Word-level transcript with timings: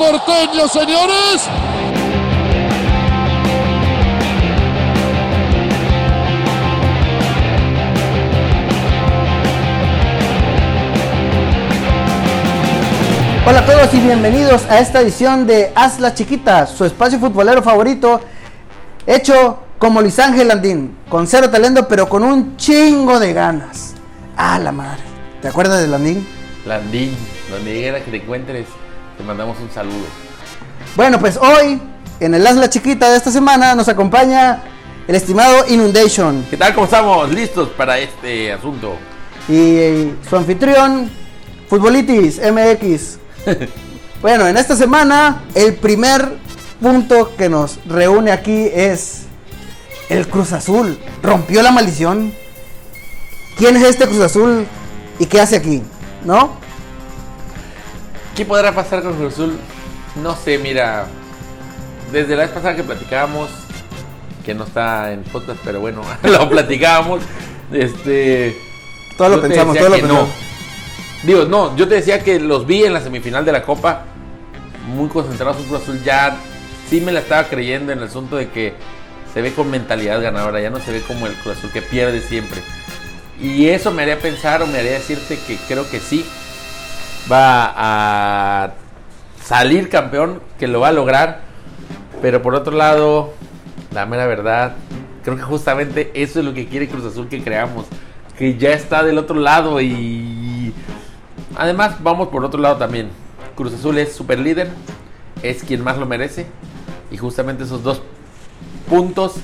porteño, 0.00 0.66
señores. 0.66 1.46
Hola 13.46 13.58
a 13.58 13.66
todos 13.66 13.92
y 13.92 14.00
bienvenidos 14.00 14.64
a 14.70 14.80
esta 14.80 15.02
edición 15.02 15.46
de 15.46 15.70
Haz 15.74 16.00
la 16.00 16.14
Chiquita, 16.14 16.66
su 16.66 16.86
espacio 16.86 17.18
futbolero 17.18 17.62
favorito, 17.62 18.22
hecho 19.06 19.58
como 19.78 20.00
Luis 20.00 20.18
Ángel 20.18 20.48
Landín, 20.48 20.96
con 21.10 21.26
cero 21.26 21.50
talento 21.50 21.86
pero 21.86 22.08
con 22.08 22.22
un 22.22 22.56
chingo 22.56 23.20
de 23.20 23.34
ganas. 23.34 23.96
Ah, 24.34 24.58
la 24.58 24.72
madre. 24.72 25.02
¿Te 25.42 25.48
acuerdas 25.48 25.82
de 25.82 25.88
Landín? 25.88 26.26
Landín, 26.64 27.14
donde 27.50 27.72
quiera 27.72 28.02
que 28.02 28.10
te 28.10 28.16
encuentres, 28.16 28.66
te 29.20 29.26
mandamos 29.26 29.58
un 29.60 29.70
saludo. 29.70 30.06
Bueno, 30.96 31.20
pues 31.20 31.36
hoy, 31.36 31.80
en 32.20 32.34
el 32.34 32.46
Haz 32.46 32.56
la 32.56 32.70
Chiquita 32.70 33.10
de 33.10 33.18
esta 33.18 33.30
semana, 33.30 33.74
nos 33.74 33.86
acompaña 33.88 34.62
el 35.06 35.14
estimado 35.14 35.66
Inundation 35.68 36.46
¿Qué 36.48 36.56
tal? 36.56 36.72
¿Cómo 36.74 36.86
estamos? 36.86 37.30
¿Listos 37.30 37.68
para 37.70 37.98
este 37.98 38.52
asunto? 38.52 38.96
y 39.48 40.12
su 40.28 40.36
anfitrión, 40.36 41.10
Futbolitis 41.68 42.40
MX. 42.40 43.18
Bueno, 44.22 44.46
en 44.46 44.58
esta 44.58 44.76
semana 44.76 45.44
el 45.54 45.76
primer 45.76 46.36
punto 46.78 47.34
que 47.38 47.48
nos 47.48 47.78
reúne 47.86 48.32
aquí 48.32 48.68
es 48.70 49.22
el 50.10 50.28
Cruz 50.28 50.52
Azul. 50.52 50.98
Rompió 51.22 51.62
la 51.62 51.70
maldición. 51.70 52.30
¿Quién 53.56 53.76
es 53.76 53.82
este 53.82 54.06
Cruz 54.06 54.20
Azul 54.20 54.66
y 55.18 55.24
qué 55.24 55.40
hace 55.40 55.56
aquí? 55.56 55.82
¿No? 56.22 56.60
¿Qué 58.36 58.44
podrá 58.44 58.74
pasar 58.74 59.02
con 59.02 59.14
Cruz 59.14 59.34
Azul? 59.34 59.58
No 60.22 60.36
sé, 60.36 60.58
mira. 60.58 61.06
Desde 62.12 62.34
la 62.36 62.42
vez 62.42 62.50
pasada 62.50 62.74
que 62.74 62.82
platicábamos, 62.82 63.50
que 64.44 64.54
no 64.54 64.64
está 64.64 65.12
en 65.12 65.24
fotos, 65.24 65.56
pero 65.64 65.80
bueno, 65.80 66.02
lo 66.22 66.48
platicábamos. 66.48 67.20
Este. 67.72 68.56
Todo 69.16 69.36
lo 69.36 69.42
pensamos, 69.42 69.76
todo 69.76 69.90
lo 69.90 69.96
pensamos. 69.96 70.28
no. 70.28 70.50
Digo, 71.22 71.44
no, 71.44 71.76
yo 71.76 71.86
te 71.86 71.96
decía 71.96 72.22
que 72.22 72.40
los 72.40 72.66
vi 72.66 72.84
en 72.84 72.94
la 72.94 73.00
semifinal 73.00 73.44
de 73.44 73.52
la 73.52 73.62
Copa, 73.62 74.04
muy 74.94 75.08
concentrados 75.08 75.58
en 75.58 75.64
Cruz 75.64 75.82
Azul. 75.82 76.02
Ya 76.02 76.36
sí 76.88 77.00
me 77.00 77.12
la 77.12 77.20
estaba 77.20 77.44
creyendo 77.44 77.92
en 77.92 77.98
el 77.98 78.04
asunto 78.04 78.36
de 78.36 78.48
que 78.48 78.72
se 79.34 79.42
ve 79.42 79.52
con 79.52 79.70
mentalidad 79.70 80.20
ganadora, 80.22 80.60
ya 80.60 80.70
no 80.70 80.80
se 80.80 80.92
ve 80.92 81.02
como 81.02 81.26
el 81.26 81.34
Cruz 81.34 81.58
Azul 81.58 81.70
que 81.70 81.82
pierde 81.82 82.22
siempre. 82.22 82.62
Y 83.40 83.68
eso 83.68 83.90
me 83.90 84.02
haría 84.02 84.18
pensar 84.18 84.62
o 84.62 84.66
me 84.66 84.78
haría 84.78 84.92
decirte 84.92 85.38
que 85.46 85.56
creo 85.68 85.88
que 85.90 86.00
sí 86.00 86.24
va 87.30 87.72
a 87.76 88.72
salir 89.42 89.88
campeón, 89.88 90.40
que 90.58 90.68
lo 90.68 90.80
va 90.80 90.88
a 90.88 90.92
lograr. 90.92 91.40
Pero 92.22 92.42
por 92.42 92.54
otro 92.54 92.76
lado, 92.76 93.32
la 93.92 94.06
mera 94.06 94.26
verdad, 94.26 94.74
creo 95.24 95.36
que 95.36 95.42
justamente 95.42 96.10
eso 96.14 96.40
es 96.40 96.44
lo 96.44 96.54
que 96.54 96.66
quiere 96.66 96.88
Cruz 96.88 97.04
Azul 97.04 97.28
que 97.28 97.42
creamos. 97.42 97.86
Que 98.36 98.56
ya 98.56 98.70
está 98.70 99.02
del 99.02 99.18
otro 99.18 99.38
lado 99.38 99.80
y 99.80 100.72
además 101.56 101.96
vamos 102.02 102.28
por 102.28 102.44
otro 102.44 102.60
lado 102.60 102.76
también. 102.76 103.08
Cruz 103.54 103.74
Azul 103.74 103.98
es 103.98 104.12
super 104.12 104.38
líder, 104.38 104.70
es 105.42 105.62
quien 105.62 105.82
más 105.82 105.98
lo 105.98 106.06
merece. 106.06 106.46
Y 107.10 107.16
justamente 107.16 107.64
esos 107.64 107.82
dos 107.82 108.02
puntos 108.88 109.36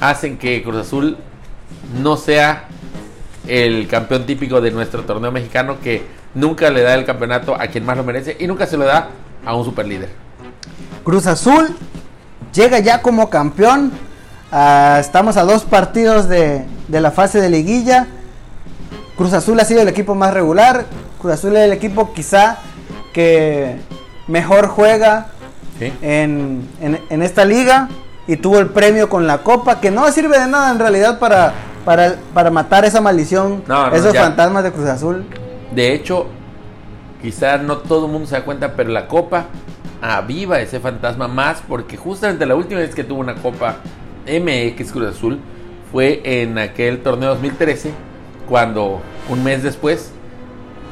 hacen 0.00 0.38
que 0.38 0.62
Cruz 0.62 0.76
Azul 0.76 1.16
no 2.00 2.16
sea 2.16 2.68
el 3.48 3.88
campeón 3.88 4.26
típico 4.26 4.60
de 4.60 4.70
nuestro 4.70 5.02
torneo 5.04 5.32
mexicano 5.32 5.76
que 5.82 6.02
nunca 6.34 6.70
le 6.70 6.82
da 6.82 6.94
el 6.94 7.04
campeonato 7.04 7.54
a 7.54 7.66
quien 7.68 7.84
más 7.84 7.96
lo 7.96 8.04
merece 8.04 8.36
y 8.38 8.46
nunca 8.46 8.66
se 8.66 8.76
lo 8.76 8.84
da 8.84 9.08
a 9.44 9.54
un 9.54 9.64
super 9.64 9.86
líder. 9.86 10.10
Cruz 11.04 11.26
Azul 11.26 11.74
llega 12.52 12.78
ya 12.80 13.00
como 13.02 13.30
campeón. 13.30 13.92
Ah, 14.52 14.98
estamos 15.00 15.36
a 15.36 15.44
dos 15.44 15.64
partidos 15.64 16.28
de, 16.28 16.64
de 16.88 17.00
la 17.00 17.10
fase 17.10 17.40
de 17.40 17.48
liguilla. 17.48 18.06
Cruz 19.16 19.32
Azul 19.32 19.58
ha 19.60 19.64
sido 19.64 19.82
el 19.82 19.88
equipo 19.88 20.14
más 20.14 20.32
regular. 20.34 20.84
Cruz 21.20 21.34
Azul 21.34 21.56
es 21.56 21.64
el 21.64 21.72
equipo 21.72 22.12
quizá 22.12 22.58
que 23.12 23.76
mejor 24.26 24.68
juega 24.68 25.28
¿sí? 25.78 25.92
en, 26.02 26.68
en- 26.80 27.00
en 27.08 27.22
esta 27.22 27.44
liga. 27.44 27.88
Y 28.26 28.36
tuvo 28.36 28.58
el 28.58 28.68
premio 28.68 29.08
con 29.08 29.26
la 29.26 29.38
copa, 29.38 29.80
que 29.80 29.90
no 29.90 30.10
sirve 30.12 30.38
de 30.38 30.46
nada 30.46 30.70
en 30.70 30.78
realidad 30.78 31.18
para, 31.18 31.54
para, 31.88 32.16
para 32.34 32.50
matar 32.50 32.84
esa 32.84 33.00
maldición, 33.00 33.62
No, 33.66 33.88
no, 33.88 33.96
esos 33.96 34.12
ya. 34.12 34.24
fantasmas 34.24 34.62
de 34.62 34.72
Cruz 34.72 34.84
Azul. 34.84 35.24
De 35.74 35.94
hecho, 35.94 36.26
quizá 37.22 37.56
no 37.56 37.78
todo 37.78 38.04
el 38.04 38.12
mundo 38.12 38.28
se 38.28 38.34
da 38.34 38.44
cuenta, 38.44 38.74
pero 38.74 38.90
la 38.90 39.08
copa 39.08 39.46
aviva 40.02 40.60
ese 40.60 40.80
fantasma 40.80 41.28
más 41.28 41.62
porque 41.66 41.96
justamente 41.96 42.44
la 42.44 42.56
última 42.56 42.80
vez 42.80 42.94
que 42.94 43.04
tuvo 43.04 43.20
una 43.20 43.36
copa 43.36 43.76
MX 44.26 44.92
Cruz 44.92 45.16
Azul 45.16 45.38
fue 45.90 46.20
en 46.42 46.58
aquel 46.58 47.02
torneo 47.02 47.30
2013 47.30 47.90
cuando 48.46 49.00
un 49.30 49.42
mes 49.42 49.62
después 49.62 50.12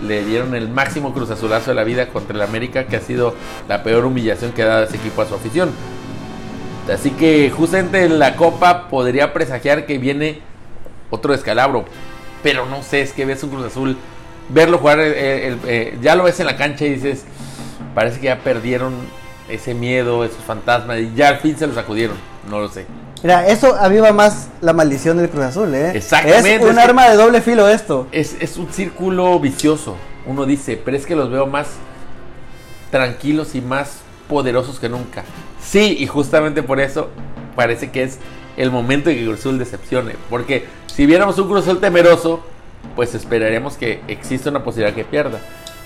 le 0.03 0.25
dieron 0.25 0.55
el 0.55 0.71
máximo 0.71 1.13
Cruz 1.13 1.31
Azulazo 1.31 1.73
de 1.73 1.75
la 1.75 1.85
vida 1.85 2.09
contra 2.09 2.35
el 2.35 2.41
América 2.41 2.85
que 2.85 2.97
ha 2.97 3.01
sido 3.01 3.35
la 3.69 3.83
peor 3.83 4.07
humillación 4.07 4.53
que 4.53 4.63
ha 4.63 4.67
dado 4.67 4.85
ese 4.85 4.97
equipo 4.97 5.21
a 5.21 5.27
su 5.27 5.35
afición. 5.35 5.69
Así 6.91 7.11
que 7.11 7.51
justamente 7.55 8.03
en 8.03 8.19
la 8.19 8.35
copa 8.35 8.89
podría 8.89 9.35
presagiar 9.35 9.85
que 9.85 9.99
viene 9.99 10.56
otro 11.11 11.33
descalabro. 11.33 11.85
Pero 12.43 12.67
no 12.67 12.83
sé, 12.83 13.01
es 13.03 13.13
que 13.13 13.25
ves 13.25 13.43
un 13.43 13.51
Cruz 13.51 13.67
Azul, 13.67 13.97
verlo 14.49 14.79
jugar, 14.79 15.01
eh, 15.01 15.49
el- 15.49 15.59
eh, 15.67 15.99
ya 16.01 16.15
lo 16.15 16.25
ves 16.25 16.39
en 16.41 16.47
la 16.47 16.57
cancha 16.57 16.85
y 16.85 16.91
dices, 16.95 17.25
parece 17.95 18.21
que 18.21 18.27
ya 18.27 18.39
perdieron 18.39 18.95
ese 19.49 19.75
miedo, 19.75 20.25
esos 20.25 20.43
fantasmas, 20.45 20.99
y 20.99 21.13
ya 21.15 21.29
al 21.29 21.39
fin 21.39 21.57
se 21.57 21.67
los 21.67 21.77
sacudieron. 21.77 22.17
No 22.51 22.61
lo 22.61 22.69
sé. 22.69 22.87
Mira, 23.23 23.47
eso 23.49 23.75
aviva 23.75 24.13
más 24.13 24.49
la 24.61 24.73
maldición 24.73 25.17
del 25.17 25.31
Cruz 25.31 25.45
Azul, 25.45 25.75
¿eh? 25.75 25.93
Exactamente, 25.95 26.57
Es 26.57 26.63
un 26.63 26.71
es 26.71 26.79
arma 26.79 27.09
de 27.09 27.17
doble 27.17 27.41
filo 27.41 27.67
esto. 27.69 28.07
Es, 28.13 28.37
es 28.41 28.57
un 28.57 28.71
círculo 28.73 29.41
vicioso. 29.41 29.97
Uno 30.27 30.45
dice, 30.45 30.81
pero 30.85 30.97
es 30.97 31.07
que 31.07 31.17
los 31.17 31.31
veo 31.31 31.47
más 31.47 31.69
tranquilos 32.91 33.55
y 33.55 33.61
más 33.61 33.99
poderosos 34.29 34.79
que 34.79 34.89
nunca. 34.89 35.25
Sí, 35.63 35.97
y 35.99 36.07
justamente 36.07 36.63
por 36.63 36.81
eso 36.81 37.09
parece 37.55 37.91
que 37.91 38.03
es 38.05 38.19
el 38.57 38.71
momento 38.71 39.09
de 39.11 39.17
que 39.17 39.25
Cruz 39.25 39.41
Azul 39.41 39.59
decepcione. 39.59 40.15
Porque 40.31 40.67
si 40.87 41.07
viéramos 41.07 41.39
un 41.39 41.49
Cruz 41.49 41.63
Azul 41.67 41.81
temeroso, 41.81 42.41
pues 42.95 43.15
esperaríamos 43.15 43.77
que 43.77 44.01
exista 44.09 44.51
una 44.51 44.63
posibilidad 44.65 44.95
que 44.95 45.05
pierda. 45.05 45.41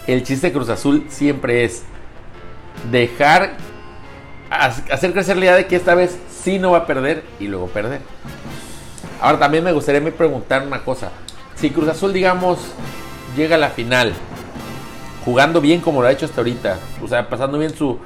El 0.07 0.23
chiste 0.23 0.49
de 0.49 0.53
Cruz 0.53 0.69
Azul 0.69 1.07
siempre 1.09 1.65
es 1.65 1.83
dejar 2.91 3.57
ha- 4.51 4.67
hacer 4.93 5.13
crecer 5.13 5.37
la 5.37 5.45
idea 5.45 5.57
de 5.57 5.67
que 5.67 5.77
esta 5.77 5.95
vez 5.95 6.19
sí 6.43 6.59
no 6.59 6.73
va 6.73 6.79
a 6.79 6.87
perder 6.87 7.23
y 7.39 7.47
luego 7.49 7.67
perder. 7.69 8.01
Ahora 9.21 9.39
también 9.39 9.63
me 9.63 9.73
gustaría 9.73 10.01
me 10.01 10.13
preguntar 10.13 10.67
una 10.67 10.83
cosa. 10.83 11.11
Si 11.55 11.71
Cruz 11.71 11.89
Azul, 11.89 12.13
digamos, 12.13 12.59
llega 13.37 13.57
a 13.57 13.59
la 13.59 13.69
final, 13.71 14.15
jugando 15.25 15.61
bien 15.61 15.81
como 15.81 16.01
lo 16.03 16.09
ha 16.09 16.13
hecho 16.13 16.25
hasta 16.27 16.41
ahorita, 16.41 16.79
o 17.05 17.07
sea, 17.09 17.29
pasando 17.29 17.59
bien 17.59 17.75
su 17.77 17.99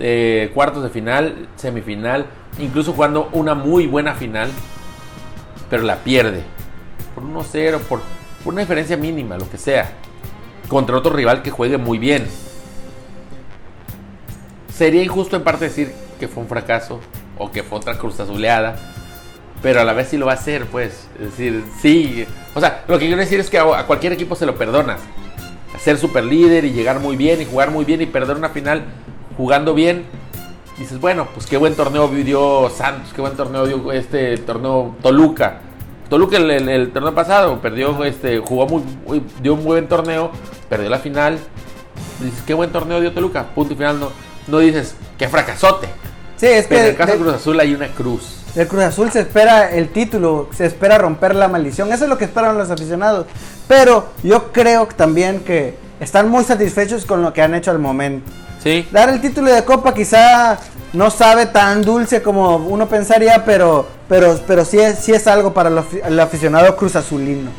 eh, 0.00 0.50
cuartos 0.54 0.82
de 0.82 0.88
final, 0.88 1.48
semifinal, 1.56 2.26
incluso 2.58 2.92
jugando 2.92 3.28
una 3.32 3.54
muy 3.54 3.86
buena 3.86 4.14
final, 4.14 4.50
pero 5.68 5.82
la 5.82 5.96
pierde 5.96 6.42
por 7.14 7.22
1-0, 7.22 7.78
por, 7.80 8.00
por 8.42 8.52
una 8.54 8.62
diferencia 8.62 8.96
mínima, 8.96 9.36
lo 9.36 9.48
que 9.48 9.58
sea, 9.58 9.92
contra 10.68 10.96
otro 10.96 11.12
rival 11.12 11.42
que 11.42 11.50
juegue 11.50 11.76
muy 11.76 11.98
bien. 11.98 12.26
Sería 14.74 15.02
injusto 15.02 15.36
en 15.36 15.44
parte 15.44 15.66
decir 15.66 15.92
que 16.18 16.28
fue 16.28 16.42
un 16.42 16.48
fracaso 16.48 17.00
o 17.36 17.50
que 17.50 17.62
fue 17.62 17.78
otra 17.78 17.98
cruz 17.98 18.18
azuleada, 18.20 18.76
pero 19.62 19.80
a 19.80 19.84
la 19.84 19.92
vez 19.92 20.08
sí 20.08 20.16
lo 20.16 20.26
va 20.26 20.32
a 20.32 20.36
hacer, 20.36 20.64
pues. 20.66 21.08
Es 21.18 21.32
decir, 21.32 21.62
sí. 21.80 22.24
O 22.54 22.60
sea, 22.60 22.84
lo 22.88 22.98
que 22.98 23.06
quiero 23.06 23.20
decir 23.20 23.40
es 23.40 23.50
que 23.50 23.58
a, 23.58 23.86
cualquier 23.86 24.14
equipo 24.14 24.34
se 24.34 24.46
lo 24.46 24.56
perdonas. 24.56 25.00
Ser 25.78 25.98
super 25.98 26.24
líder 26.24 26.64
y 26.64 26.72
llegar 26.72 27.00
muy 27.00 27.16
bien 27.16 27.42
y 27.42 27.44
jugar 27.44 27.70
muy 27.70 27.84
bien 27.84 28.00
y 28.00 28.06
perder 28.06 28.36
una 28.36 28.48
final 28.48 28.84
jugando 29.40 29.72
bien. 29.72 30.04
Dices, 30.78 31.00
bueno, 31.00 31.26
pues 31.32 31.46
qué 31.46 31.56
buen 31.56 31.74
torneo 31.74 32.08
dio 32.08 32.70
Santos, 32.70 33.12
qué 33.14 33.20
buen 33.22 33.34
torneo 33.36 33.66
dio 33.66 33.90
este 33.92 34.36
torneo 34.38 34.94
Toluca. 35.02 35.60
Toluca 36.10 36.36
el, 36.36 36.50
el- 36.50 36.68
el 36.68 36.90
torneo 36.92 37.14
pasado 37.14 37.58
perdió, 37.60 38.04
este, 38.04 38.38
jugó 38.38 38.66
muy, 38.66 38.82
muy- 39.06 39.22
dio 39.42 39.54
un 39.54 39.64
buen 39.64 39.88
torneo, 39.88 40.30
perdió 40.68 40.90
la 40.90 40.98
final. 40.98 41.38
Dices, 42.20 42.42
qué 42.46 42.52
buen 42.54 42.70
torneo 42.70 43.00
dio 43.00 43.12
Toluca, 43.12 43.44
punto 43.54 43.72
y 43.72 43.76
final. 43.76 43.98
No, 43.98 44.10
no 44.48 44.58
dices, 44.58 44.94
qué 45.18 45.26
fracasote. 45.28 45.86
Sí, 46.36 46.46
es 46.46 46.66
Pero 46.66 46.80
que 46.80 46.84
en 46.84 46.90
el 46.92 46.96
caso 46.96 47.12
de- 47.12 47.18
Cruz 47.18 47.34
Azul 47.34 47.60
hay 47.60 47.74
una 47.74 47.88
cruz. 47.88 48.36
del 48.54 48.66
Cruz 48.68 48.82
Azul 48.82 49.10
se 49.10 49.20
espera 49.20 49.70
el 49.70 49.88
título, 49.90 50.48
se 50.54 50.66
espera 50.66 50.98
romper 50.98 51.34
la 51.34 51.48
maldición. 51.48 51.90
Eso 51.92 52.04
es 52.04 52.10
lo 52.10 52.18
que 52.18 52.24
esperan 52.26 52.58
los 52.58 52.70
aficionados. 52.70 53.26
Pero 53.68 54.08
yo 54.22 54.50
creo 54.52 54.86
también 54.96 55.40
que 55.40 55.76
están 56.00 56.28
muy 56.28 56.44
satisfechos 56.44 57.06
con 57.06 57.22
lo 57.22 57.32
que 57.32 57.42
han 57.42 57.54
hecho 57.54 57.70
al 57.70 57.78
momento. 57.78 58.30
Sí. 58.62 58.86
Dar 58.90 59.08
el 59.08 59.20
título 59.20 59.50
de 59.52 59.64
Copa 59.64 59.94
quizá 59.94 60.58
no 60.92 61.10
sabe 61.10 61.46
tan 61.46 61.82
dulce 61.82 62.20
como 62.22 62.56
uno 62.56 62.88
pensaría, 62.88 63.44
pero, 63.44 63.86
pero, 64.08 64.38
pero 64.46 64.64
sí, 64.64 64.78
es, 64.78 64.98
sí 64.98 65.12
es 65.12 65.26
algo 65.26 65.54
para 65.54 65.70
el 65.70 65.78
afi- 65.78 66.02
el 66.04 66.18
aficionado 66.20 66.76
Cruz 66.76 66.94
Azulino. 66.96 67.50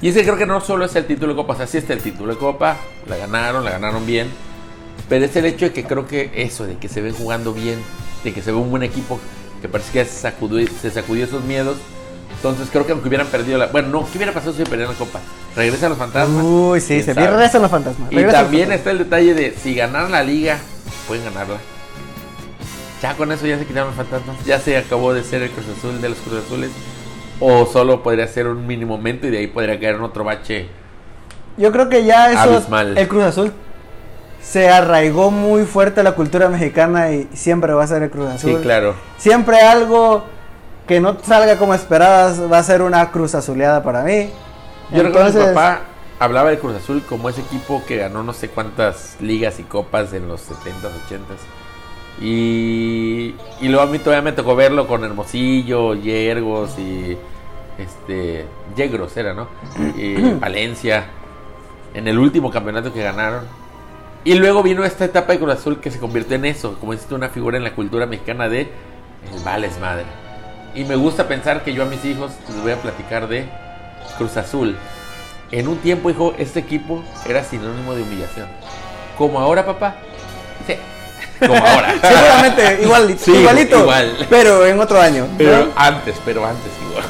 Y 0.00 0.08
es 0.08 0.14
que 0.14 0.22
creo 0.22 0.36
que 0.36 0.46
no 0.46 0.60
solo 0.60 0.84
es 0.86 0.94
el 0.96 1.06
título 1.06 1.32
de 1.32 1.36
Copa, 1.36 1.54
o 1.54 1.56
sea, 1.56 1.66
sí 1.66 1.78
está 1.78 1.92
el 1.92 2.00
título 2.00 2.32
de 2.32 2.38
Copa, 2.38 2.76
la 3.06 3.16
ganaron, 3.16 3.64
la 3.64 3.72
ganaron 3.72 4.06
bien. 4.06 4.28
Pero 5.08 5.24
es 5.24 5.36
el 5.36 5.44
hecho 5.46 5.66
de 5.66 5.72
que 5.72 5.84
creo 5.84 6.06
que 6.06 6.30
eso, 6.34 6.64
de 6.66 6.76
que 6.78 6.88
se 6.88 7.00
ven 7.00 7.14
jugando 7.14 7.52
bien, 7.52 7.78
de 8.24 8.32
que 8.32 8.42
se 8.42 8.50
ve 8.50 8.56
un 8.56 8.70
buen 8.70 8.82
equipo, 8.82 9.18
que 9.60 9.68
parece 9.68 9.92
que 9.92 10.04
se 10.04 10.20
sacudió, 10.20 10.66
se 10.80 10.90
sacudió 10.90 11.24
esos 11.24 11.44
miedos. 11.44 11.76
Entonces 12.36 12.68
creo 12.70 12.86
que 12.86 12.92
aunque 12.92 13.08
hubieran 13.08 13.26
perdido 13.26 13.58
la... 13.58 13.66
Bueno, 13.66 13.88
no, 13.88 14.06
¿qué 14.10 14.18
hubiera 14.18 14.32
pasado 14.32 14.52
si 14.52 14.62
perdieran 14.62 14.92
la 14.92 14.98
copa? 14.98 15.20
Regresan 15.56 15.90
los 15.90 15.98
fantasmas. 15.98 16.44
Uy, 16.44 16.80
sí, 16.80 17.00
¿Quién 17.02 17.04
se 17.04 17.14
regresan 17.14 17.62
los 17.62 17.70
fantasmas. 17.70 18.12
Y 18.12 18.16
también 18.16 18.30
fantasmas. 18.30 18.76
está 18.76 18.90
el 18.90 18.98
detalle 18.98 19.34
de 19.34 19.54
si 19.56 19.74
ganaran 19.74 20.12
la 20.12 20.22
liga, 20.22 20.58
pueden 21.08 21.24
ganarla. 21.24 21.58
Ya 23.02 23.14
con 23.14 23.32
eso 23.32 23.46
ya 23.46 23.58
se 23.58 23.66
quitaron 23.66 23.88
los 23.88 23.96
fantasmas. 23.96 24.36
Ya 24.44 24.58
se 24.58 24.76
acabó 24.76 25.12
de 25.14 25.22
ser 25.22 25.42
el 25.42 25.50
Cruz 25.50 25.66
Azul 25.78 26.00
de 26.00 26.08
los 26.10 26.18
Cruz 26.18 26.44
Azules. 26.44 26.70
O 27.40 27.66
solo 27.66 28.02
podría 28.02 28.26
ser 28.26 28.46
un 28.46 28.66
mínimo 28.66 28.96
momento 28.96 29.26
y 29.26 29.30
de 29.30 29.38
ahí 29.38 29.46
podría 29.46 29.78
caer 29.78 29.96
en 29.96 30.02
otro 30.02 30.24
bache. 30.24 30.68
Yo 31.56 31.72
creo 31.72 31.88
que 31.88 32.04
ya 32.04 32.30
eso, 32.32 32.54
Abismal. 32.54 32.96
el 32.96 33.08
Cruz 33.08 33.24
Azul 33.24 33.52
se 34.42 34.68
arraigó 34.68 35.30
muy 35.30 35.64
fuerte 35.64 36.02
la 36.02 36.12
cultura 36.12 36.48
mexicana 36.48 37.10
y 37.12 37.28
siempre 37.34 37.72
va 37.72 37.84
a 37.84 37.86
ser 37.86 38.02
el 38.02 38.10
Cruz 38.10 38.28
Azul. 38.28 38.56
Sí, 38.56 38.62
claro. 38.62 38.94
Siempre 39.18 39.60
algo 39.60 40.24
que 40.86 41.00
no 41.00 41.16
salga 41.22 41.58
como 41.58 41.74
esperabas 41.74 42.40
va 42.50 42.58
a 42.58 42.62
ser 42.62 42.82
una 42.82 43.10
Cruz 43.10 43.34
Azuleada 43.34 43.82
para 43.82 44.02
mí. 44.02 44.30
Yo 44.92 45.02
recuerdo 45.02 45.32
que 45.32 45.38
mi 45.38 45.38
Entonces, 45.40 45.54
papá 45.54 45.80
hablaba 46.18 46.50
del 46.50 46.58
Cruz 46.58 46.76
Azul 46.76 47.02
como 47.08 47.28
ese 47.28 47.40
equipo 47.40 47.82
que 47.86 47.96
ganó 47.96 48.22
no 48.22 48.32
sé 48.32 48.48
cuántas 48.48 49.16
ligas 49.20 49.58
y 49.58 49.64
copas 49.64 50.12
en 50.12 50.28
los 50.28 50.48
70s, 50.48 50.90
80s. 51.08 52.22
Y, 52.22 53.34
y 53.60 53.68
luego 53.68 53.82
a 53.82 53.86
mí 53.86 53.98
todavía 53.98 54.22
me 54.22 54.32
tocó 54.32 54.56
verlo 54.56 54.86
con 54.86 55.04
Hermosillo, 55.04 55.94
Yergos 55.94 56.78
y 56.78 57.16
este 57.78 58.46
Yegros 58.74 59.16
era, 59.16 59.34
¿no? 59.34 59.48
Y 59.96 60.14
Valencia 60.40 61.06
en 61.94 62.08
el 62.08 62.18
último 62.18 62.50
campeonato 62.50 62.92
que 62.92 63.02
ganaron. 63.02 63.44
Y 64.24 64.34
luego 64.34 64.62
vino 64.62 64.84
esta 64.84 65.04
etapa 65.04 65.32
de 65.32 65.38
Cruz 65.38 65.52
Azul 65.52 65.80
que 65.80 65.90
se 65.90 66.00
convirtió 66.00 66.36
en 66.36 66.46
eso, 66.46 66.78
como 66.80 66.96
tú, 66.96 67.14
una 67.14 67.28
figura 67.28 67.58
en 67.58 67.64
la 67.64 67.74
cultura 67.74 68.06
mexicana 68.06 68.48
de 68.48 68.62
el 69.32 69.44
vales 69.44 69.78
madre. 69.78 70.25
Y 70.76 70.84
me 70.84 70.94
gusta 70.94 71.26
pensar 71.26 71.64
que 71.64 71.72
yo 71.72 71.82
a 71.84 71.86
mis 71.86 72.04
hijos 72.04 72.32
les 72.48 72.62
voy 72.62 72.72
a 72.72 72.76
platicar 72.76 73.26
de 73.28 73.48
Cruz 74.18 74.36
Azul. 74.36 74.76
En 75.50 75.68
un 75.68 75.78
tiempo, 75.78 76.10
hijo, 76.10 76.34
este 76.36 76.60
equipo 76.60 77.02
era 77.26 77.42
sinónimo 77.42 77.94
de 77.94 78.02
humillación. 78.02 78.46
Como 79.16 79.40
ahora, 79.40 79.64
papá. 79.64 79.94
Sí. 80.66 80.74
Como 81.40 81.54
ahora. 81.54 81.94
Seguramente 82.02 82.82
igual, 82.82 83.16
Sí, 83.18 83.32
igualito, 83.32 83.78
igual. 83.80 84.26
pero 84.28 84.66
en 84.66 84.78
otro 84.78 85.00
año. 85.00 85.26
¿no? 85.30 85.38
Pero 85.38 85.72
antes, 85.76 86.16
pero 86.26 86.44
antes 86.44 86.70
igual. 86.90 87.04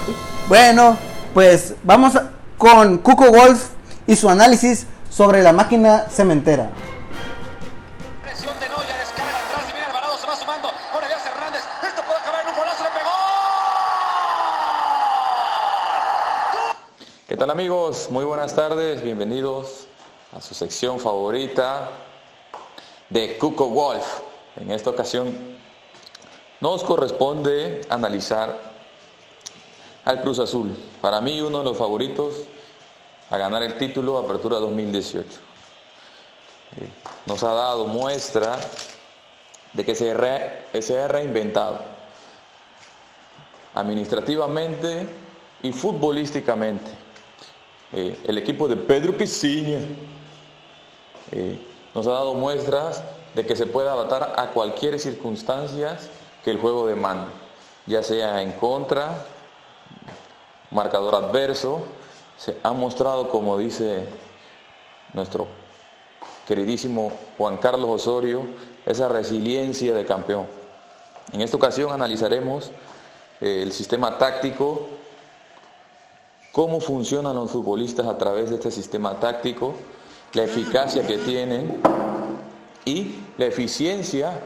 Bueno, 0.47 0.97
pues 1.35 1.75
vamos 1.83 2.13
con 2.57 2.99
Cuco 2.99 3.33
Wolf 3.33 3.71
y 4.07 4.15
su 4.15 4.31
análisis 4.31 4.87
sobre 5.11 5.43
la 5.43 5.53
máquina 5.53 6.05
cementera. 6.09 6.71
Amigos? 17.57 18.09
Muy 18.11 18.27
buenas 18.27 18.55
tardes, 18.55 19.03
bienvenidos 19.03 19.87
a 20.37 20.43
su 20.43 20.53
sección 20.53 21.01
favorita 21.01 21.89
de 23.09 23.39
Cuco 23.39 23.71
Wolf. 23.71 24.05
En 24.57 24.71
esta 24.71 24.91
ocasión 24.91 25.35
nos 26.61 26.85
corresponde 26.85 27.81
analizar 27.89 28.61
al 30.05 30.21
Cruz 30.21 30.39
Azul. 30.39 30.77
Para 31.01 31.23
mí 31.23 31.41
uno 31.41 31.61
de 31.61 31.65
los 31.65 31.79
favoritos 31.79 32.35
a 33.31 33.39
ganar 33.39 33.63
el 33.63 33.79
título 33.79 34.19
Apertura 34.19 34.59
2018. 34.59 35.27
Eh, 36.77 36.91
Nos 37.25 37.43
ha 37.43 37.55
dado 37.55 37.87
muestra 37.87 38.59
de 39.73 39.83
que 39.83 39.95
se, 39.95 40.11
ha 40.11 41.09
reinventado 41.09 41.81
administrativamente 43.73 45.09
y 45.63 45.73
futbolísticamente. 45.73 47.06
Eh, 47.93 48.19
el 48.27 48.39
equipo 48.39 48.67
de 48.69 48.77
Pedro 48.77 49.17
Piciña 49.17 49.79
eh, 51.31 51.59
nos 51.95 52.07
ha 52.07 52.13
dado 52.13 52.35
muestras 52.35 53.03
de 53.35 53.47
que 53.47 53.55
se 53.55 53.67
puede 53.67 53.89
adaptar 53.89 54.35
a 54.37 54.51
cualquier 54.51 54.99
circunstancia 54.99 55.99
que 56.45 56.51
el 56.51 56.59
juego 56.59 56.87
demanda, 56.87 57.29
ya 57.87 58.03
sea 58.03 58.43
en 58.43 58.53
contra, 58.53 59.25
marcador 60.71 61.15
adverso, 61.15 61.85
se 62.37 62.57
ha 62.63 62.73
mostrado, 62.73 63.29
como 63.29 63.57
dice 63.59 64.07
nuestro 65.13 65.47
queridísimo 66.47 67.13
Juan 67.37 67.57
Carlos 67.57 67.89
Osorio, 67.89 68.43
esa 68.85 69.09
resiliencia 69.09 69.95
de 69.95 70.05
campeón. 70.07 70.47
En 71.33 71.41
esta 71.41 71.57
ocasión 71.57 71.93
analizaremos 71.93 72.71
eh, 73.41 73.63
el 73.63 73.73
sistema 73.73 74.17
táctico, 74.17 74.89
cómo 76.57 76.81
funcionan 76.81 77.37
los 77.37 77.51
futbolistas 77.51 78.07
a 78.07 78.17
través 78.17 78.49
de 78.49 78.57
este 78.57 78.71
sistema 78.71 79.21
táctico, 79.21 79.75
la 80.33 80.45
eficacia 80.45 81.07
que 81.07 81.19
tienen 81.19 81.83
y 82.87 83.17
la 83.37 83.45
eficiencia 83.45 84.41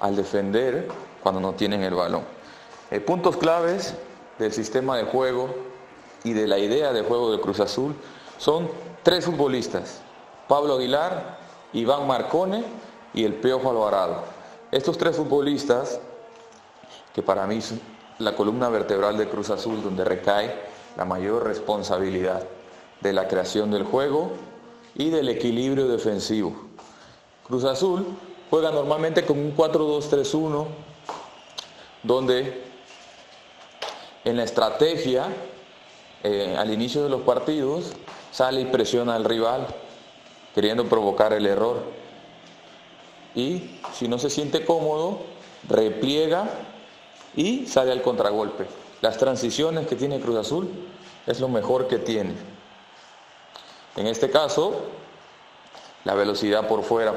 al 0.00 0.16
defender 0.16 0.88
cuando 1.22 1.42
no 1.42 1.52
tienen 1.52 1.82
el 1.82 1.92
balón. 1.92 2.22
Eh, 2.90 3.00
puntos 3.00 3.36
claves 3.36 3.94
del 4.38 4.50
sistema 4.54 4.96
de 4.96 5.04
juego 5.04 5.54
y 6.24 6.32
de 6.32 6.46
la 6.46 6.58
idea 6.58 6.94
de 6.94 7.02
juego 7.02 7.32
de 7.32 7.38
Cruz 7.38 7.60
Azul 7.60 7.94
son 8.38 8.70
tres 9.02 9.26
futbolistas, 9.26 10.00
Pablo 10.48 10.76
Aguilar, 10.76 11.36
Iván 11.74 12.06
Marcone 12.06 12.64
y 13.12 13.24
el 13.24 13.34
Piojo 13.34 13.68
Alvarado. 13.68 14.22
Estos 14.70 14.96
tres 14.96 15.16
futbolistas, 15.16 16.00
que 17.14 17.20
para 17.20 17.46
mí 17.46 17.60
la 18.18 18.36
columna 18.36 18.68
vertebral 18.68 19.18
de 19.18 19.28
Cruz 19.28 19.50
Azul, 19.50 19.82
donde 19.82 20.04
recae 20.04 20.54
la 20.96 21.04
mayor 21.04 21.44
responsabilidad 21.44 22.46
de 23.00 23.12
la 23.12 23.28
creación 23.28 23.70
del 23.70 23.84
juego 23.84 24.32
y 24.94 25.10
del 25.10 25.28
equilibrio 25.28 25.88
defensivo. 25.88 26.54
Cruz 27.46 27.64
Azul 27.64 28.06
juega 28.50 28.70
normalmente 28.70 29.24
con 29.24 29.38
un 29.38 29.56
4-2-3-1, 29.56 30.66
donde 32.02 32.62
en 34.24 34.36
la 34.36 34.44
estrategia, 34.44 35.26
eh, 36.22 36.54
al 36.56 36.72
inicio 36.72 37.02
de 37.02 37.10
los 37.10 37.22
partidos, 37.22 37.92
sale 38.30 38.60
y 38.62 38.66
presiona 38.66 39.16
al 39.16 39.24
rival, 39.24 39.66
queriendo 40.54 40.86
provocar 40.86 41.32
el 41.32 41.46
error. 41.46 41.82
Y 43.34 43.78
si 43.92 44.08
no 44.08 44.18
se 44.18 44.30
siente 44.30 44.64
cómodo, 44.64 45.18
repliega 45.68 46.48
y 47.36 47.66
sale 47.66 47.92
al 47.92 48.02
contragolpe. 48.02 48.66
Las 49.00 49.18
transiciones 49.18 49.86
que 49.86 49.96
tiene 49.96 50.20
Cruz 50.20 50.38
Azul 50.38 50.68
es 51.26 51.40
lo 51.40 51.48
mejor 51.48 51.88
que 51.88 51.98
tiene. 51.98 52.32
En 53.96 54.06
este 54.06 54.30
caso, 54.30 54.82
la 56.04 56.14
velocidad 56.14 56.66
por 56.68 56.82
fuera 56.82 57.14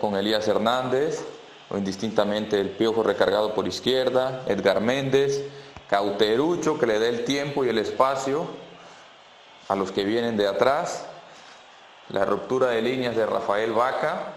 con 0.00 0.16
Elías 0.16 0.48
Hernández, 0.48 1.24
o 1.70 1.76
indistintamente 1.76 2.60
el 2.60 2.70
piojo 2.70 3.02
recargado 3.02 3.54
por 3.54 3.68
izquierda, 3.68 4.42
Edgar 4.46 4.80
Méndez, 4.80 5.44
Cauterucho 5.88 6.78
que 6.78 6.86
le 6.86 6.98
dé 6.98 7.08
el 7.08 7.24
tiempo 7.24 7.64
y 7.64 7.70
el 7.70 7.78
espacio 7.78 8.46
a 9.68 9.74
los 9.74 9.92
que 9.92 10.04
vienen 10.04 10.36
de 10.36 10.46
atrás, 10.46 11.06
la 12.10 12.24
ruptura 12.24 12.68
de 12.68 12.82
líneas 12.82 13.16
de 13.16 13.26
Rafael 13.26 13.72
Vaca 13.72 14.34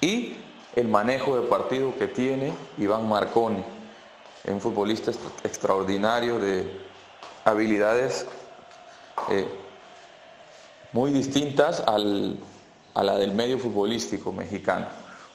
y 0.00 0.36
el 0.74 0.88
manejo 0.88 1.36
de 1.36 1.46
partido 1.46 1.94
que 1.98 2.06
tiene 2.06 2.52
Iván 2.78 3.08
Marconi, 3.08 3.64
un 4.52 4.60
futbolista 4.60 5.10
extraordinario 5.42 6.38
de 6.38 6.70
habilidades 7.44 8.26
eh, 9.30 9.46
muy 10.92 11.10
distintas 11.10 11.80
a 11.80 11.98
la 11.98 13.18
del 13.18 13.32
medio 13.32 13.58
futbolístico 13.58 14.32
mexicano. 14.32 14.86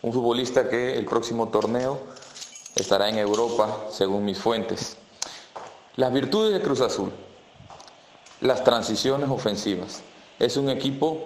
Un 0.02 0.14
futbolista 0.14 0.70
que 0.70 0.98
el 0.98 1.06
próximo 1.06 1.50
torneo 1.50 2.00
estará 2.76 3.10
en 3.10 3.18
Europa, 3.18 3.86
según 3.92 4.26
mis 4.26 4.40
fuentes. 4.40 4.98
Las 5.98 6.12
virtudes 6.12 6.54
de 6.54 6.62
Cruz 6.62 6.82
Azul, 6.82 7.12
las 8.40 8.64
transiciones 8.64 9.30
ofensivas. 9.30 10.02
Es 10.40 10.58
un 10.58 10.70
equipo 10.70 11.26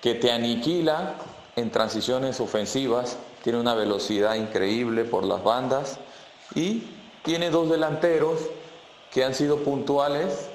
que 0.00 0.14
te 0.14 0.32
aniquila 0.32 1.16
en 1.56 1.70
transiciones 1.70 2.40
ofensivas, 2.40 3.18
tiene 3.42 3.60
una 3.60 3.74
velocidad 3.74 4.36
increíble 4.36 5.04
por 5.04 5.24
las 5.24 5.42
bandas 5.42 5.98
y 6.54 6.82
tiene 7.22 7.50
dos 7.50 7.70
delanteros 7.70 8.40
que 9.12 9.24
han 9.24 9.34
sido 9.34 9.58
puntuales 9.58 10.48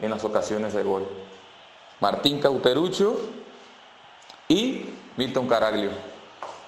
en 0.00 0.10
las 0.10 0.24
ocasiones 0.24 0.74
de 0.74 0.82
gol. 0.82 1.06
Martín 2.00 2.40
Cauterucho 2.40 3.18
y 4.48 4.84
Milton 5.16 5.48
Caraglio, 5.48 5.90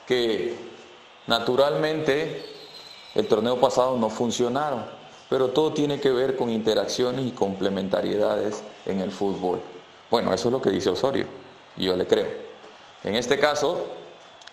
que 0.07 0.55
naturalmente 1.27 2.45
el 3.15 3.29
torneo 3.29 3.61
pasado 3.61 3.97
no 3.97 4.11
funcionaron, 4.11 4.85
pero 5.29 5.51
todo 5.51 5.73
tiene 5.73 6.01
que 6.01 6.11
ver 6.11 6.37
con 6.37 6.51
interacciones 6.51 7.27
y 7.27 7.31
complementariedades 7.31 8.63
en 8.87 9.01
el 9.01 9.13
fútbol. 9.13 9.61
Bueno, 10.11 10.35
eso 10.35 10.49
es 10.49 10.53
lo 10.53 10.61
que 10.61 10.71
dice 10.71 10.91
Osorio, 10.91 11.27
y 11.77 11.85
yo 11.85 11.97
le 11.97 12.07
creo. 12.07 12.27
En 13.05 13.15
este 13.15 13.39
caso, 13.39 13.87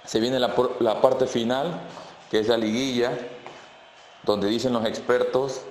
se 0.05 0.19
viene 0.19 0.39
la, 0.39 0.53
la 0.79 1.01
parte 1.01 1.25
final, 1.25 1.81
que 2.29 2.39
es 2.39 2.47
la 2.47 2.57
liguilla, 2.57 3.17
donde 4.27 4.48
dicen 4.48 4.74
los 4.74 4.86
expertos 4.86 5.62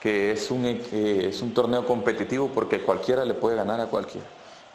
que 0.00 0.32
es 0.32 0.50
un, 0.50 0.66
e- 0.66 0.80
que 0.80 1.28
es 1.28 1.40
un 1.40 1.54
torneo 1.54 1.86
competitivo 1.86 2.50
porque 2.52 2.82
cualquiera 2.82 3.24
le 3.24 3.32
puede 3.32 3.56
ganar 3.56 3.80
a 3.80 3.86
cualquiera. 3.86 4.26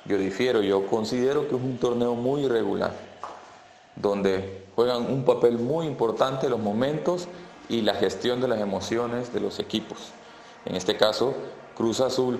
Yo 0.05 0.17
difiero, 0.17 0.61
yo 0.63 0.87
considero 0.87 1.47
que 1.47 1.55
es 1.55 1.61
un 1.61 1.77
torneo 1.77 2.15
muy 2.15 2.45
irregular, 2.45 2.93
donde 3.95 4.65
juegan 4.75 5.11
un 5.11 5.23
papel 5.25 5.59
muy 5.59 5.85
importante 5.85 6.49
los 6.49 6.59
momentos 6.59 7.27
y 7.69 7.81
la 7.81 7.93
gestión 7.93 8.41
de 8.41 8.47
las 8.47 8.59
emociones 8.59 9.31
de 9.31 9.41
los 9.41 9.59
equipos. 9.59 9.99
En 10.65 10.75
este 10.75 10.97
caso, 10.97 11.35
Cruz 11.75 11.99
Azul 11.99 12.39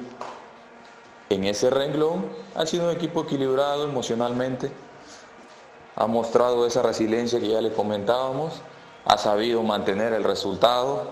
en 1.30 1.44
ese 1.44 1.70
renglón 1.70 2.25
ha 2.56 2.66
sido 2.66 2.86
un 2.86 2.92
equipo 2.92 3.24
equilibrado 3.24 3.84
emocionalmente, 3.84 4.72
ha 5.96 6.08
mostrado 6.08 6.66
esa 6.66 6.82
resiliencia 6.82 7.40
que 7.40 7.50
ya 7.50 7.62
le 7.62 7.72
comentábamos, 7.72 8.62
ha 9.05 9.17
sabido 9.17 9.63
mantener 9.63 10.13
el 10.13 10.24
resultado 10.24 11.08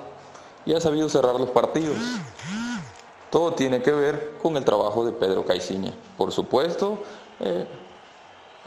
y 0.65 0.73
ha 0.73 0.81
sabido 0.81 1.09
cerrar 1.09 1.35
los 1.35 1.49
partidos. 1.49 1.97
Todo 3.29 3.53
tiene 3.53 3.81
que 3.81 3.91
ver 3.91 4.33
con 4.41 4.57
el 4.57 4.65
trabajo 4.65 5.05
de 5.05 5.11
Pedro 5.11 5.45
Caiciña. 5.45 5.93
Por 6.17 6.31
supuesto, 6.31 6.99
eh, 7.39 7.67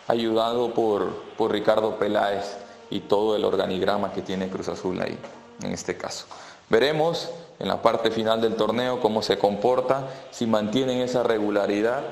ayudado 0.09 0.73
por, 0.73 1.11
por 1.37 1.53
Ricardo 1.53 1.99
Peláez 1.99 2.57
y 2.91 3.01
todo 3.01 3.37
el 3.37 3.45
organigrama 3.45 4.13
que 4.13 4.23
tiene 4.23 4.49
Cruz 4.49 4.69
Azul 4.69 5.01
ahí, 5.01 5.19
en 5.63 5.73
este 5.73 5.97
caso. 5.97 6.27
Veremos 6.69 7.31
en 7.59 7.69
la 7.69 7.83
parte 7.83 8.11
final 8.11 8.41
del 8.41 8.57
torneo 8.57 9.01
cómo 9.01 9.23
se 9.23 9.39
comporta, 9.39 10.09
si 10.31 10.47
mantienen 10.47 10.99
esa 10.99 11.23
regularidad 11.23 12.03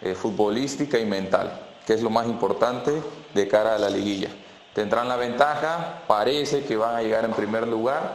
eh, 0.00 0.14
futbolística 0.14 0.98
y 0.98 1.06
mental, 1.06 1.60
que 1.86 1.94
es 1.94 2.02
lo 2.02 2.10
más 2.10 2.26
importante 2.26 3.02
de 3.34 3.48
cara 3.48 3.74
a 3.74 3.78
la 3.78 3.88
liguilla. 3.88 4.28
Tendrán 4.76 5.08
la 5.08 5.16
ventaja, 5.16 6.02
parece 6.06 6.62
que 6.66 6.76
van 6.76 6.96
a 6.96 7.00
llegar 7.00 7.24
en 7.24 7.32
primer 7.32 7.66
lugar, 7.66 8.14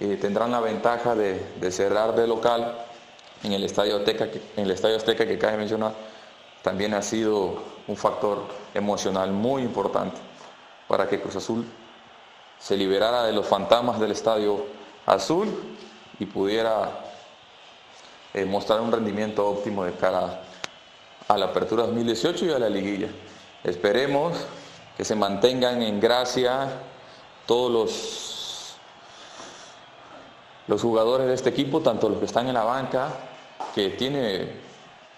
eh, 0.00 0.16
tendrán 0.18 0.52
la 0.52 0.60
ventaja 0.60 1.14
de, 1.14 1.70
cerrar 1.70 2.14
de 2.14 2.26
local 2.26 2.78
en 3.42 3.52
el 3.52 3.62
Estadio 3.64 3.98
Azteca, 3.98 4.30
que, 4.30 4.40
en 4.56 4.64
el 4.64 4.70
Estadio 4.70 4.96
Azteca 4.96 5.26
que 5.26 5.36
mencionar, 5.58 5.92
también 6.62 6.94
ha 6.94 7.02
sido 7.02 7.62
un 7.86 7.94
factor 7.98 8.38
emocional 8.72 9.32
muy 9.32 9.60
importante 9.60 10.16
para 10.88 11.06
que 11.06 11.20
Cruz 11.20 11.36
Azul 11.36 11.66
se 12.58 12.74
liberara 12.74 13.24
de 13.24 13.34
los 13.34 13.46
fantasmas 13.46 14.00
del 14.00 14.12
Estadio 14.12 14.64
Azul 15.04 15.76
y 16.18 16.24
pudiera 16.24 16.88
eh, 18.32 18.46
mostrar 18.46 18.80
un 18.80 18.90
rendimiento 18.90 19.46
óptimo 19.46 19.84
de 19.84 19.92
cara 19.92 20.40
a 21.28 21.36
la 21.36 21.44
apertura 21.44 21.82
2018 21.82 22.46
y 22.46 22.50
a 22.50 22.58
la 22.58 22.70
liguilla. 22.70 23.08
Esperemos 23.62 24.46
que 25.00 25.06
se 25.06 25.14
mantengan 25.14 25.80
en 25.80 25.98
gracia 25.98 26.68
todos 27.46 27.72
los, 27.72 28.74
los 30.66 30.82
jugadores 30.82 31.26
de 31.26 31.32
este 31.32 31.48
equipo, 31.48 31.80
tanto 31.80 32.10
los 32.10 32.18
que 32.18 32.26
están 32.26 32.48
en 32.48 32.52
la 32.52 32.64
banca, 32.64 33.08
que 33.74 33.88
tiene 33.88 34.56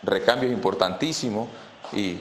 recambios 0.05 0.53
importantísimos 0.53 1.49
y 1.91 2.21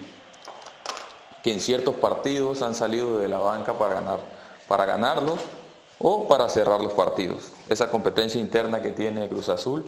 que 1.44 1.54
en 1.54 1.60
ciertos 1.60 1.94
partidos 1.98 2.64
han 2.64 2.74
salido 2.74 3.20
de 3.20 3.28
la 3.28 3.38
banca 3.38 3.78
para 3.78 3.94
ganar, 3.94 4.20
para 4.68 4.86
ganarlos 4.86 5.40
o 6.00 6.28
para 6.28 6.50
cerrar 6.50 6.82
los 6.82 6.94
partidos. 6.94 7.52
Esa 7.70 7.92
competencia 7.92 8.42
interna 8.42 8.82
que 8.82 8.90
tiene 8.90 9.30
Cruz 9.30 9.50
Azul 9.50 9.86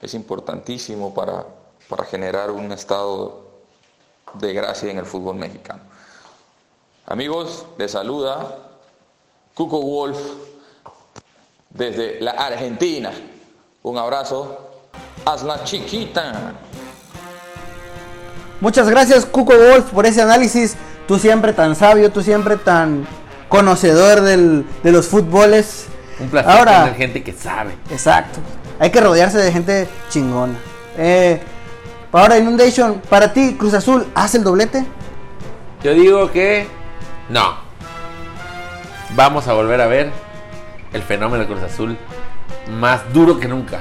es 0.00 0.14
importantísimo 0.14 1.12
para, 1.12 1.44
para 1.90 2.06
generar 2.06 2.50
un 2.50 2.72
estado 2.72 3.50
de 4.32 4.54
gracia 4.54 4.90
en 4.90 4.96
el 4.96 5.04
fútbol 5.04 5.36
mexicano. 5.36 5.91
Amigos, 7.06 7.66
les 7.78 7.90
saluda 7.90 8.58
Cuco 9.54 9.80
Wolf 9.82 10.18
desde 11.70 12.20
la 12.20 12.32
Argentina. 12.32 13.10
Un 13.82 13.98
abrazo. 13.98 14.58
Hazla 15.24 15.64
chiquita. 15.64 16.52
Muchas 18.60 18.88
gracias, 18.88 19.26
Cuco 19.26 19.52
Wolf, 19.56 19.90
por 19.90 20.06
ese 20.06 20.22
análisis. 20.22 20.76
Tú 21.08 21.18
siempre 21.18 21.52
tan 21.52 21.74
sabio, 21.74 22.10
tú 22.12 22.22
siempre 22.22 22.56
tan 22.56 23.06
conocedor 23.48 24.20
del- 24.20 24.64
de 24.82 24.92
los 24.92 25.06
fútboles. 25.08 25.86
Un 26.20 26.28
placer 26.28 26.50
Ahora, 26.52 26.84
tener 26.84 26.96
gente 26.96 27.22
que 27.24 27.32
sabe. 27.32 27.74
exacto. 27.90 28.38
Hay 28.78 28.90
que 28.90 29.00
rodearse 29.00 29.38
de 29.38 29.52
gente 29.52 29.88
chingona. 30.08 30.54
Eh, 30.96 31.40
ahora, 32.12 32.38
Inundation, 32.38 33.02
para 33.10 33.32
ti, 33.32 33.56
Cruz 33.58 33.74
Azul, 33.74 34.06
¿hace 34.14 34.38
el 34.38 34.44
doblete? 34.44 34.84
Yo 35.82 35.92
digo 35.94 36.30
que 36.30 36.68
no. 37.28 37.56
Vamos 39.14 39.48
a 39.48 39.52
volver 39.52 39.80
a 39.80 39.86
ver 39.86 40.10
el 40.92 41.02
fenómeno 41.02 41.46
Cruz 41.46 41.62
Azul 41.62 41.96
más 42.78 43.00
duro 43.12 43.38
que 43.38 43.48
nunca. 43.48 43.80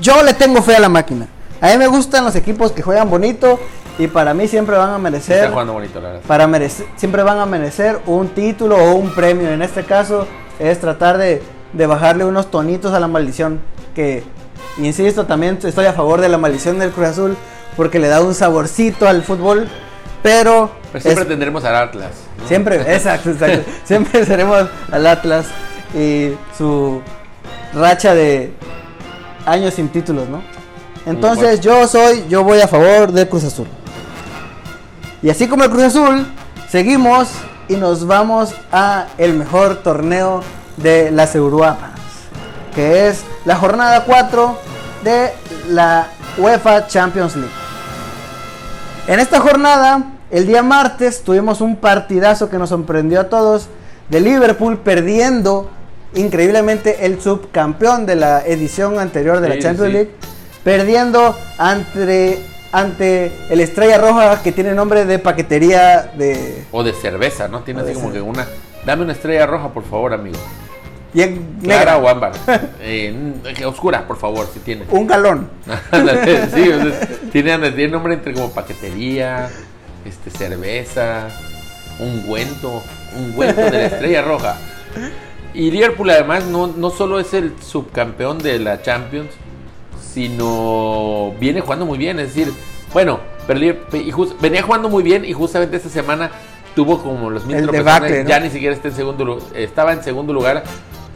Yo 0.00 0.22
le 0.22 0.34
tengo 0.34 0.62
fe 0.62 0.76
a 0.76 0.80
la 0.80 0.88
máquina. 0.88 1.28
A 1.60 1.68
mí 1.68 1.76
me 1.76 1.86
gustan 1.86 2.24
los 2.24 2.34
equipos 2.36 2.72
que 2.72 2.82
juegan 2.82 3.10
bonito 3.10 3.58
y 3.98 4.06
para 4.06 4.32
mí 4.32 4.48
siempre 4.48 4.76
van 4.76 4.90
a 4.90 4.98
merecer. 4.98 5.36
Está 5.36 5.50
jugando 5.50 5.74
bonito, 5.74 6.00
la 6.00 6.08
verdad. 6.08 6.22
para 6.26 6.46
merecer, 6.46 6.86
siempre 6.96 7.22
van 7.22 7.38
a 7.38 7.46
merecer 7.46 8.00
un 8.06 8.28
título 8.28 8.76
o 8.76 8.94
un 8.94 9.10
premio. 9.14 9.50
En 9.50 9.60
este 9.62 9.84
caso 9.84 10.26
es 10.58 10.80
tratar 10.80 11.18
de, 11.18 11.42
de 11.72 11.86
bajarle 11.86 12.24
unos 12.24 12.50
tonitos 12.50 12.94
a 12.94 13.00
la 13.00 13.08
maldición. 13.08 13.60
Que, 13.94 14.24
insisto, 14.78 15.26
también 15.26 15.58
estoy 15.62 15.86
a 15.86 15.92
favor 15.92 16.20
de 16.20 16.28
la 16.28 16.38
maldición 16.38 16.78
del 16.78 16.92
Cruz 16.92 17.08
Azul 17.08 17.36
porque 17.76 17.98
le 17.98 18.08
da 18.08 18.22
un 18.22 18.34
saborcito 18.34 19.06
al 19.06 19.22
fútbol. 19.22 19.68
Pero, 20.22 20.70
Pero 20.92 21.02
siempre 21.02 21.22
es- 21.22 21.28
tendremos 21.28 21.64
al 21.64 21.76
Atlas. 21.76 22.10
¿no? 22.40 22.48
siempre, 22.48 22.76
exacto, 22.94 23.30
exacto. 23.30 23.70
siempre 23.84 24.24
seremos 24.26 24.66
al 24.90 25.06
Atlas 25.06 25.46
y 25.94 26.30
su 26.56 27.00
racha 27.74 28.14
de 28.14 28.52
años 29.46 29.74
sin 29.74 29.88
títulos, 29.88 30.28
¿no? 30.28 30.42
Entonces 31.06 31.60
yo 31.60 31.86
soy, 31.88 32.24
yo 32.28 32.44
voy 32.44 32.60
a 32.60 32.68
favor 32.68 33.10
del 33.12 33.28
Cruz 33.28 33.44
Azul. 33.44 33.66
Y 35.22 35.30
así 35.30 35.48
como 35.48 35.64
el 35.64 35.70
Cruz 35.70 35.84
Azul, 35.84 36.26
seguimos 36.68 37.28
y 37.68 37.76
nos 37.76 38.06
vamos 38.06 38.54
a 38.72 39.06
el 39.18 39.34
mejor 39.34 39.76
torneo 39.76 40.42
de 40.76 41.10
las 41.10 41.34
Euroapas, 41.34 41.90
que 42.74 43.08
es 43.08 43.22
la 43.44 43.56
jornada 43.56 44.04
4 44.04 44.58
de 45.04 45.32
la 45.68 46.08
UEFA 46.38 46.86
Champions 46.86 47.36
League. 47.36 47.52
En 49.06 49.20
esta 49.20 49.40
jornada, 49.40 50.02
el 50.30 50.46
día 50.46 50.62
martes, 50.62 51.22
tuvimos 51.22 51.60
un 51.60 51.76
partidazo 51.76 52.48
que 52.48 52.58
nos 52.58 52.68
sorprendió 52.68 53.20
a 53.20 53.24
todos 53.24 53.68
de 54.08 54.20
Liverpool 54.20 54.78
perdiendo 54.78 55.70
increíblemente 56.14 57.06
el 57.06 57.20
subcampeón 57.20 58.06
de 58.06 58.16
la 58.16 58.44
edición 58.44 58.98
anterior 58.98 59.40
de 59.40 59.48
la 59.48 59.58
Champions 59.58 59.88
sí. 59.88 59.92
League, 59.92 60.10
perdiendo 60.64 61.36
ante, 61.58 62.44
ante 62.72 63.32
el 63.48 63.60
Estrella 63.60 63.98
Roja 63.98 64.42
que 64.42 64.52
tiene 64.52 64.72
nombre 64.74 65.04
de 65.04 65.18
paquetería 65.18 66.12
de... 66.16 66.64
O 66.72 66.82
de 66.82 66.92
cerveza, 66.92 67.48
¿no? 67.48 67.60
Tiene 67.60 67.82
así 67.82 67.92
como 67.94 68.12
que 68.12 68.20
una. 68.20 68.46
Dame 68.84 69.02
una 69.02 69.12
estrella 69.12 69.46
roja, 69.46 69.68
por 69.68 69.84
favor, 69.84 70.14
amigo. 70.14 70.38
bien 71.12 71.58
Clara 71.62 71.92
negra, 71.92 71.98
o 71.98 72.08
ámbar. 72.08 72.32
Eh, 72.80 73.34
oscura, 73.66 74.06
por 74.06 74.16
favor, 74.16 74.48
si 74.52 74.60
tiene. 74.60 74.84
un 74.90 75.06
galón. 75.06 75.50
Sí, 76.54 76.68
o 76.68 76.82
sea, 76.82 77.08
tiene, 77.30 77.70
tiene 77.72 77.88
nombre 77.88 78.14
entre 78.14 78.32
como 78.32 78.50
paquetería, 78.50 79.50
este, 80.04 80.30
cerveza, 80.30 81.28
ungüento, 81.98 82.82
ungüento 83.16 83.60
de 83.62 83.70
la 83.70 83.84
estrella 83.86 84.22
roja. 84.22 84.56
Y 85.52 85.70
Liverpool 85.70 86.10
además 86.10 86.44
no, 86.44 86.68
no 86.68 86.90
solo 86.90 87.18
es 87.20 87.34
el 87.34 87.54
subcampeón 87.60 88.38
de 88.38 88.58
la 88.58 88.82
Champions, 88.82 89.30
sino 90.12 91.32
viene 91.38 91.60
jugando 91.60 91.86
muy 91.86 91.98
bien. 91.98 92.18
Es 92.20 92.34
decir, 92.34 92.52
bueno, 92.92 93.20
pero 93.46 93.58
y 93.60 94.10
jus- 94.12 94.34
venía 94.40 94.62
jugando 94.62 94.88
muy 94.88 95.02
bien 95.02 95.24
y 95.24 95.32
justamente 95.32 95.76
esta 95.76 95.88
semana 95.88 96.30
tuvo 96.74 97.02
como 97.02 97.30
los 97.30 97.44
mil 97.46 97.56
El 97.56 97.62
tropezones, 97.64 97.84
debacle, 97.94 98.24
¿no? 98.24 98.28
ya 98.30 98.40
ni 98.40 98.50
siquiera 98.50 98.74
está 98.74 98.88
en 98.88 98.94
segundo 98.94 99.38
estaba 99.54 99.92
en 99.92 100.04
segundo 100.04 100.32
lugar, 100.32 100.62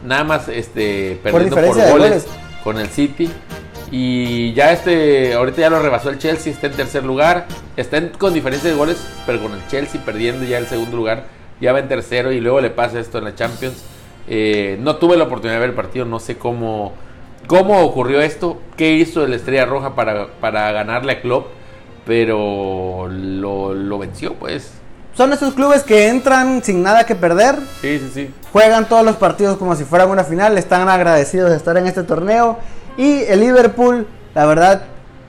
nada 0.05 0.23
más 0.23 0.47
este 0.49 1.19
perdiendo 1.23 1.55
por, 1.55 1.89
goles. 1.91 2.25
con 2.63 2.77
el 2.77 2.89
City. 2.89 3.29
Y 3.97 4.51
ya 4.51 4.73
este, 4.73 5.35
ahorita 5.35 5.61
ya 5.61 5.69
lo 5.69 5.79
rebasó 5.81 6.09
el 6.09 6.17
Chelsea, 6.17 6.51
está 6.51 6.67
en 6.67 6.73
tercer 6.73 7.05
lugar, 7.05 7.45
está 7.77 7.95
en- 7.95 8.09
con 8.09 8.33
diferencia 8.33 8.69
de 8.69 8.75
goles, 8.75 8.97
pero 9.25 9.41
con 9.41 9.53
el 9.53 9.65
Chelsea 9.67 10.01
perdiendo 10.03 10.43
ya 10.43 10.57
el 10.57 10.67
segundo 10.67 10.97
lugar, 10.97 11.23
ya 11.61 11.71
va 11.71 11.79
en 11.79 11.87
tercero 11.87 12.33
y 12.33 12.41
luego 12.41 12.59
le 12.59 12.71
pasa 12.71 12.99
esto 12.99 13.19
en 13.19 13.23
la 13.23 13.35
Champions. 13.35 13.85
Eh, 14.27 14.77
no 14.81 14.97
tuve 14.97 15.15
la 15.15 15.23
oportunidad 15.23 15.53
de 15.55 15.59
ver 15.61 15.69
el 15.69 15.75
partido, 15.77 16.03
no 16.03 16.19
sé 16.19 16.37
cómo, 16.37 16.91
cómo 17.47 17.79
ocurrió 17.85 18.19
esto, 18.19 18.59
qué 18.75 18.91
hizo 18.95 19.23
el 19.23 19.33
Estrella 19.33 19.65
Roja 19.65 19.95
para, 19.95 20.27
para 20.41 20.73
ganarle 20.73 21.13
a 21.13 21.21
Klopp, 21.21 21.47
pero 22.05 23.07
lo, 23.09 23.73
lo 23.73 23.97
venció 23.97 24.33
pues. 24.33 24.71
Son 25.15 25.31
esos 25.31 25.53
clubes 25.53 25.83
que 25.83 26.09
entran 26.09 26.61
sin 26.65 26.83
nada 26.83 27.05
que 27.05 27.15
perder, 27.15 27.55
Sí, 27.79 27.99
sí, 27.99 28.11
sí. 28.13 28.33
juegan 28.51 28.89
todos 28.89 29.05
los 29.05 29.15
partidos 29.15 29.55
como 29.57 29.73
si 29.77 29.85
fueran 29.85 30.09
una 30.09 30.25
final, 30.25 30.57
están 30.57 30.89
agradecidos 30.89 31.51
de 31.51 31.55
estar 31.55 31.77
en 31.77 31.87
este 31.87 32.03
torneo 32.03 32.57
y 32.97 33.21
el 33.23 33.39
Liverpool, 33.41 34.07
la 34.33 34.45
verdad, 34.45 34.83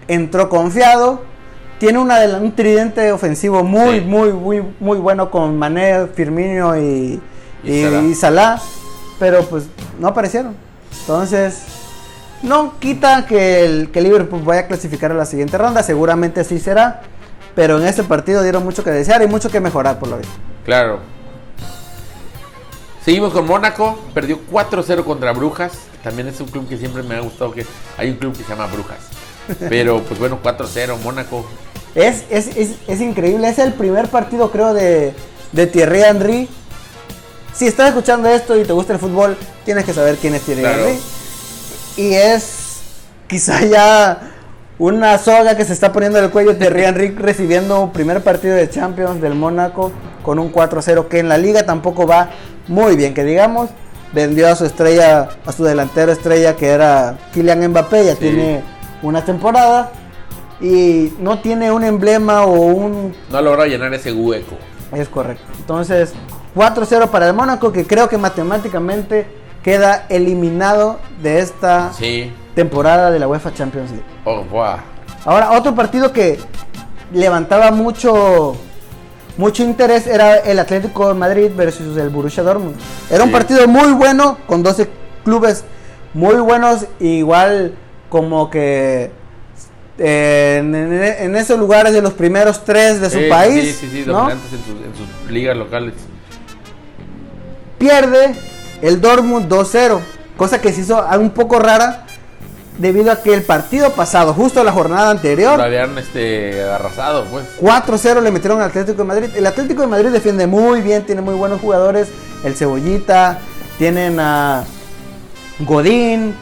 entró 0.08 0.48
confiado, 0.48 1.22
tiene 1.78 1.98
una 1.98 2.18
de 2.20 2.28
la- 2.28 2.38
un 2.38 2.54
tridente 2.54 3.12
ofensivo 3.12 3.62
muy, 3.64 4.00
Sí. 4.00 4.04
muy, 4.06 4.32
muy, 4.32 4.62
muy 4.80 4.98
bueno 4.98 5.30
con 5.30 5.58
Mané, 5.58 6.06
Firmino 6.14 6.76
y, 6.76 7.20
Y 7.62 7.70
y, 7.72 7.82
Salah. 7.84 8.02
y 8.02 8.14
Salah, 8.14 8.62
pero 9.18 9.42
pues 9.44 9.64
no 9.98 10.08
aparecieron. 10.08 10.54
Entonces, 11.00 11.64
no 12.42 12.78
quita 12.78 13.26
que 13.26 13.64
el 13.64 13.90
que 13.90 14.00
Liverpool 14.00 14.42
vaya 14.44 14.62
a 14.62 14.66
clasificar 14.66 15.10
a 15.10 15.14
la 15.14 15.26
siguiente 15.26 15.58
ronda, 15.58 15.82
seguramente 15.82 16.40
así 16.40 16.58
será, 16.58 17.02
pero 17.54 17.78
en 17.78 17.86
este 17.86 18.02
partido 18.04 18.42
dieron 18.42 18.64
mucho 18.64 18.84
que 18.84 18.90
desear 18.90 19.22
y 19.22 19.26
mucho 19.26 19.50
que 19.50 19.60
mejorar 19.60 19.98
por 19.98 20.08
lo 20.08 20.18
visto. 20.18 20.32
Claro. 20.64 21.00
Seguimos 23.04 23.32
con 23.32 23.46
Mónaco, 23.46 23.98
perdió 24.14 24.40
4-0 24.50 25.04
contra 25.04 25.32
Brujas. 25.32 25.72
También 26.06 26.28
es 26.28 26.40
un 26.40 26.46
club 26.46 26.68
que 26.68 26.76
siempre 26.78 27.02
me 27.02 27.16
ha 27.16 27.20
gustado 27.20 27.50
que 27.50 27.66
hay 27.98 28.10
un 28.10 28.16
club 28.16 28.32
que 28.36 28.44
se 28.44 28.50
llama 28.50 28.68
Brujas. 28.68 28.98
Pero 29.68 30.00
pues 30.04 30.20
bueno, 30.20 30.38
4-0 30.40 31.00
Mónaco. 31.02 31.44
Es, 31.96 32.22
es, 32.30 32.56
es, 32.56 32.76
es 32.86 33.00
increíble, 33.00 33.48
es 33.48 33.58
el 33.58 33.72
primer 33.72 34.06
partido 34.06 34.52
creo 34.52 34.72
de, 34.72 35.14
de 35.50 35.66
Thierry 35.66 36.02
Henry. 36.02 36.48
Si 37.52 37.66
estás 37.66 37.88
escuchando 37.88 38.28
esto 38.28 38.56
y 38.56 38.62
te 38.62 38.72
gusta 38.72 38.92
el 38.92 39.00
fútbol, 39.00 39.36
tienes 39.64 39.84
que 39.84 39.92
saber 39.92 40.14
quién 40.18 40.36
es 40.36 40.42
Thierry 40.42 40.62
Claro. 40.62 40.86
Henry. 40.86 41.00
Y 41.96 42.14
es 42.14 42.82
quizá 43.26 43.64
ya 43.64 44.30
una 44.78 45.18
soga 45.18 45.56
que 45.56 45.64
se 45.64 45.72
está 45.72 45.90
poniendo 45.92 46.18
en 46.20 46.26
el 46.26 46.30
cuello 46.30 46.56
Thierry 46.56 46.84
Henry 46.84 47.08
recibiendo 47.16 47.90
primer 47.92 48.22
partido 48.22 48.54
de 48.54 48.70
Champions 48.70 49.20
del 49.20 49.34
Mónaco 49.34 49.90
con 50.22 50.38
un 50.38 50.52
4-0 50.52 51.08
que 51.08 51.18
en 51.18 51.28
la 51.28 51.36
liga 51.36 51.66
tampoco 51.66 52.06
va 52.06 52.30
muy 52.68 52.94
bien, 52.94 53.12
que 53.12 53.24
digamos. 53.24 53.70
Vendió 54.16 54.48
a 54.48 54.56
su 54.56 54.64
estrella, 54.64 55.28
a 55.44 55.52
su 55.52 55.62
delantero 55.62 56.10
estrella 56.10 56.56
que 56.56 56.68
era 56.68 57.18
Kylian 57.34 57.68
Mbappé, 57.68 58.06
ya 58.06 58.12
Sí. 58.14 58.20
tiene 58.20 58.62
una 59.02 59.22
temporada 59.22 59.92
y 60.58 61.12
no 61.18 61.38
tiene 61.40 61.70
un 61.70 61.84
emblema 61.84 62.44
o 62.46 62.52
un... 62.52 63.14
No 63.30 63.36
ha 63.36 63.42
logrado 63.42 63.68
llenar 63.68 63.92
ese 63.92 64.14
hueco. 64.14 64.56
Es 64.94 65.10
correcto. 65.10 65.44
Entonces, 65.58 66.14
4-0 66.54 67.08
para 67.10 67.26
el 67.28 67.34
Mónaco, 67.34 67.70
que 67.72 67.86
creo 67.86 68.08
que 68.08 68.16
matemáticamente 68.16 69.26
queda 69.62 70.06
eliminado 70.08 70.98
de 71.22 71.40
esta 71.40 71.92
Sí. 71.92 72.32
temporada 72.54 73.10
de 73.10 73.18
la 73.18 73.28
UEFA 73.28 73.52
Champions 73.52 73.90
League. 73.90 74.06
Oh, 74.24 74.44
buah. 74.44 74.78
Ahora, 75.26 75.50
otro 75.52 75.74
partido 75.74 76.10
que 76.10 76.38
levantaba 77.12 77.70
mucho 77.70 78.56
mucho 79.38 79.62
interés 79.62 80.06
era 80.06 80.36
el 80.36 80.58
Atlético 80.58 81.08
de 81.08 81.14
Madrid 81.14 81.50
versus 81.54 81.96
el 81.96 82.08
Borussia 82.08 82.42
Dortmund. 82.42 82.76
Era 83.10 83.24
un 83.24 83.30
partido 83.30 83.66
muy 83.68 83.92
bueno 83.92 84.38
con 84.46 84.62
12 84.62 84.88
clubes 85.24 85.64
muy 86.14 86.36
buenos, 86.36 86.86
igual 86.98 87.74
como 88.08 88.48
que 88.48 89.10
eh, 89.98 90.56
en, 91.20 91.36
esos 91.36 91.58
lugares 91.58 91.92
de 91.92 92.00
los 92.00 92.14
primeros 92.14 92.64
tres 92.64 93.00
de 93.00 93.10
su 93.10 93.28
país, 93.28 93.76
Sí, 93.76 93.86
sí, 93.86 93.88
sí, 93.90 94.04
¿no? 94.06 94.14
dominantes 94.14 94.52
en, 94.52 94.58
sus, 94.60 94.86
en 94.86 94.94
sus 94.94 95.30
ligas 95.30 95.56
locales. 95.56 95.94
pierde 97.78 98.34
el 98.80 99.00
Dortmund 99.00 99.50
2-0, 99.50 100.00
cosa 100.36 100.60
que 100.60 100.72
se 100.72 100.82
hizo 100.82 101.04
un 101.18 101.30
poco 101.30 101.58
rara 101.58 102.05
debido 102.78 103.10
a 103.12 103.22
que 103.22 103.32
el 103.34 103.42
partido 103.42 103.92
pasado, 103.92 104.34
justo 104.34 104.62
la 104.64 104.72
jornada 104.72 105.10
anterior, 105.10 105.56
Lo 105.58 105.64
habían 105.64 105.96
este, 105.98 106.62
arrasado, 106.62 107.24
pues. 107.26 107.44
4-0 107.60 108.20
le 108.22 108.30
metieron 108.30 108.60
al 108.60 108.68
Atlético 108.68 108.98
de 108.98 109.04
Madrid. 109.04 109.28
El 109.34 109.46
Atlético 109.46 109.82
de 109.82 109.88
Madrid 109.88 110.10
defiende 110.10 110.46
muy 110.46 110.80
bien, 110.82 111.04
tiene 111.04 111.22
muy 111.22 111.34
buenos 111.34 111.60
jugadores. 111.60 112.08
El 112.44 112.54
Cebollita, 112.54 113.38
tienen 113.78 114.18
a 114.20 114.64
Godín, 115.60 116.34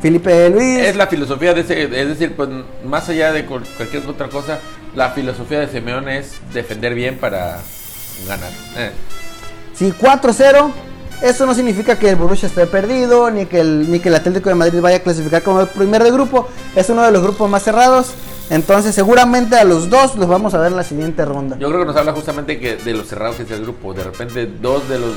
Felipe 0.00 0.48
Luis. 0.50 0.78
Es 0.78 0.96
la 0.96 1.06
filosofía 1.06 1.52
de 1.54 1.60
ese, 1.60 1.82
es 1.84 2.08
decir, 2.08 2.34
pues 2.34 2.48
más 2.84 3.08
allá 3.08 3.32
de 3.32 3.44
cual- 3.46 3.64
cualquier 3.76 4.06
otra 4.06 4.28
cosa, 4.28 4.58
la 4.94 5.10
filosofía 5.10 5.60
de 5.60 5.68
Simeone 5.68 6.18
es 6.18 6.36
defender 6.52 6.94
bien 6.94 7.18
para 7.18 7.58
ganar. 8.26 8.50
Eh. 8.76 8.90
Sí, 9.74 9.92
4-0. 9.98 10.72
Eso 11.22 11.44
no 11.44 11.54
significa 11.54 11.98
que 11.98 12.08
el 12.08 12.16
Borussia 12.16 12.46
esté 12.46 12.66
perdido, 12.66 13.30
ni 13.30 13.44
que, 13.46 13.60
el, 13.60 13.90
ni 13.90 14.00
que 14.00 14.08
el 14.08 14.14
Atlético 14.14 14.48
de 14.48 14.54
Madrid 14.54 14.80
vaya 14.80 14.96
a 14.96 15.00
clasificar 15.00 15.42
como 15.42 15.60
el 15.60 15.68
primer 15.68 16.02
de 16.02 16.10
grupo. 16.10 16.48
Es 16.74 16.88
uno 16.88 17.02
de 17.02 17.10
los 17.12 17.22
grupos 17.22 17.48
más 17.50 17.62
cerrados. 17.62 18.12
Entonces, 18.48 18.94
seguramente 18.94 19.56
a 19.56 19.64
los 19.64 19.90
dos 19.90 20.16
los 20.16 20.26
vamos 20.26 20.54
a 20.54 20.58
ver 20.58 20.68
en 20.72 20.76
la 20.76 20.82
siguiente 20.82 21.24
ronda. 21.24 21.56
Yo 21.58 21.68
creo 21.68 21.80
que 21.80 21.86
nos 21.86 21.96
habla 21.96 22.12
justamente 22.12 22.58
que 22.58 22.76
de 22.76 22.94
lo 22.94 23.04
cerrado 23.04 23.36
que 23.36 23.42
es 23.42 23.50
el 23.50 23.62
grupo. 23.62 23.92
De 23.92 24.02
repente, 24.02 24.46
dos 24.46 24.88
de 24.88 24.98
los. 24.98 25.12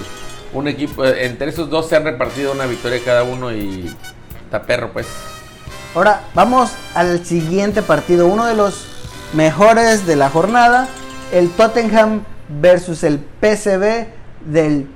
Un 0.54 0.68
equipo. 0.68 1.04
eh, 1.06 1.26
Entre 1.26 1.50
esos 1.50 1.70
dos 1.70 1.88
se 1.88 1.96
han 1.96 2.04
repartido 2.04 2.52
una 2.52 2.66
victoria 2.66 3.00
cada 3.04 3.24
uno 3.24 3.52
y. 3.54 3.92
Está 4.46 4.62
perro, 4.64 4.92
pues. 4.92 5.08
Ahora 5.96 6.24
vamos 6.34 6.72
al 6.96 7.26
siguiente 7.26 7.82
partido, 7.82 8.28
uno 8.28 8.46
de 8.46 8.56
los 8.56 8.86
mejores 9.34 10.06
de 10.06 10.16
la 10.16 10.30
jornada, 10.30 10.88
el 11.32 11.50
Tottenham 11.52 12.24
versus 12.62 13.04
el 13.04 13.20
PSV 13.42 14.08
del 14.46 14.88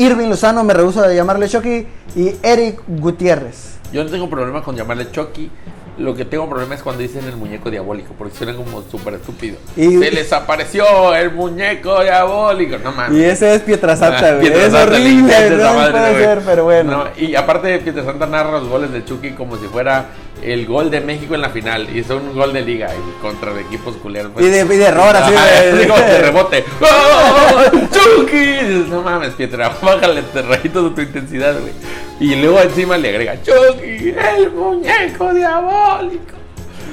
Irving 0.00 0.28
Lozano, 0.28 0.64
me 0.64 0.72
rehuso 0.72 1.02
de 1.02 1.14
llamarle 1.14 1.46
Chucky, 1.46 1.86
y 2.16 2.34
Eric 2.42 2.80
Gutiérrez. 2.88 3.78
Yo 3.92 4.02
no 4.02 4.08
tengo 4.08 4.30
problema 4.30 4.62
con 4.62 4.74
llamarle 4.74 5.10
Chucky. 5.10 5.50
Lo 5.98 6.14
que 6.14 6.24
tengo 6.24 6.48
problema 6.48 6.74
es 6.74 6.82
cuando 6.82 7.02
dicen 7.02 7.26
el 7.26 7.36
muñeco 7.36 7.70
diabólico, 7.70 8.14
porque 8.16 8.34
suena 8.36 8.54
como 8.54 8.82
súper 8.90 9.14
estúpido. 9.14 9.58
Y- 9.76 9.98
Se 9.98 10.10
les 10.10 10.32
apareció 10.32 11.14
el 11.14 11.30
muñeco 11.32 12.02
diabólico. 12.02 12.78
No 12.82 12.92
mames. 12.92 13.18
Y 13.18 13.24
ese 13.24 13.54
es 13.54 13.60
Pietrasanta, 13.62 14.28
Ah, 14.30 14.34
güey. 14.36 14.46
Es 14.48 14.72
horrible, 14.72 15.50
no 15.50 15.74
madre, 15.74 15.90
puede 15.92 16.24
ser, 16.24 16.38
pero 16.46 16.64
bueno. 16.64 16.90
No, 16.90 17.04
y 17.22 17.34
aparte 17.34 17.78
Pietrasanta 17.80 18.26
narra 18.26 18.52
los 18.52 18.68
goles 18.68 18.92
de 18.92 19.04
Chucky 19.04 19.32
como 19.32 19.56
si 19.58 19.66
fuera 19.66 20.06
el 20.42 20.64
gol 20.66 20.90
de 20.90 21.02
México 21.02 21.34
en 21.34 21.42
la 21.42 21.50
final. 21.50 21.94
Y 21.94 22.02
son 22.02 22.28
un 22.28 22.34
gol 22.34 22.54
de 22.54 22.62
liga 22.62 22.88
y 22.94 23.20
contra 23.20 23.50
equipos 23.60 23.96
culeros. 23.96 24.30
pues. 24.32 24.46
Y 24.46 24.48
de- 24.48 24.60
y 24.74 24.78
de 24.78 24.84
error, 24.86 25.14
así 25.14 25.32
de- 25.76 25.86
como 25.86 26.00
de 26.00 26.18
rebote. 26.22 26.64
¡Oh! 26.80 27.62
¡Chucky! 27.92 28.86
No 28.88 29.02
mames, 29.02 29.34
Pietra, 29.34 29.68
bájale 29.82 30.22
te 30.22 30.40
rayito 30.42 30.88
de 30.88 30.94
tu 30.94 31.00
intensidad, 31.02 31.54
güey. 31.60 31.72
Y 32.20 32.36
luego 32.36 32.60
encima 32.60 32.98
le 32.98 33.08
agrega 33.08 33.42
Chucky, 33.42 34.14
el 34.36 34.52
muñeco 34.52 35.32
diabólico. 35.32 36.34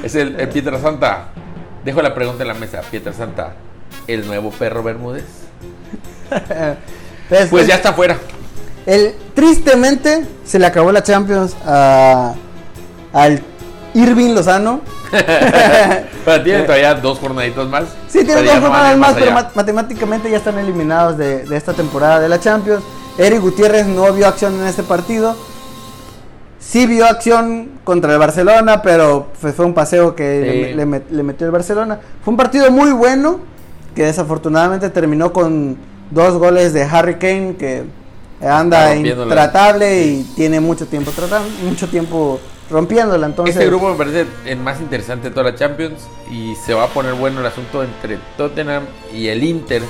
Es 0.01 0.15
el, 0.15 0.39
el 0.39 0.47
Pietrasanta. 0.47 1.27
Dejo 1.83 2.01
la 2.01 2.15
pregunta 2.15 2.43
en 2.43 2.47
la 2.47 2.53
mesa. 2.53 2.81
Pietrasanta, 2.89 3.53
¿el 4.07 4.25
nuevo 4.25 4.51
perro 4.51 4.83
Bermúdez? 4.83 5.25
Pues, 7.29 7.49
Pues 7.49 7.67
ya 7.67 7.75
está 7.75 7.91
fuera. 7.93 8.17
El, 8.85 9.15
tristemente 9.33 10.25
se 10.45 10.59
le 10.59 10.65
acabó 10.65 10.93
la 10.93 11.03
Champions 11.03 11.57
a, 11.65 12.33
al 13.11 13.41
Irving 13.93 14.33
Lozano. 14.33 14.79
Pero 15.11 16.43
tiene 16.43 16.63
todavía 16.63 16.93
dos 16.95 17.19
jornaditos 17.19 17.67
más. 17.67 17.83
Sí, 18.07 18.23
tienen 18.23 18.45
Pero 18.45 18.51
dos 18.53 18.61
no 18.61 18.67
jornadas 18.69 18.97
más, 18.97 19.13
pero 19.13 19.31
matemáticamente 19.31 20.29
ya 20.29 20.37
están 20.37 20.57
eliminados 20.57 21.17
de, 21.17 21.45
de 21.45 21.57
esta 21.57 21.73
temporada 21.73 22.19
de 22.19 22.29
la 22.29 22.39
Champions. 22.39 22.83
Eric 23.17 23.41
Gutiérrez 23.41 23.85
no 23.87 24.11
vio 24.13 24.27
acción 24.27 24.55
en 24.59 24.67
este 24.67 24.83
partido. 24.83 25.35
Sí 26.59 26.85
vio 26.85 27.05
acción 27.05 27.69
contra 27.83 28.11
el 28.13 28.19
Barcelona, 28.19 28.81
pero 28.81 29.27
fue, 29.39 29.53
un 29.65 29.73
paseo 29.73 30.15
que 30.15 30.41
Sí. 30.43 30.59
le, 30.59 30.75
le 30.75 30.85
met- 30.87 31.09
le 31.09 31.23
metió 31.23 31.45
el 31.45 31.51
Barcelona. 31.51 31.99
Fue 32.23 32.31
un 32.31 32.37
partido 32.37 32.69
muy 32.71 32.91
bueno, 32.91 33.39
que 33.95 34.03
desafortunadamente 34.03 34.89
terminó 34.89 35.31
con 35.33 35.77
dos 36.11 36.35
goles 36.35 36.73
de 36.73 36.83
Harry 36.83 37.15
Kane, 37.15 37.55
que 37.57 37.83
anda 38.45 38.95
intratable 38.95 40.05
y 40.05 40.23
tiene 40.35 40.59
mucho 40.59 40.85
tiempo 40.87 41.11
tratando, 41.11 41.47
mucho 41.63 41.87
tiempo 41.87 42.39
rompiéndola. 42.69 43.25
Entonces, 43.27 43.55
Este 43.55 43.67
grupo 43.67 43.89
me 43.89 43.95
parece 43.95 44.25
el 44.45 44.59
más 44.59 44.79
interesante 44.81 45.29
de 45.29 45.33
toda 45.33 45.51
la 45.51 45.55
Champions 45.55 46.01
y 46.31 46.53
se 46.55 46.73
va 46.73 46.83
a 46.83 46.87
poner 46.87 47.13
bueno 47.13 47.39
el 47.39 47.45
asunto 47.45 47.81
entre 47.83 48.19
Tottenham 48.35 48.83
y 49.13 49.27
el 49.29 49.43
Inter 49.43 49.81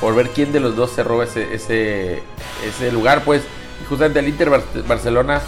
por 0.00 0.14
ver 0.14 0.30
quién 0.30 0.52
de 0.52 0.60
los 0.60 0.76
dos 0.76 0.90
se 0.92 1.02
roba 1.02 1.24
ese, 1.24 1.54
ese, 1.54 2.22
ese 2.66 2.92
lugar. 2.92 3.22
Pues 3.24 3.42
y 3.82 3.84
justamente 3.86 4.18
el 4.20 4.28
Inter 4.28 4.50
Bar- 4.50 4.62
Barcelona 4.86 5.40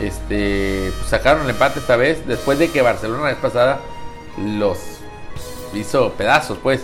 este, 0.00 0.92
pues, 0.96 1.08
sacaron 1.10 1.44
el 1.44 1.50
empate 1.50 1.80
esta 1.80 1.96
vez 1.96 2.26
después 2.26 2.58
de 2.58 2.70
que 2.70 2.82
Barcelona 2.82 3.22
la 3.24 3.28
vez 3.30 3.36
pasada 3.38 3.80
los 4.38 4.78
hizo 5.74 6.12
pedazos. 6.12 6.58
Pues 6.62 6.80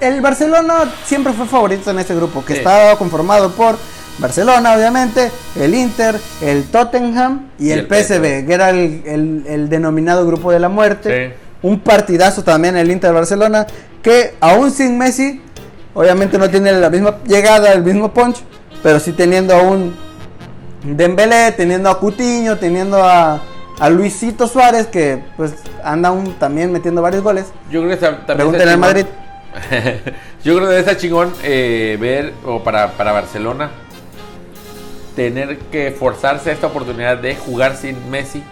El 0.00 0.20
Barcelona 0.20 0.92
siempre 1.04 1.32
fue 1.32 1.46
favorito 1.46 1.90
en 1.90 1.98
este 1.98 2.14
grupo, 2.14 2.44
que 2.44 2.52
Sí. 2.54 2.58
estaba 2.58 2.96
conformado 2.98 3.50
por 3.52 3.76
Barcelona, 4.18 4.74
obviamente, 4.74 5.30
el 5.56 5.74
Inter, 5.74 6.20
el 6.42 6.64
Tottenham 6.64 7.48
y, 7.58 7.68
Y 7.68 7.72
el, 7.72 7.78
el 7.80 7.86
PSV, 7.86 7.94
PSV. 8.42 8.46
que 8.46 8.52
era 8.52 8.70
el, 8.70 9.02
el- 9.06 9.44
el 9.46 9.68
denominado 9.70 10.26
grupo 10.26 10.52
de 10.52 10.58
la 10.60 10.68
muerte. 10.68 11.32
Sí. 11.32 11.34
Un 11.62 11.80
partidazo 11.80 12.42
también 12.44 12.76
el 12.76 12.90
Inter 12.90 13.12
Barcelona, 13.14 13.66
que 14.02 14.34
aún 14.40 14.70
sin 14.70 14.98
Messi, 14.98 15.40
obviamente 15.94 16.38
no 16.38 16.48
tiene 16.50 16.72
la 16.72 16.90
misma 16.90 17.16
llegada, 17.26 17.72
el 17.72 17.82
mismo 17.82 18.12
punch, 18.12 18.36
pero 18.82 19.00
sí 19.00 19.12
teniendo 19.12 19.54
a 19.54 19.62
un 19.62 19.94
Dembélé, 20.82 21.52
teniendo 21.52 21.90
a 21.90 21.98
Cutiño, 21.98 22.56
teniendo 22.56 23.04
a, 23.04 23.40
a 23.78 23.90
Luisito 23.90 24.48
Suárez, 24.48 24.86
que 24.86 25.22
pues 25.36 25.52
anda 25.84 26.08
aún 26.08 26.34
también 26.38 26.72
metiendo 26.72 27.02
varios 27.02 27.22
goles. 27.22 27.46
yo 27.70 27.80
creo 27.82 27.90
que 27.90 27.96
ta- 27.96 28.24
también 28.26 28.68
al 28.68 28.78
Madrid. 28.78 29.06
Yo 30.44 30.56
creo 30.56 30.68
que 30.68 30.78
está 30.78 30.96
chingón 30.96 31.32
eh, 31.42 31.98
ver, 32.00 32.32
o 32.46 32.62
para, 32.62 32.92
para 32.92 33.10
Barcelona, 33.12 33.70
tener 35.16 35.58
que 35.58 35.90
forzarse 35.90 36.52
esta 36.52 36.68
oportunidad 36.68 37.18
de 37.18 37.34
jugar 37.36 37.76
sin 37.76 38.10
Messi 38.10 38.42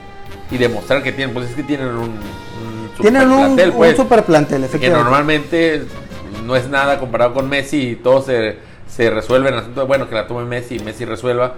y 0.51 0.59
demostrar 0.59 1.03
que 1.03 1.13
tienen, 1.13 1.33
pues 1.35 1.51
es 1.51 1.55
que 1.55 1.63
tienen 1.63 1.87
un, 1.89 1.99
un 2.11 2.91
Tienen 3.01 3.23
un, 3.29 3.31
superplantel, 3.31 3.71
un 3.71 3.77
pues, 3.77 3.97
super 3.97 4.25
plantel, 4.25 4.61
que 4.61 4.67
efectivamente. 4.67 5.05
normalmente 5.05 5.83
no 6.49 6.57
es 6.57 6.69
nada 6.69 6.99
comparado 6.99 7.35
con 7.35 7.49
Messi 7.49 7.91
y 7.91 7.95
todo 7.97 8.23
se, 8.23 8.57
se 8.89 9.11
resuelve 9.11 9.49
en 9.51 9.55
el 9.55 9.61
asunto 9.61 9.83
de, 9.83 9.87
bueno, 9.87 10.09
que 10.09 10.15
la 10.17 10.27
tome 10.27 10.45
Messi 10.45 10.77
y 10.77 10.81
Messi 10.81 11.05
resuelva. 11.05 11.55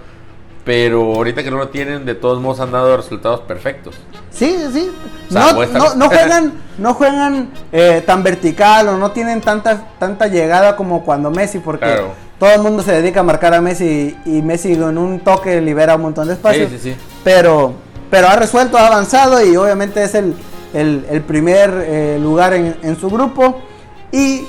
Pero 0.63 1.01
ahorita 1.15 1.43
que 1.43 1.49
no 1.49 1.57
lo 1.57 1.69
tienen, 1.69 2.05
de 2.05 2.13
todos 2.13 2.39
modos 2.39 2.59
han 2.59 2.71
dado 2.71 2.95
resultados 2.95 3.39
perfectos. 3.41 3.95
Sí, 4.29 4.55
sí. 4.71 4.91
No, 5.31 5.53
no, 5.95 6.07
juegan, 6.07 6.53
no 6.77 6.93
juegan 6.93 7.49
eh, 7.71 8.03
tan 8.05 8.21
vertical 8.21 8.87
o 8.89 8.97
no 8.97 9.09
tienen 9.09 9.41
tanta, 9.41 9.87
tanta 9.97 10.27
llegada 10.27 10.75
como 10.75 11.03
cuando 11.03 11.31
Messi, 11.31 11.57
porque 11.57 11.85
Claro. 11.85 12.09
todo 12.37 12.51
el 12.51 12.61
mundo 12.61 12.83
se 12.83 12.91
dedica 12.91 13.21
a 13.21 13.23
marcar 13.23 13.55
a 13.55 13.61
Messi 13.61 14.15
y 14.25 14.41
Messi 14.43 14.75
con 14.75 14.99
un 14.99 15.21
toque 15.21 15.59
libera 15.61 15.95
un 15.95 16.03
montón 16.03 16.27
de 16.27 16.33
espacio. 16.35 16.69
Sí, 16.69 16.77
sí, 16.77 16.89
sí. 16.91 16.95
Pero, 17.23 17.73
pero 18.11 18.27
ha 18.27 18.35
resuelto, 18.35 18.77
ha 18.77 18.85
avanzado 18.85 19.43
y 19.43 19.55
obviamente 19.57 20.03
es 20.03 20.13
el, 20.13 20.35
el- 20.75 21.07
el 21.09 21.21
primer 21.21 21.71
eh, 21.87 22.19
lugar 22.21 22.53
en, 22.53 22.75
en 22.83 22.99
su 22.99 23.09
grupo. 23.09 23.63
Y 24.11 24.43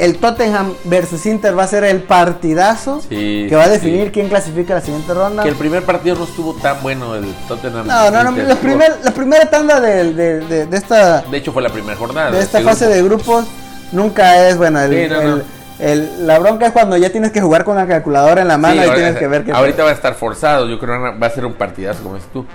el 0.00 0.16
Tottenham 0.16 0.72
versus 0.84 1.24
Inter 1.26 1.56
va 1.56 1.64
a 1.64 1.66
ser 1.68 1.84
el 1.84 2.02
partidazo 2.02 3.00
Sí, 3.06 3.46
que 3.48 3.54
va 3.54 3.64
a 3.64 3.68
definir 3.68 4.06
sí. 4.06 4.10
quién 4.12 4.28
clasifica 4.28 4.74
la 4.74 4.80
siguiente 4.80 5.12
ronda. 5.14 5.42
Que 5.42 5.50
el 5.50 5.56
primer 5.56 5.82
partido 5.84 6.16
no 6.16 6.24
estuvo 6.24 6.54
tan 6.54 6.82
bueno 6.82 7.14
el 7.14 7.32
Tottenham. 7.46 7.86
No, 7.86 8.10
no, 8.10 8.24
no, 8.24 8.30
Inter. 8.30 8.46
la, 8.48 8.54
primer- 8.56 8.98
la 9.04 9.10
primera 9.12 9.48
tanda 9.50 9.78
de, 9.80 10.12
de- 10.14 10.40
de- 10.40 10.66
de 10.66 10.76
esta, 10.76 11.20
De 11.22 11.36
hecho 11.36 11.52
fue 11.52 11.62
la 11.62 11.68
primera 11.68 11.96
jornada. 11.96 12.30
de 12.30 12.40
esta 12.40 12.58
este 12.58 12.68
fase 12.70 12.86
grupo. 12.86 12.94
de 12.96 13.02
grupos 13.02 13.44
nunca 13.92 14.48
es 14.48 14.56
buena. 14.56 14.84
El, 14.86 14.90
Sí, 14.90 15.14
no, 15.14 15.22
no. 15.22 15.36
el- 15.36 15.44
el- 15.80 16.26
la 16.26 16.38
bronca 16.38 16.66
es 16.66 16.72
cuando 16.72 16.96
ya 16.96 17.10
tienes 17.10 17.30
que 17.32 17.40
jugar 17.40 17.64
con 17.64 17.76
la 17.76 17.86
calculadora 17.86 18.42
en 18.42 18.48
la 18.48 18.56
mano 18.58 18.76
y 18.76 18.78
ahora- 18.84 18.94
tienes 18.94 19.16
que 19.16 19.26
ver 19.28 19.44
que... 19.44 19.52
Ahorita 19.52 19.84
va 19.84 19.90
a 19.90 19.94
estar 19.94 20.14
forzado, 20.14 20.66
yo 20.68 20.78
creo 20.78 20.94
que 21.12 21.18
va 21.18 21.26
a 21.26 21.30
ser 21.30 21.44
un 21.44 21.54
partidazo, 21.54 22.02
como 22.02 22.14
dices 22.16 22.30
tú. 22.32 22.46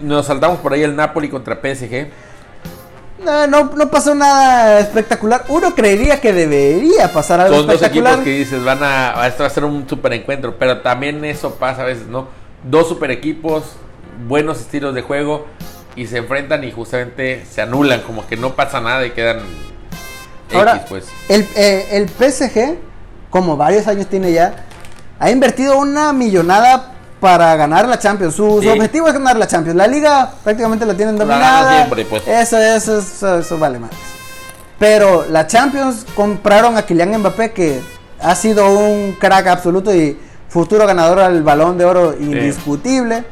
Nos 0.00 0.26
saltamos 0.26 0.58
por 0.60 0.72
ahí 0.72 0.82
el 0.84 0.94
Napoli 0.94 1.28
contra 1.28 1.56
PSG. 1.60 2.08
No, 3.24 3.46
no, 3.46 3.64
no 3.74 3.90
pasó 3.90 4.14
nada 4.14 4.80
espectacular. 4.80 5.44
Uno 5.48 5.74
creería 5.74 6.20
que 6.20 6.32
debería 6.32 7.12
pasar 7.12 7.40
algo 7.40 7.56
Son 7.56 7.66
dos 7.66 7.74
espectacular. 7.76 8.12
equipos 8.14 8.24
que 8.24 8.38
dices, 8.38 8.64
van 8.64 8.78
a, 8.82 9.26
esto 9.26 9.42
va 9.42 9.48
a 9.48 9.50
ser 9.50 9.64
un 9.64 9.88
super 9.88 10.12
encuentro, 10.12 10.56
pero 10.58 10.80
también 10.80 11.24
eso 11.24 11.54
pasa 11.56 11.82
a 11.82 11.86
veces, 11.86 12.06
¿no? 12.06 12.28
Dos 12.62 12.88
super 12.88 13.10
equipos, 13.10 13.64
buenos 14.28 14.60
estilos 14.60 14.94
de 14.94 15.02
juego, 15.02 15.46
y 15.96 16.06
se 16.06 16.18
enfrentan 16.18 16.62
y 16.64 16.70
justamente 16.70 17.44
se 17.50 17.60
anulan, 17.60 18.02
como 18.02 18.26
que 18.26 18.36
no 18.36 18.54
pasa 18.54 18.80
nada 18.80 19.04
y 19.04 19.10
quedan 19.10 19.40
Ahora, 20.54 20.76
X, 20.76 20.86
pues. 20.88 21.04
el, 21.28 21.46
eh, 21.56 21.88
el 21.92 22.08
PSG, 22.08 22.76
como 23.30 23.56
varios 23.56 23.86
años 23.88 24.06
tiene 24.06 24.32
ya, 24.32 24.64
ha 25.18 25.30
invertido 25.30 25.76
una 25.78 26.12
millonada 26.12 26.92
para 27.20 27.56
ganar 27.56 27.88
la 27.88 27.98
Champions. 27.98 28.34
Su, 28.34 28.44
objetivo 28.44 29.08
es 29.08 29.14
ganar 29.14 29.36
la 29.36 29.46
Champions. 29.46 29.76
La 29.76 29.86
liga 29.86 30.32
prácticamente 30.42 30.86
la 30.86 30.94
tienen 30.94 31.16
dominada. 31.16 31.76
siempre, 31.76 32.04
pues. 32.04 32.26
Eso, 32.26 32.58
eso, 32.58 32.98
eso, 32.98 33.38
eso 33.38 33.58
vale 33.58 33.78
más. 33.78 33.90
Pero 34.78 35.26
la 35.28 35.46
Champions 35.46 36.06
compraron 36.14 36.76
a 36.76 36.82
Kylian 36.82 37.18
Mbappé, 37.18 37.52
que 37.52 37.80
ha 38.20 38.34
sido 38.34 38.68
un 38.78 39.12
crack 39.18 39.46
absoluto 39.48 39.94
y 39.94 40.18
futuro 40.48 40.86
ganador 40.86 41.20
al 41.20 41.42
balón 41.42 41.78
de 41.78 41.84
oro 41.84 42.14
indiscutible. 42.18 43.24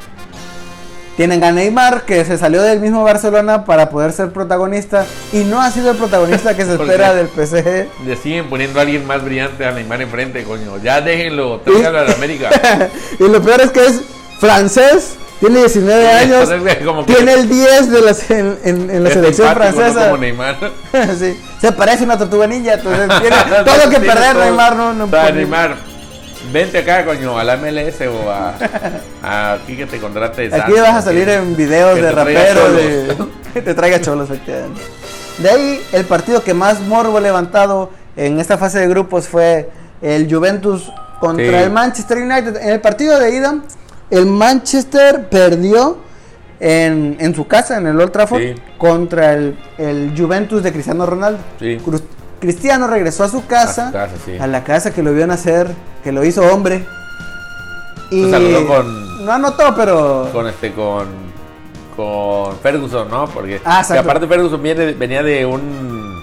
Tienen 1.17 1.43
a 1.45 1.51
Neymar, 1.51 2.03
que 2.03 2.25
se 2.27 2.37
salió 2.37 2.61
del 2.63 2.79
mismo 2.81 3.03
Barcelona 3.03 3.65
para 3.65 3.89
poder 3.89 4.13
ser 4.13 4.33
protagonista 4.33 5.07
y 5.33 5.39
no 5.45 5.63
ha 5.63 5.71
sido 5.71 5.93
el 5.93 5.97
protagonista 5.97 6.55
que 6.55 6.67
se 6.67 6.77
¿Por 6.77 6.87
espera 6.91 7.15
del 7.15 7.29
PSG. 7.29 7.87
Le 8.07 8.17
siguen 8.17 8.51
poniendo 8.51 8.79
a 8.79 8.83
alguien 8.83 9.07
más 9.07 9.25
brillante 9.25 9.65
a 9.65 9.73
Neymar 9.73 10.03
enfrente, 10.03 10.45
coño. 10.45 10.77
Ya 10.83 11.01
déjenlo, 11.01 11.61
tráiganlo 11.61 12.01
a 12.01 12.05
la 12.05 12.13
América. 12.13 12.51
y 13.19 13.29
lo 13.29 13.41
peor 13.43 13.63
es 13.63 13.71
que 13.71 13.87
es 13.87 14.01
francés, 14.41 15.15
tiene 15.41 15.61
19 15.61 16.07
años, 16.13 16.51
Entonces, 16.51 16.79
como 16.85 17.07
que- 17.07 17.15
tiene 17.15 17.33
el 17.33 17.49
10 17.49 17.91
de 17.91 18.01
las- 18.03 18.31
en, 18.31 18.59
en- 18.65 18.91
en 18.91 19.03
la 19.05 19.11
selección 19.11 19.55
francesa. 19.55 20.05
Como 20.11 20.19
Neymar. 20.19 20.57
Sí, 21.19 21.35
se 21.63 21.73
parece 21.73 22.03
a 22.03 22.05
una 22.07 22.19
tortuga 22.19 22.47
ninja, 22.47 22.75
entonces 22.75 23.09
tiene 23.21 23.37
todo 23.65 23.91
que 23.91 24.01
perder. 24.01 24.37
Neymar. 24.37 24.77
No, 24.77 24.93
no 24.93 25.05
O 25.05 25.09
sea, 25.09 25.31
Neymar, 25.31 25.77
vente 26.53 26.79
acá, 26.79 27.05
coño, 27.05 27.39
a 27.39 27.45
la 27.45 27.57
MLS 27.57 28.01
o 28.09 28.31
a, 28.31 28.55
a 29.23 29.53
aquí 29.55 29.77
que 29.77 29.87
te 29.87 29.99
contrate. 29.99 30.47
Aquí 30.47 30.57
Santos, 30.57 30.81
vas 30.81 30.95
a 30.97 31.03
salir 31.03 31.27
que- 31.27 31.35
en 31.35 31.57
videos 31.57 31.95
de 31.97 32.03
te 32.03 32.11
traiga 32.13 32.41
rapero, 32.41 32.61
cholos. 32.67 32.77
de, 32.83 33.17
que 33.55 33.63
te 33.63 33.75
traiga 33.75 34.01
cholos, 34.01 34.31
efectivamente. 34.31 34.81
De 35.39 35.51
ahí, 35.51 35.81
el 35.93 36.05
partido 36.05 36.43
que 36.43 36.55
más 36.55 36.81
morbo 36.81 37.21
levantado 37.21 37.91
en 38.17 38.41
esta 38.41 38.57
fase 38.59 38.79
de 38.81 38.89
grupos 38.89 39.29
fue 39.29 39.69
el 40.03 40.33
Juventus 40.33 40.91
contra 41.21 41.45
Sí. 41.47 41.55
el 41.55 41.71
Manchester 41.71 42.19
United. 42.19 42.57
En 42.57 42.71
el 42.71 42.81
partido 42.81 43.19
de 43.19 43.37
ida, 43.37 43.55
el 44.11 44.27
Manchester 44.27 45.29
perdió 45.29 45.99
en, 46.61 47.17
en 47.21 47.35
su 47.35 47.47
casa, 47.47 47.77
en 47.77 47.87
el 47.87 48.01
Old 48.01 48.13
Trafford, 48.13 48.41
Sí. 48.41 48.55
contra 48.79 49.35
el, 49.35 49.59
el 49.77 50.15
Juventus 50.17 50.63
de 50.63 50.73
Cristiano 50.73 51.05
Ronaldo. 51.05 51.39
Sí. 51.61 51.79
Cristiano 52.41 52.87
regresó 52.87 53.25
a 53.25 53.29
su 53.29 53.47
casa, 53.47 53.85
A 53.85 53.87
su 53.89 53.93
casa, 53.93 54.15
sí. 54.25 54.37
a 54.39 54.47
la 54.47 54.63
casa 54.65 54.93
que 54.93 55.03
lo 55.03 55.13
vio 55.13 55.27
nacer, 55.27 55.69
que 56.05 56.13
lo 56.13 56.25
hizo 56.25 56.43
hombre. 56.53 56.87
Y 58.11 58.31
saludó 58.31 58.67
con- 58.67 59.25
no 59.25 59.33
anotó, 59.33 59.75
pero 59.75 60.29
Con 60.33 60.47
este, 60.47 60.73
con. 60.73 61.27
Con 61.97 62.57
Ferguson, 62.59 63.09
¿no? 63.11 63.27
Porque. 63.27 63.61
Ah, 63.65 63.83
que 63.91 63.99
aparte 63.99 64.27
Ferguson 64.27 64.63
viene, 64.63 64.93
venía 64.93 65.23
de 65.23 65.47
un. 65.47 66.23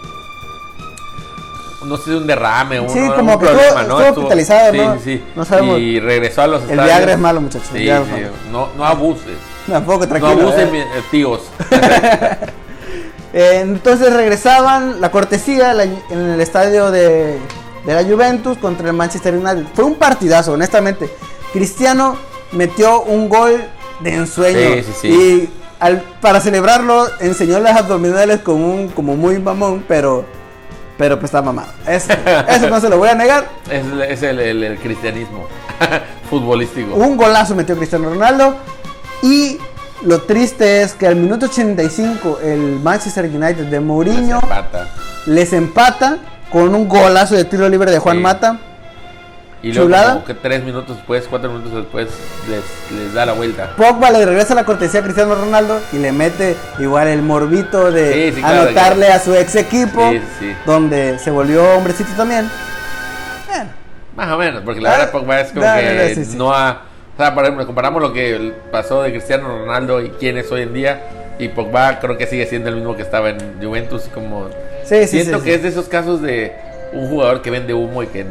No 1.86 1.97
sé, 1.97 2.12
de 2.12 2.17
un 2.17 2.28
derrame, 2.28 2.80
un, 2.80 2.89
Sí, 2.89 2.99
un 2.99 3.12
como 3.12 3.38
que 3.38 3.45
problema, 3.47 3.82
estuvo- 3.82 3.88
¿no? 3.99 4.02
estuvo 4.02 4.23
hospitalizado, 4.28 4.71
sí, 4.71 4.78
¿no? 4.78 4.93
sí, 4.95 4.99
sí. 5.04 5.23
No 5.36 5.43
sabemos. 5.45 5.80
Y 5.80 5.99
regresó 5.99 6.43
a 6.43 6.47
los 6.47 6.63
El 6.63 6.69
estadios. 6.69 6.95
Viagra 6.95 7.13
es 7.13 7.19
malo, 7.19 7.41
muchachos, 7.41 7.67
el 7.73 7.82
Sí, 8.06 8.12
sí. 8.15 8.21
No, 8.52 8.69
no 8.78 8.86
abuse. 8.86 9.26
tampoco 9.69 9.99
No 10.02 10.08
tranquilo. 10.08 10.41
abusen, 10.47 10.76
eh. 10.76 10.82
eh, 10.95 11.04
tíos. 11.12 11.41
Eh, 13.33 13.59
entonces 13.61 14.13
regresaban 14.13 15.01
la 15.01 15.09
cortesía 15.11 15.73
la- 15.73 15.83
en 15.85 15.99
el 16.33 16.39
estadio 16.39 16.91
de, 16.91 17.39
de 17.85 17.93
la 17.93 18.03
Juventus 18.03 18.57
contra 18.59 18.87
el 18.87 18.93
Manchester 18.93 19.33
United. 19.33 19.65
Fue 19.73 19.83
un 19.85 19.95
partidazo, 19.95 20.53
honestamente. 20.53 21.09
Cristiano 21.51 22.15
metió 22.51 23.01
un 23.01 23.29
gol 23.29 23.63
de 24.01 24.13
ensueño. 24.15 24.75
Sí, 24.75 24.83
sí, 24.83 24.93
sí. 25.01 25.07
Y 25.07 25.49
al- 25.79 26.01
para 26.21 26.39
celebrarlo 26.41 27.07
enseñó 27.19 27.59
las 27.59 27.75
abdominales 27.77 28.39
como, 28.41 28.71
un, 28.73 28.87
como 28.89 29.15
muy 29.15 29.39
mamón, 29.39 29.83
pero, 29.87 30.25
pero 30.97 31.15
pues 31.17 31.25
está 31.29 31.41
mamado. 31.41 31.71
Eso, 31.87 32.13
eso 32.49 32.69
no 32.69 32.79
se 32.79 32.89
lo 32.89 32.97
voy 32.99 33.09
a 33.09 33.15
negar. 33.15 33.49
Es, 33.69 33.83
el- 33.83 34.01
es 34.03 34.21
el, 34.23 34.39
el- 34.39 34.63
el 34.63 34.77
cristianismo 34.77 35.47
futbolístico. 36.29 36.93
Un 36.95 37.17
golazo 37.17 37.55
metió 37.55 37.75
Cristiano 37.75 38.09
Ronaldo. 38.09 38.55
Y 39.23 39.57
lo 40.05 40.21
triste 40.21 40.81
es 40.83 40.93
que 40.93 41.07
al 41.07 41.15
minuto 41.15 41.45
85 41.47 42.39
el 42.43 42.79
Manchester 42.79 43.25
United 43.25 43.65
de 43.65 43.79
Mourinho 43.79 44.39
empata. 44.41 44.87
les 45.25 45.53
empata 45.53 46.17
con 46.51 46.73
un 46.75 46.87
golazo 46.87 47.35
de 47.35 47.45
tiro 47.45 47.67
libre 47.69 47.91
de 47.91 47.99
Juan 47.99 48.17
Sí. 48.17 48.21
Mata. 48.23 48.57
Y 49.61 49.71
luego, 49.71 49.85
Chulada. 49.87 50.13
como 50.15 50.25
que 50.25 50.33
tres 50.33 50.61
minutos 50.63 50.97
después, 50.97 51.25
cuatro 51.29 51.49
minutos 51.49 51.73
después, 51.73 52.09
les, 52.49 52.61
les 52.99 53.13
da 53.13 53.25
la 53.25 53.31
vuelta. 53.31 53.71
Pogba 53.77 54.11
le 54.11 54.25
regresa 54.25 54.53
la 54.55 54.65
cortesía 54.65 54.99
a 54.99 55.03
Cristiano 55.03 55.35
Ronaldo 55.35 55.79
y 55.93 55.99
le 55.99 56.11
mete 56.11 56.57
igual 56.79 57.07
el 57.07 57.21
morbito 57.21 57.89
de 57.89 58.13
Sí, 58.31 58.35
sí, 58.35 58.41
claro, 58.41 58.61
anotarle 58.63 59.07
a 59.07 59.19
su 59.21 59.33
ex 59.33 59.55
equipo, 59.55 60.09
Sí, 60.11 60.19
sí. 60.39 60.53
donde 60.65 61.17
se 61.17 61.31
volvió 61.31 61.63
hombrecito 61.77 62.11
también. 62.17 62.49
Bueno, 63.47 63.69
Más 64.17 64.31
o 64.33 64.37
menos, 64.37 64.61
porque 64.65 64.81
la 64.81 64.89
Ah, 64.89 64.97
verdad 64.97 65.11
Pogba 65.13 65.39
es 65.39 65.47
como 65.53 65.61
que 65.61 66.27
no 66.35 66.53
ha... 66.53 66.81
O 67.13 67.17
sea, 67.21 67.34
por 67.36 67.43
ejemplo, 67.43 67.65
comparamos 67.65 68.02
lo 68.02 68.12
que 68.13 68.54
pasó 68.71 69.04
de 69.04 69.12
Cristiano 69.12 69.47
Ronaldo 69.47 70.02
y 70.02 70.10
quién 70.12 70.38
es 70.38 70.52
hoy 70.52 70.62
en 70.63 70.73
día. 70.73 71.02
Y 71.39 71.49
Pogba 71.49 71.99
creo 71.99 72.17
que 72.17 72.26
sigue 72.28 72.45
siendo 72.47 72.69
el 72.69 72.76
mismo 72.76 72.95
que 72.95 73.02
estaba 73.04 73.30
en 73.30 73.62
Juventus. 73.62 74.04
Como 74.13 74.47
Sí, 74.84 75.02
sí, 75.08 75.21
siento 75.21 75.39
sí, 75.39 75.45
que 75.45 75.56
es 75.56 75.63
de 75.63 75.69
esos 75.69 75.88
casos 75.88 76.21
de 76.21 76.54
un 76.93 77.08
jugador 77.10 77.41
que 77.41 77.49
vende 77.52 77.73
humo 77.73 78.04
y 78.04 78.08
que, 78.08 78.26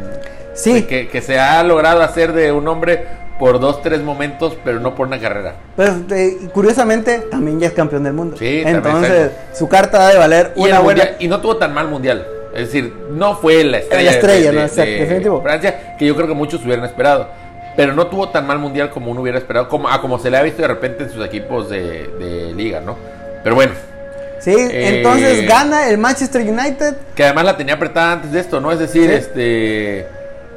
Sí. 0.53 0.83
que, 0.83 1.07
que 1.07 1.21
se 1.21 1.39
ha 1.39 1.63
logrado 1.63 2.01
hacer 2.01 2.33
de 2.33 2.51
un 2.51 2.67
hombre 2.67 3.05
por 3.39 3.59
dos, 3.59 3.81
tres 3.81 4.01
momentos, 4.01 4.55
pero 4.63 4.79
no 4.79 4.95
por 4.95 5.07
una 5.07 5.19
carrera. 5.19 5.55
pero 5.75 5.93
eh, 6.11 6.37
curiosamente 6.53 7.19
también 7.31 7.59
ya 7.59 7.67
es 7.67 7.73
campeón 7.73 8.03
del 8.03 8.13
mundo. 8.13 8.37
Sí, 8.37 8.63
Entonces 8.65 9.31
su 9.53 9.67
carta 9.67 10.07
ha 10.07 10.11
de 10.11 10.17
valer 10.19 10.51
Y, 10.55 10.61
una 10.61 10.79
buena. 10.79 11.03
mundial- 11.03 11.15
y 11.19 11.27
no 11.27 11.41
tuvo 11.41 11.57
tan 11.57 11.73
mal 11.73 11.87
mundial. 11.87 12.25
Es 12.53 12.67
decir, 12.67 12.93
no 13.09 13.35
fue 13.35 13.63
la 13.63 13.79
estrella, 13.79 14.11
La 14.11 14.17
estrella, 14.17 14.47
de, 14.51 14.53
¿no? 14.53 14.59
de- 14.59 14.65
Exacto, 14.67 14.91
de 14.91 14.99
definitivo. 14.99 15.41
Francia, 15.41 15.95
que 15.97 16.05
yo 16.05 16.15
creo 16.15 16.27
que 16.27 16.35
muchos 16.35 16.63
hubieran 16.63 16.85
esperado. 16.85 17.27
Pero 17.75 17.93
no 17.93 18.07
tuvo 18.07 18.29
tan 18.29 18.45
mal 18.45 18.59
mundial 18.59 18.89
como 18.91 19.09
uno 19.11 19.21
hubiera 19.21 19.37
esperado, 19.39 19.67
como, 19.67 19.89
a 19.89 19.99
como 20.01 20.19
se 20.19 20.29
le 20.29 20.37
ha 20.37 20.43
visto 20.43 20.61
de 20.61 20.67
repente 20.67 21.03
en 21.05 21.09
sus 21.09 21.25
equipos 21.25 21.69
de, 21.69 22.07
de 22.19 22.53
liga, 22.53 22.79
¿no? 22.81 22.95
Pero 23.43 23.55
bueno, 23.55 23.73
Sí, 24.39 24.51
Eh, 24.55 24.97
entonces 24.97 25.47
gana 25.47 25.87
el 25.87 25.97
Manchester 25.97 26.41
United. 26.41 26.95
que 27.15 27.23
además 27.23 27.45
la 27.45 27.55
tenía 27.57 27.75
apretada 27.75 28.11
antes 28.11 28.31
de 28.33 28.41
esto, 28.41 28.59
¿no? 28.59 28.71
Es 28.73 28.79
decir, 28.79 29.09
Sí. 29.09 29.15
este 29.15 29.99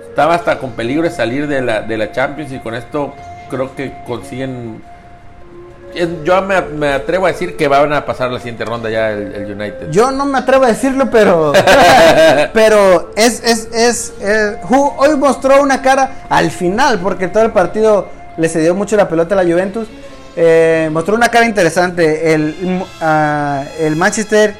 estaba 0.08 0.34
hasta 0.34 0.58
con 0.58 0.72
peligro 0.72 1.04
de 1.04 1.10
salir 1.10 1.46
de 1.46 1.62
la, 1.62 1.82
de 1.82 1.96
la 1.96 2.10
Champions 2.10 2.50
y 2.52 2.58
con 2.58 2.74
esto 2.74 3.14
creo 3.48 3.74
que 3.76 3.92
consiguen... 4.06 4.82
Yo 6.24 6.42
me, 6.42 6.60
me 6.60 6.88
atrevo 6.92 7.26
a 7.26 7.32
decir 7.32 7.56
que 7.56 7.68
van 7.68 7.92
a 7.92 8.04
pasar 8.04 8.30
la 8.30 8.38
siguiente 8.38 8.64
ronda 8.64 8.90
ya 8.90 9.10
el, 9.12 9.34
el 9.34 9.52
United. 9.52 9.90
Yo 9.90 10.10
no 10.10 10.26
me 10.26 10.38
atrevo 10.38 10.64
a 10.64 10.68
decirlo, 10.68 11.08
pero. 11.10 11.52
pero 12.52 13.12
es. 13.16 13.42
es, 13.42 13.68
es 13.72 14.12
Ju- 14.62 14.92
hoy 14.98 15.16
mostró 15.16 15.62
una 15.62 15.82
cara 15.82 16.26
al 16.28 16.50
final, 16.50 16.98
porque 17.00 17.28
todo 17.28 17.42
el 17.44 17.52
partido 17.52 18.08
le 18.36 18.48
cedió 18.48 18.74
mucho 18.74 18.96
la 18.96 19.08
pelota 19.08 19.34
a 19.34 19.42
la 19.42 19.50
Juventus. 19.50 19.88
eh, 20.36 20.88
mostró 20.92 21.14
una 21.14 21.28
cara 21.28 21.46
interesante. 21.46 22.32
El, 22.34 22.82
ah, 23.00 23.64
el 23.78 23.96
Manchester 23.96 24.50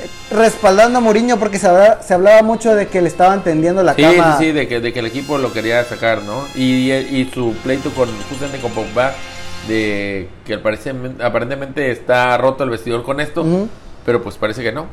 eh, 0.00 0.08
respaldando 0.34 0.98
a 0.98 1.00
Mourinho 1.00 1.36
porque 1.38 1.58
se 1.58 1.68
hablaba, 1.68 2.02
se 2.02 2.14
hablaba 2.14 2.42
mucho 2.42 2.74
de 2.74 2.88
que 2.88 3.00
le 3.00 3.08
estaban 3.08 3.44
tendiendo 3.44 3.82
la 3.82 3.94
Sí, 3.94 4.02
cama. 4.02 4.36
sí, 4.38 4.46
sí, 4.46 4.52
de 4.52 4.66
que, 4.66 4.80
de 4.80 4.92
que 4.92 4.98
el 4.98 5.06
equipo 5.06 5.38
lo 5.38 5.52
quería 5.52 5.84
sacar, 5.84 6.22
¿no? 6.22 6.44
Y, 6.56 6.90
y 6.90 7.30
su 7.32 7.54
pleito 7.62 7.90
con 7.92 8.08
justamente 8.28 8.58
con 8.58 8.72
Pogba, 8.72 9.12
de 9.68 10.28
que 10.44 10.54
aparentemente 10.54 11.90
está 11.90 12.36
roto 12.38 12.64
el 12.64 12.70
vestidor 12.70 13.02
con 13.04 13.20
esto, 13.20 13.44
pero 14.04 14.22
pues 14.22 14.36
parece 14.36 14.62
que 14.62 14.72
no, 14.72 14.86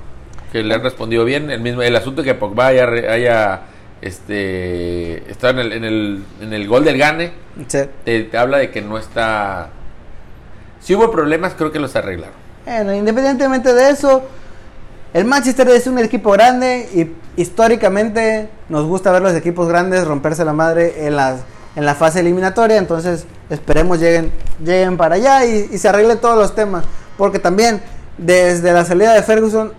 que 0.52 0.64
le 0.64 0.74
han 0.76 0.84
respondido 0.84 1.26
bien. 1.26 1.50
El 1.50 1.62
mismo 1.62 1.82
el 1.82 1.96
asunto 1.96 2.22
de 2.22 2.28
que 2.28 2.36
Pogba 2.36 2.68
haya, 2.68 2.86
haya 2.86 3.62
este, 4.02 5.30
estado 5.32 5.54
en 5.54 5.60
el, 5.60 5.74
en, 5.74 5.84
el, 5.84 6.24
en 6.42 6.54
el 6.54 6.68
gol 6.68 6.84
del 6.84 6.98
Gane, 6.98 7.32
Sí. 7.68 7.80
te, 8.06 8.24
te 8.24 8.38
habla 8.38 8.58
de 8.60 8.72
que 8.72 8.82
no 8.82 8.98
está... 8.98 9.70
Si 10.80 10.96
hubo 10.96 11.12
problemas, 11.12 11.54
creo 11.58 11.72
que 11.74 11.80
los 11.80 11.94
arreglaron. 11.98 12.36
Bueno, 12.66 12.94
independientemente 12.94 13.74
de 13.74 13.90
eso, 13.90 14.24
el 15.14 15.26
Manchester 15.26 15.68
es 15.70 15.88
un 15.88 16.00
equipo 16.00 16.32
grande 16.32 16.88
y 16.94 17.42
históricamente 17.42 18.48
nos 18.70 18.86
gusta 18.86 19.12
ver 19.12 19.22
los 19.22 19.34
equipos 19.36 19.68
grandes 19.68 20.06
romperse 20.08 20.46
la 20.46 20.54
madre 20.54 21.06
en 21.08 21.16
las 21.18 21.42
en 21.80 21.86
la 21.86 21.96
fase 21.96 22.20
eliminatoria, 22.20 22.76
entonces 22.76 23.26
esperemos 23.50 24.02
lleguen 24.02 24.34
lleguen 24.62 24.98
para 24.98 25.16
allá 25.16 25.46
y, 25.46 25.78
se 25.78 25.88
arreglen 25.88 26.20
todos 26.20 26.38
los 26.38 26.54
temas, 26.54 26.84
porque 27.18 27.40
también 27.40 27.82
desde 28.18 28.74
la 28.74 28.84
salida 28.84 29.14
de 29.14 29.24
Ferguson 29.24 29.72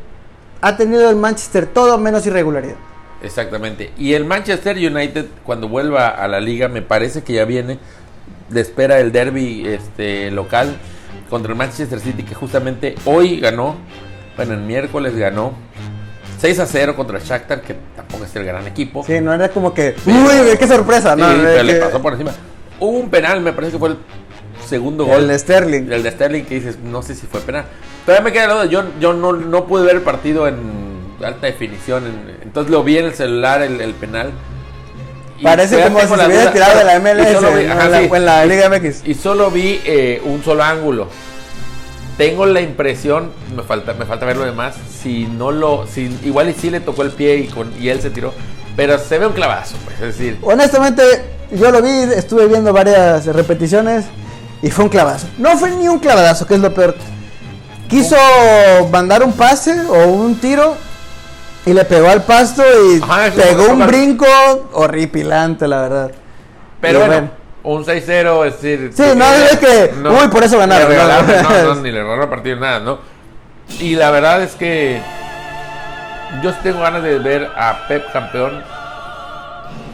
ha 0.62 0.76
tenido 0.78 1.10
el 1.10 1.16
Manchester 1.16 1.66
todo 1.66 1.98
menos 1.98 2.26
irregularidad. 2.26 2.76
Exactamente. 3.22 3.92
Y 3.98 4.14
el 4.14 4.24
Manchester 4.24 4.78
United, 4.78 5.26
cuando 5.44 5.68
vuelva 5.68 6.08
a 6.08 6.26
la 6.26 6.40
liga, 6.40 6.68
me 6.68 6.80
parece 6.80 7.22
que 7.22 7.34
ya 7.34 7.44
viene. 7.44 7.78
Le 8.48 8.62
espera 8.62 8.98
el 8.98 9.12
derby 9.12 9.68
este, 9.68 10.30
local 10.30 10.74
contra 11.28 11.52
el 11.52 11.58
Manchester 11.58 12.00
City, 12.00 12.22
que 12.22 12.34
justamente 12.34 12.94
hoy 13.04 13.40
ganó. 13.40 13.76
Bueno, 14.36 14.54
el 14.54 14.60
miércoles 14.60 15.14
ganó 15.16 15.52
6 16.40 16.58
a 16.60 16.66
0 16.66 16.96
contra 16.96 17.18
el 17.18 17.24
Shakhtar, 17.24 17.60
que 17.60 17.76
tampoco 17.94 18.24
es 18.24 18.34
el 18.36 18.44
gran 18.44 18.66
equipo. 18.66 19.04
Sí, 19.04 19.20
no 19.20 19.32
era 19.34 19.48
como 19.50 19.74
que, 19.74 19.94
Pero- 20.04 20.16
uy, 20.18 20.56
qué 20.58 20.66
sorpresa, 20.66 21.14
Sí, 21.14 21.20
no, 21.20 21.28
pero 21.28 21.42
de 21.42 21.64
le 21.64 21.74
que- 21.74 21.80
pasó 21.80 22.00
por 22.00 22.12
encima. 22.12 22.32
Hubo 22.78 22.98
un 22.98 23.10
penal, 23.10 23.40
me 23.42 23.52
parece 23.52 23.72
que 23.72 23.78
fue 23.78 23.90
el 23.90 23.98
segundo 24.66 25.04
gol. 25.04 25.18
el 25.22 25.28
de 25.28 25.38
Sterling. 25.38 25.92
El 25.92 26.02
de 26.02 26.10
Sterling 26.10 26.44
que 26.44 26.54
dices, 26.54 26.78
no 26.82 27.02
sé 27.02 27.14
si 27.14 27.26
fue 27.26 27.40
penal. 27.40 27.64
Todavía 28.06 28.24
me 28.24 28.32
queda 28.32 28.46
la 28.46 28.54
duda, 28.54 28.64
yo, 28.66 28.84
yo 28.98 29.12
no, 29.12 29.32
no 29.34 29.66
pude 29.66 29.84
ver 29.84 29.96
el 29.96 30.02
partido 30.02 30.48
en 30.48 30.56
alta 31.22 31.46
definición, 31.46 32.06
en- 32.06 32.38
entonces 32.42 32.70
lo 32.70 32.82
vi 32.82 32.96
en 32.96 33.04
el 33.06 33.14
celular, 33.14 33.60
el, 33.62 33.80
el 33.80 33.92
penal. 33.92 34.30
Y 35.38 35.42
Parece 35.42 35.82
como 35.82 36.00
si 36.00 36.06
se 36.06 36.14
hubiera 36.26 36.52
tirado 36.52 36.78
de 36.78 36.84
la 36.84 36.96
y 36.96 37.00
MLS 37.00 37.34
vi- 37.34 37.66
¿no? 37.66 37.72
ajá, 37.72 37.84
en, 37.86 37.90
la, 37.92 38.00
en 38.16 38.24
la 38.26 38.44
Liga 38.46 38.68
MX. 38.68 39.02
Y 39.06 39.14
solo 39.14 39.50
vi 39.50 39.80
eh, 39.84 40.20
un 40.24 40.42
solo 40.44 40.62
ángulo. 40.62 41.08
Tengo 42.20 42.44
la 42.44 42.60
impresión, 42.60 43.30
me 43.56 43.62
falta, 43.62 43.94
me 43.94 44.04
falta 44.04 44.26
ver 44.26 44.36
lo 44.36 44.44
demás, 44.44 44.74
si 45.02 45.24
no 45.24 45.50
lo, 45.50 45.86
si 45.86 46.14
igual 46.22 46.50
y 46.50 46.52
sí 46.52 46.68
le 46.68 46.80
tocó 46.80 47.00
el 47.00 47.12
pie 47.12 47.36
y, 47.36 47.46
con, 47.46 47.72
y 47.80 47.88
él 47.88 48.02
se 48.02 48.10
tiró, 48.10 48.34
pero 48.76 48.98
se 48.98 49.18
ve 49.18 49.26
un 49.26 49.32
clavazo, 49.32 49.76
pues, 49.86 49.96
es 50.02 50.18
decir, 50.18 50.38
Honestamente, 50.42 51.02
yo 51.50 51.70
lo 51.70 51.80
vi, 51.80 51.88
estuve 51.88 52.46
viendo 52.46 52.74
varias 52.74 53.24
repeticiones 53.24 54.04
y 54.60 54.70
fue 54.70 54.84
un 54.84 54.90
clavazo. 54.90 55.28
No 55.38 55.56
fue 55.56 55.70
ni 55.70 55.88
un 55.88 55.98
clavadazo, 55.98 56.46
que 56.46 56.56
es 56.56 56.60
lo 56.60 56.74
peor. 56.74 56.94
Quiso 57.88 58.16
mandar 58.92 59.22
un 59.22 59.32
pase 59.32 59.80
o 59.88 60.08
un 60.08 60.34
tiro 60.34 60.76
y 61.64 61.72
le 61.72 61.86
pegó 61.86 62.10
al 62.10 62.22
pasto 62.24 62.62
y 62.92 63.02
Ajá, 63.02 63.30
pegó 63.34 63.72
un 63.72 63.86
brinco 63.86 64.26
horripilante, 64.72 65.66
la 65.66 65.80
verdad. 65.80 66.10
Pero 66.82 67.00
bueno, 67.00 67.30
un 67.62 67.84
6-0, 67.84 68.46
es 68.46 68.60
decir. 68.62 68.90
Sí, 68.94 69.02
no 69.16 69.24
es 69.32 69.56
que, 69.58 69.92
uy, 70.08 70.28
por 70.28 70.42
eso 70.44 70.58
ganaron, 70.58 70.88
le 70.88 70.96
regalaron- 70.98 71.42
no. 71.42 71.74
no, 71.74 71.74
ni 71.82 71.90
le 71.90 71.98
regalaron 71.98 72.22
el 72.24 72.28
partido, 72.28 72.56
nada, 72.56 72.80
¿no? 72.80 72.98
Y 73.78 73.94
la 73.96 74.10
verdad 74.10 74.42
es 74.42 74.54
que 74.54 75.00
yo 76.42 76.52
tengo 76.62 76.80
ganas 76.80 77.02
de 77.02 77.18
ver 77.18 77.50
a 77.56 77.86
Pep 77.88 78.10
campeón 78.12 78.62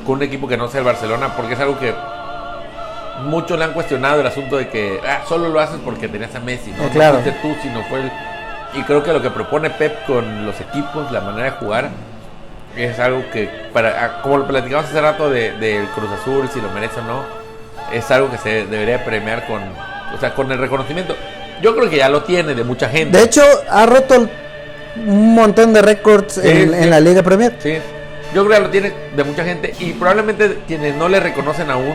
con 0.05 0.17
un 0.17 0.23
equipo 0.23 0.47
que 0.49 0.57
no 0.57 0.69
sea 0.69 0.81
el 0.81 0.87
Barcelona, 0.87 1.35
porque 1.37 1.55
es 1.55 1.61
algo 1.61 1.79
que 1.79 1.93
muchos 3.25 3.59
le 3.59 3.65
han 3.65 3.73
cuestionado 3.73 4.21
el 4.21 4.27
asunto 4.27 4.57
de 4.57 4.69
que 4.69 5.01
ah, 5.07 5.21
solo 5.29 5.49
lo 5.49 5.59
haces 5.61 5.79
porque 5.85 6.07
tenías 6.09 6.35
a 6.35 6.41
Messi, 6.41 6.71
¿no? 6.73 6.89
Claro. 6.91 7.15
No 7.19 7.23
fuiste 7.23 7.41
tú, 7.43 7.55
sino 7.63 7.83
fue 7.85 8.01
el. 8.03 8.11
Y 8.75 8.83
creo 8.83 9.03
que 9.03 9.13
lo 9.13 9.23
que 9.23 9.31
propone 9.31 9.71
Pep 9.71 10.05
con 10.07 10.45
los 10.47 10.61
equipos, 10.61 11.11
la 11.11 11.21
manera 11.21 11.45
de 11.45 11.51
jugar, 11.53 11.89
es 12.77 12.99
algo 13.01 13.23
que, 13.33 13.49
para 13.73 14.05
ah, 14.05 14.23
como 14.23 14.39
lo 14.39 14.47
platicamos 14.47 14.87
hace 14.87 15.01
rato 15.01 15.31
de- 15.31 15.53
del 15.53 15.87
Cruz 15.89 16.11
Azul, 16.13 16.49
si 16.53 16.61
lo 16.61 16.69
merece 16.71 17.01
o 17.01 17.05
no, 17.05 17.23
es 17.93 18.11
algo 18.11 18.31
que 18.31 18.39
se 18.39 18.67
debería 18.67 19.05
premiar 19.05 19.47
con, 19.47 19.61
o 20.15 20.19
sea, 20.21 20.35
con 20.35 20.51
el 20.53 20.59
reconocimiento. 20.59 21.15
Yo 21.63 21.75
creo 21.77 21.89
que 21.89 21.97
ya 21.97 22.09
lo 22.09 22.23
tiene 22.23 22.55
de 22.55 22.65
mucha 22.65 22.89
gente. 22.89 23.17
De 23.17 23.25
hecho, 23.25 23.43
ha 23.71 23.87
roto 23.87 24.15
el- 24.15 24.31
un 25.07 25.35
montón 25.35 25.73
de 25.73 25.83
récords 25.83 26.35
Sí, 26.35 26.41
en, 26.49 26.71
sí. 26.71 26.77
en 26.83 26.91
la 26.91 27.01
Liga 27.01 27.23
Premier. 27.23 27.55
Sí, 27.59 27.77
yo 28.35 28.45
creo 28.47 28.59
que 28.59 28.65
lo 28.65 28.71
tiene 28.71 28.93
de 29.15 29.25
mucha 29.25 29.45
gente 29.45 29.75
y 29.79 29.93
probablemente 29.93 30.59
quienes 30.67 30.95
no 30.95 31.09
le 31.09 31.21
reconocen 31.21 31.71
aún, 31.71 31.95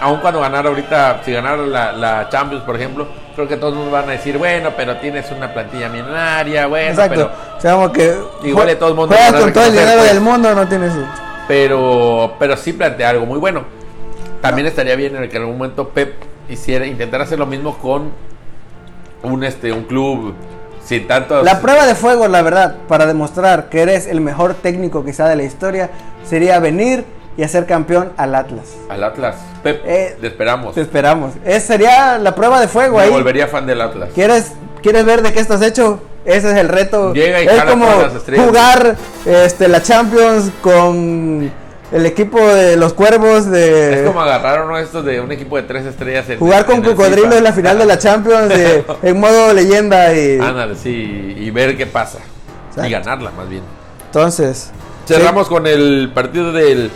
aún 0.00 0.18
cuando 0.20 0.40
ganara 0.40 0.68
ahorita, 0.68 1.20
si 1.24 1.32
ganara 1.32 1.58
la, 1.58 1.92
la 1.92 2.28
Champions, 2.30 2.64
por 2.64 2.76
ejemplo, 2.76 3.06
creo 3.34 3.48
que 3.48 3.56
todos 3.56 3.74
nos 3.74 3.90
van 3.90 4.08
a 4.08 4.12
decir, 4.12 4.38
bueno, 4.38 4.70
pero 4.76 4.96
tienes 4.96 5.30
una 5.30 5.52
plantilla 5.52 5.88
millonaria, 5.88 6.66
bueno, 6.66 6.90
Exacto. 6.90 7.30
O 7.56 7.60
sea, 7.60 7.72
como 7.74 7.92
que 7.92 8.14
Igual 8.44 8.66
de 8.66 8.76
juegas 8.76 9.08
van 9.08 9.34
a 9.34 9.40
con 9.40 9.52
todo 9.52 9.64
el 9.66 9.72
dinero 9.72 9.98
pues. 9.98 10.12
del 10.12 10.20
mundo, 10.20 10.54
no 10.54 10.68
tienes. 10.68 10.92
pero, 10.92 11.06
pero, 11.48 12.34
pero 12.38 12.56
sí 12.56 12.72
plantea 12.72 13.10
algo 13.10 13.26
muy 13.26 13.38
bueno. 13.38 13.64
También 14.44 14.66
estaría 14.66 14.94
bien 14.94 15.16
en 15.16 15.22
el 15.22 15.30
que 15.30 15.36
en 15.38 15.44
algún 15.44 15.56
momento 15.56 15.88
Pep 15.88 16.12
hiciera, 16.50 16.86
intentara 16.86 17.24
hacer 17.24 17.38
lo 17.38 17.46
mismo 17.46 17.78
con 17.78 18.10
un, 19.22 19.42
este, 19.42 19.72
un 19.72 19.84
club 19.84 20.34
sin 20.84 21.06
tantos... 21.06 21.42
La 21.46 21.62
prueba 21.62 21.86
de 21.86 21.94
fuego, 21.94 22.28
la 22.28 22.42
verdad, 22.42 22.76
para 22.86 23.06
demostrar 23.06 23.70
que 23.70 23.80
eres 23.80 24.06
el 24.06 24.20
mejor 24.20 24.52
técnico 24.52 25.02
quizá 25.02 25.28
de 25.28 25.36
la 25.36 25.44
historia, 25.44 25.88
sería 26.28 26.58
venir 26.58 27.06
y 27.38 27.42
hacer 27.42 27.64
campeón 27.64 28.12
al 28.18 28.34
Atlas. 28.34 28.74
Al 28.90 29.02
Atlas. 29.02 29.36
Pep, 29.62 29.80
Eh, 29.86 30.18
te 30.20 30.26
esperamos. 30.26 30.74
Te 30.74 30.82
esperamos. 30.82 31.32
Esa 31.42 31.66
sería 31.66 32.18
la 32.18 32.34
prueba 32.34 32.60
de 32.60 32.68
fuego 32.68 32.98
Me 32.98 33.04
ahí. 33.04 33.10
volvería 33.10 33.48
fan 33.48 33.64
del 33.66 33.80
Atlas. 33.80 34.10
¿Quieres, 34.14 34.52
¿Quieres 34.82 35.06
ver 35.06 35.22
de 35.22 35.32
qué 35.32 35.40
estás 35.40 35.62
hecho? 35.62 36.00
Ese 36.26 36.50
es 36.50 36.56
el 36.58 36.68
reto. 36.68 37.14
Llega 37.14 37.42
y 37.42 37.46
es 37.46 37.64
como 37.64 37.86
las 37.86 38.12
jugar 38.46 38.96
este, 39.24 39.68
la 39.68 39.80
Champions 39.82 40.50
con 40.60 41.50
el 41.94 42.06
equipo 42.06 42.38
de 42.44 42.76
los 42.76 42.92
cuervos 42.92 43.48
de... 43.50 44.00
Es 44.00 44.06
como 44.06 44.20
agarrar 44.20 44.64
uno 44.64 44.76
de 44.76 44.82
estos 44.82 45.04
de 45.04 45.20
un 45.20 45.30
equipo 45.30 45.56
de 45.56 45.62
tres 45.62 45.86
estrellas. 45.86 46.28
en- 46.28 46.38
Jugar 46.40 46.66
con 46.66 46.76
en 46.78 46.84
el 46.84 46.90
Cocodrilo 46.90 47.22
FIFA. 47.26 47.38
en 47.38 47.44
la 47.44 47.52
final 47.52 47.78
de 47.78 47.84
la 47.86 47.98
Champions 47.98 48.48
de- 48.48 48.84
en 49.02 49.20
modo 49.20 49.52
leyenda 49.52 50.12
y 50.12 50.38
Ándale, 50.40 50.74
sí, 50.74 51.34
y 51.38 51.50
ver 51.50 51.76
qué 51.76 51.86
pasa. 51.86 52.18
Exacto. 52.68 52.88
Y 52.88 52.92
ganarla, 52.92 53.30
más 53.30 53.48
bien. 53.48 53.62
entonces 54.06 54.70
Cerramos 55.06 55.48
con 55.48 55.66
el 55.66 56.10
partido 56.14 56.50
del 56.52 56.90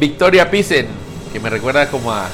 Victoria 0.00 0.50
Pisen, 0.50 0.86
que 1.32 1.38
me 1.38 1.48
recuerda 1.50 1.86
como 1.88 2.12
a, 2.12 2.26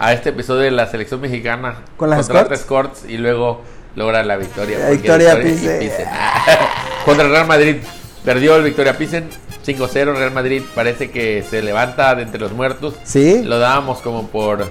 a 0.00 0.12
este 0.12 0.30
episodio 0.30 0.62
de 0.62 0.70
la 0.72 0.86
selección 0.88 1.20
mexicana. 1.20 1.76
¿Con 1.96 2.10
las 2.10 2.26
contra 2.28 2.40
Escorts? 2.54 2.60
Escorts 3.00 3.04
y 3.08 3.16
luego 3.18 3.62
logra 3.94 4.22
la 4.24 4.36
victoria. 4.36 4.80
La 4.80 4.90
Victoria 4.90 5.34
y 5.38 5.42
Pilsen. 5.44 6.08
contra 7.06 7.24
el 7.24 7.30
Real 7.30 7.46
Madrid. 7.46 7.76
Perdió 8.24 8.56
el 8.56 8.62
Victoria 8.62 8.96
Pisen 8.96 9.28
5-0. 9.66 10.14
Real 10.16 10.30
Madrid 10.32 10.62
parece 10.74 11.10
que 11.10 11.44
se 11.48 11.62
levanta 11.62 12.14
de 12.14 12.22
entre 12.22 12.40
los 12.40 12.52
muertos. 12.52 12.94
sí, 13.04 13.42
Lo 13.44 13.58
dábamos 13.58 13.98
como 13.98 14.28
por. 14.28 14.66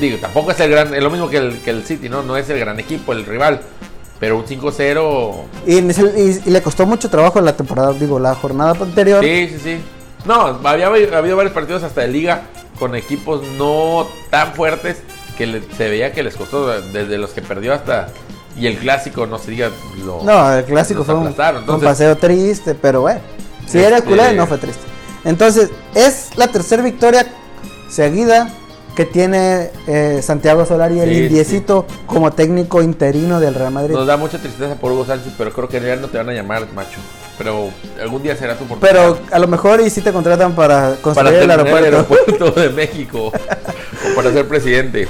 Digo, 0.00 0.18
tampoco 0.18 0.52
es 0.52 0.60
el 0.60 0.70
gran. 0.70 0.94
Es 0.94 1.02
lo 1.02 1.10
mismo 1.10 1.28
que 1.28 1.36
el, 1.38 1.58
que 1.60 1.70
el 1.70 1.84
City, 1.84 2.08
¿no? 2.08 2.22
No 2.22 2.36
es 2.36 2.48
el 2.48 2.58
gran 2.58 2.78
equipo, 2.80 3.12
el 3.12 3.26
rival. 3.26 3.60
Pero 4.18 4.36
un 4.38 4.44
5-0. 4.46 5.34
y, 5.66 5.78
y- 5.78 6.42
y 6.46 6.50
le 6.50 6.62
costó 6.62 6.86
mucho 6.86 7.08
trabajo 7.10 7.40
la 7.40 7.56
temporada, 7.56 7.92
digo, 7.92 8.18
la 8.18 8.34
jornada 8.34 8.72
anterior. 8.80 9.22
Sí, 9.24 9.48
sí, 9.50 9.58
sí. 9.62 9.78
No, 10.26 10.60
había 10.64 10.86
había 10.88 11.16
habido 11.18 11.36
varios 11.36 11.54
partidos 11.54 11.82
hasta 11.82 12.02
de 12.02 12.08
liga 12.08 12.42
con 12.78 12.94
equipos 12.94 13.42
no 13.58 14.06
tan 14.30 14.52
fuertes 14.54 14.98
que 15.38 15.46
le- 15.46 15.62
se 15.76 15.88
veía 15.88 16.12
que 16.12 16.22
les 16.22 16.36
costó 16.36 16.68
desde 16.80 17.16
los 17.18 17.30
que 17.30 17.40
perdió 17.42 17.72
hasta. 17.72 18.08
Y 18.60 18.66
el 18.66 18.76
clásico, 18.76 19.26
no 19.26 19.38
se 19.38 19.52
diga. 19.52 19.70
Lo, 20.04 20.22
No, 20.22 20.52
el 20.52 20.64
clásico 20.64 21.02
fue 21.02 21.14
un, 21.14 21.34
paseo 21.82 22.16
triste, 22.16 22.74
pero 22.74 23.00
bueno. 23.00 23.20
Si 23.66 23.78
era 23.78 23.88
el 23.88 23.94
Este- 24.02 24.08
culé, 24.10 24.32
no 24.34 24.46
fue 24.46 24.58
triste. 24.58 24.82
Entonces, 25.24 25.70
es 25.94 26.36
la 26.36 26.48
tercera 26.48 26.82
victoria 26.82 27.26
seguida 27.88 28.50
que 28.94 29.06
tiene 29.06 29.70
eh, 29.86 30.20
Santiago 30.22 30.66
Solari, 30.66 31.00
el 31.00 31.08
Sí, 31.08 31.16
indiecito, 31.24 31.86
como 32.06 32.32
técnico 32.32 32.82
interino 32.82 33.40
del 33.40 33.54
Real 33.54 33.72
Madrid. 33.72 33.94
Nos 33.94 34.06
da 34.06 34.16
mucha 34.18 34.38
tristeza 34.38 34.74
por 34.74 34.92
Hugo 34.92 35.06
Sánchez, 35.06 35.32
pero 35.38 35.52
creo 35.52 35.68
que 35.68 35.80
ya 35.80 35.96
no 35.96 36.08
te 36.08 36.18
van 36.18 36.28
a 36.28 36.32
llamar 36.34 36.66
macho. 36.74 36.98
Pero 37.38 37.70
algún 38.00 38.22
día 38.22 38.36
será 38.36 38.58
tu 38.58 38.64
oportunidad. 38.64 39.14
Pero 39.16 39.18
a 39.30 39.38
lo 39.38 39.46
mejor 39.48 39.80
y 39.80 39.88
si 39.88 40.02
te 40.02 40.12
contratan 40.12 40.54
para 40.54 40.96
construir 41.00 41.30
para 41.32 41.44
el 41.44 41.50
aeropuerto. 41.50 41.78
el 41.78 41.94
aeropuerto 41.94 42.50
de 42.60 42.68
México 42.70 43.32
o 43.32 44.14
para 44.14 44.32
ser 44.32 44.46
presidente. 44.46 45.08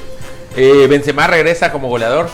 Eh, 0.56 0.86
Benzema 0.88 1.26
regresa 1.26 1.72
como 1.72 1.88
goleador. 1.88 2.28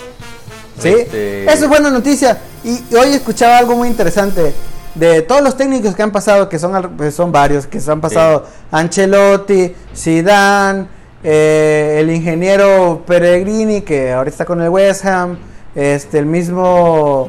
Sí, 0.78 0.88
Este, 0.88 1.44
eso 1.44 1.64
es 1.64 1.68
buena 1.68 1.90
noticia. 1.90 2.38
Y, 2.64 2.82
y 2.90 2.94
hoy 2.94 3.08
escuchaba 3.14 3.58
algo 3.58 3.76
muy 3.76 3.88
interesante. 3.88 4.52
De 4.94 5.20
todos 5.22 5.42
los 5.42 5.56
técnicos 5.56 5.94
que 5.94 6.02
han 6.02 6.10
pasado, 6.10 6.48
que 6.48 6.58
son, 6.58 6.94
pues 6.96 7.14
son 7.14 7.30
varios, 7.30 7.66
que 7.66 7.80
se 7.80 7.90
han 7.90 8.00
pasado 8.00 8.46
Ancelotti, 8.70 9.74
Zidane, 9.94 10.86
eh, 11.22 11.98
el 12.00 12.10
ingeniero 12.10 13.02
Peregrini, 13.06 13.82
que 13.82 14.12
ahorita 14.12 14.32
está 14.34 14.44
con 14.46 14.62
el 14.62 14.70
West 14.70 15.04
Ham, 15.04 15.36
este, 15.74 16.18
el 16.18 16.24
mismo, 16.26 17.28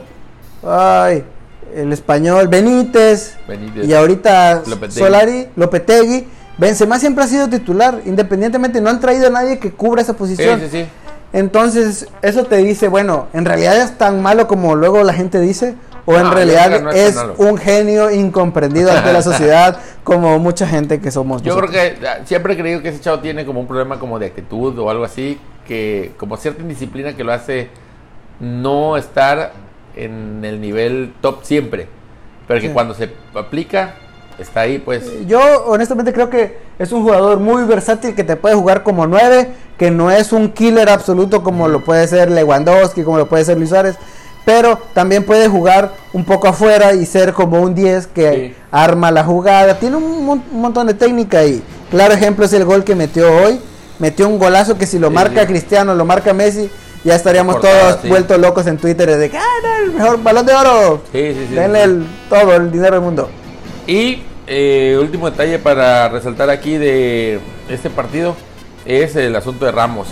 ay, 0.66 1.24
el 1.76 1.92
español 1.92 2.48
Benítez, 2.48 3.36
Benítez. 3.48 3.86
y 3.86 3.94
ahorita 3.94 4.64
Lopetegui. 4.66 5.00
Solari, 5.00 5.48
Lopetegui. 5.58 6.28
Benzema 6.58 6.98
siempre 7.00 7.24
ha 7.24 7.28
sido 7.28 7.50
titular, 7.50 8.02
independientemente, 8.06 8.80
no 8.82 8.90
han 8.90 9.00
traído 9.00 9.28
a 9.28 9.30
nadie 9.30 9.60
que 9.60 9.72
cubra 9.72 10.02
esa 10.02 10.14
Sí, 10.14 10.18
posición. 10.18 10.60
sí, 10.62 10.68
sí. 10.72 10.86
Entonces, 11.34 12.08
eso 12.22 12.46
te 12.46 12.58
dice, 12.58 12.88
bueno, 12.88 13.28
en 13.34 13.46
realidad 13.46 13.78
es 13.78 13.98
tan 13.98 14.22
malo 14.22 14.48
como 14.48 14.76
luego 14.76 15.04
la 15.04 15.14
gente 15.14 15.40
dice, 15.42 15.76
o 16.06 16.16
en 16.16 16.24
No, 16.24 16.32
realidad 16.34 16.68
creo 16.68 16.82
no 16.84 16.92
es 16.92 17.18
un 17.38 17.58
genio 17.58 18.10
incomprendido 18.12 18.92
ante 18.92 19.12
la 19.12 19.22
sociedad, 19.22 19.78
como 20.04 20.40
mucha 20.40 20.66
gente 20.66 21.02
que 21.02 21.12
somos. 21.12 21.42
Yo 21.44 21.56
creo 21.58 21.70
nosotros. 21.70 22.00
que 22.00 22.08
ah, 22.08 22.20
siempre 22.26 22.54
he 22.54 22.58
creído 22.58 22.82
que 22.82 22.90
ese 22.90 23.02
chavo 23.02 23.20
tiene 23.20 23.46
como 23.46 23.60
un 23.60 23.68
problema 23.68 24.00
como 24.00 24.18
de 24.20 24.28
actitud 24.28 24.78
o 24.80 24.90
algo 24.90 25.04
así, 25.04 25.38
que 25.68 26.14
como 26.18 26.38
cierta 26.38 26.62
indisciplina 26.62 27.14
que 27.14 27.26
lo 27.26 27.34
hace 27.34 27.68
no 28.40 28.96
estar 28.96 29.52
en 29.98 30.46
el 30.46 30.62
nivel 30.62 31.14
top 31.22 31.44
siempre, 31.44 31.88
pero 32.48 32.62
que 32.62 32.68
Sí. 32.68 32.74
cuando 32.74 32.94
se 32.94 33.10
aplica 33.36 33.96
está 34.40 34.62
ahí, 34.62 34.78
pues. 34.80 35.04
Yo 35.28 35.40
honestamente 35.66 36.14
creo 36.14 36.30
que 36.30 36.58
es 36.80 36.92
un 36.92 37.04
jugador 37.04 37.40
muy 37.40 37.64
versátil 37.64 38.16
que 38.16 38.24
te 38.24 38.36
puede 38.36 38.56
jugar 38.56 38.84
como 38.84 39.08
9, 39.08 39.50
que 39.78 39.92
no 39.92 40.12
es 40.12 40.32
un 40.32 40.52
killer 40.52 40.90
absoluto 40.90 41.44
como 41.44 41.68
lo 41.68 41.84
puede 41.84 42.08
ser 42.08 42.32
Lewandowski, 42.32 43.04
como 43.04 43.18
lo 43.18 43.28
puede 43.28 43.46
ser 43.46 43.58
Luis 43.58 43.70
Suárez, 43.70 43.96
pero 44.46 44.80
también 44.94 45.24
puede 45.26 45.48
jugar 45.48 45.92
un 46.14 46.24
poco 46.24 46.48
afuera 46.48 46.94
y 46.94 47.06
ser 47.06 47.34
como 47.34 47.60
un 47.62 47.76
10 47.76 48.08
que 48.08 48.32
Sí. 48.32 48.56
arma 48.72 49.12
la 49.12 49.24
jugada. 49.24 49.78
Tiene 49.80 49.98
un, 49.98 50.26
mon- 50.26 50.44
un 50.52 50.62
montón 50.62 50.88
de 50.88 50.94
técnica 50.94 51.44
y 51.46 51.62
claro 51.92 52.14
ejemplo 52.14 52.46
es 52.46 52.54
el 52.54 52.64
gol 52.66 52.84
que 52.84 52.96
metió 52.96 53.28
hoy. 53.44 53.60
Metió 54.00 54.28
un 54.30 54.38
golazo 54.38 54.78
que 54.78 54.86
si 54.86 55.00
lo 55.00 55.08
Sí, 55.10 55.14
marca 55.16 55.42
sí. 55.42 55.48
Cristiano, 55.48 55.96
lo 55.96 56.06
marca 56.06 56.32
Messi, 56.32 56.70
ya 57.04 57.16
estaríamos 57.16 57.56
Portada, 57.56 57.80
todos 57.90 58.02
sí. 58.04 58.08
vueltos 58.10 58.38
locos 58.40 58.68
en 58.68 58.78
Twitter 58.78 59.18
de 59.18 59.30
que, 59.32 59.38
ah, 59.38 59.42
no, 59.64 59.86
el 59.86 59.92
mejor 59.94 60.22
balón 60.24 60.46
de 60.46 60.54
oro. 60.54 61.02
Sí, 61.12 61.34
sí, 61.34 61.46
sí. 61.50 61.56
Denle 61.56 61.82
el, 61.84 62.06
todo 62.30 62.54
el 62.56 62.72
dinero 62.72 62.92
del 62.94 63.02
mundo. 63.02 63.28
Y 63.88 64.22
eh, 64.48 64.98
último 65.00 65.30
detalle 65.30 65.60
para 65.60 66.10
resaltar 66.10 66.50
aquí 66.50 66.78
de 66.78 67.40
este 67.70 67.90
partido 67.90 68.36
es 68.86 69.16
el 69.16 69.36
asunto 69.36 69.66
de 69.66 69.72
Ramos, 69.72 70.08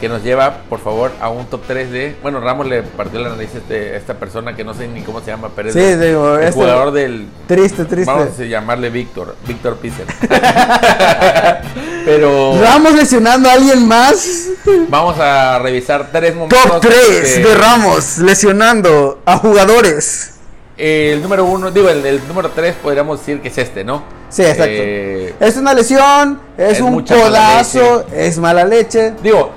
que 0.00 0.08
nos 0.08 0.22
lleva, 0.22 0.58
por 0.68 0.78
favor, 0.80 1.10
a 1.20 1.28
un 1.28 1.46
top 1.46 1.62
3 1.66 1.90
de... 1.90 2.16
Bueno, 2.22 2.38
Ramos 2.40 2.66
le 2.68 2.82
partió 2.82 3.18
la 3.20 3.30
nariz 3.30 3.50
a, 3.54 3.58
este- 3.58 3.94
a 3.94 3.96
esta 3.96 4.14
persona 4.14 4.54
que 4.54 4.62
no 4.62 4.72
sé 4.74 4.86
ni 4.86 5.02
cómo 5.02 5.20
se 5.20 5.26
llama, 5.32 5.48
pero 5.56 5.72
Sí, 5.72 5.80
digo, 5.80 6.36
el 6.36 6.42
este- 6.44 6.52
jugador 6.52 6.92
del... 6.92 7.26
Triste, 7.48 7.84
triste. 7.84 8.12
Vamos 8.12 8.38
a 8.38 8.44
llamarle 8.44 8.90
Víctor, 8.90 9.34
Víctor 9.46 9.76
Pizzer. 9.78 10.06
pero 12.04 12.60
Ramos 12.60 12.94
lesionando 12.94 13.48
a 13.48 13.54
alguien 13.54 13.88
más. 13.88 14.48
vamos 14.88 15.18
a 15.18 15.58
revisar 15.58 16.10
tres 16.12 16.34
momentos. 16.34 16.62
Top 16.62 16.80
3 16.80 16.94
que- 17.36 17.42
de 17.44 17.54
Ramos 17.54 18.18
lesionando 18.18 19.20
a 19.24 19.38
jugadores. 19.38 20.34
El 20.78 21.20
número 21.22 21.44
uno, 21.44 21.70
digo, 21.72 21.88
el, 21.88 22.06
el 22.06 22.26
número 22.28 22.50
3 22.50 22.76
podríamos 22.82 23.18
decir 23.18 23.40
que 23.40 23.48
es 23.48 23.58
este, 23.58 23.82
¿no? 23.82 24.04
Sí, 24.28 24.42
exacto. 24.42 24.64
Eh, 24.68 25.34
Es 25.40 25.56
una 25.56 25.74
lesión, 25.74 26.40
es, 26.56 26.74
es 26.74 26.80
un 26.80 27.02
codazo, 27.04 28.06
es 28.14 28.38
mala 28.38 28.64
leche. 28.64 29.12
Digo, 29.22 29.50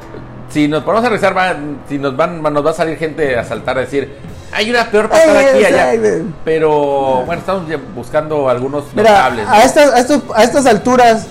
si 0.49 0.67
nos 0.67 0.83
ponemos 0.83 1.05
a 1.05 1.09
revisar, 1.09 1.33
van- 1.35 1.81
si 1.87 1.99
nos 1.99 2.15
van, 2.17 2.41
nos 2.41 2.65
va 2.65 2.71
a 2.71 2.73
salir 2.73 2.97
gente 2.97 3.37
a 3.37 3.43
saltar 3.43 3.77
a 3.77 3.81
decir, 3.81 4.11
hay 4.51 4.69
una 4.71 4.89
peor 4.89 5.09
patada 5.09 5.39
Ay, 5.39 5.45
aquí 5.45 5.59
y 5.59 5.65
allá. 5.65 5.93
Pero 6.43 7.23
bueno, 7.25 7.39
estamos 7.39 7.63
buscando 7.95 8.49
algunos 8.49 8.85
Mira, 8.95 9.11
notables. 9.11 9.45
¿no? 9.45 9.51
a, 9.51 9.63
estas, 9.63 9.93
a, 9.93 9.99
estos- 9.99 10.23
a 10.35 10.43
estas 10.43 10.65
alturas, 10.65 11.27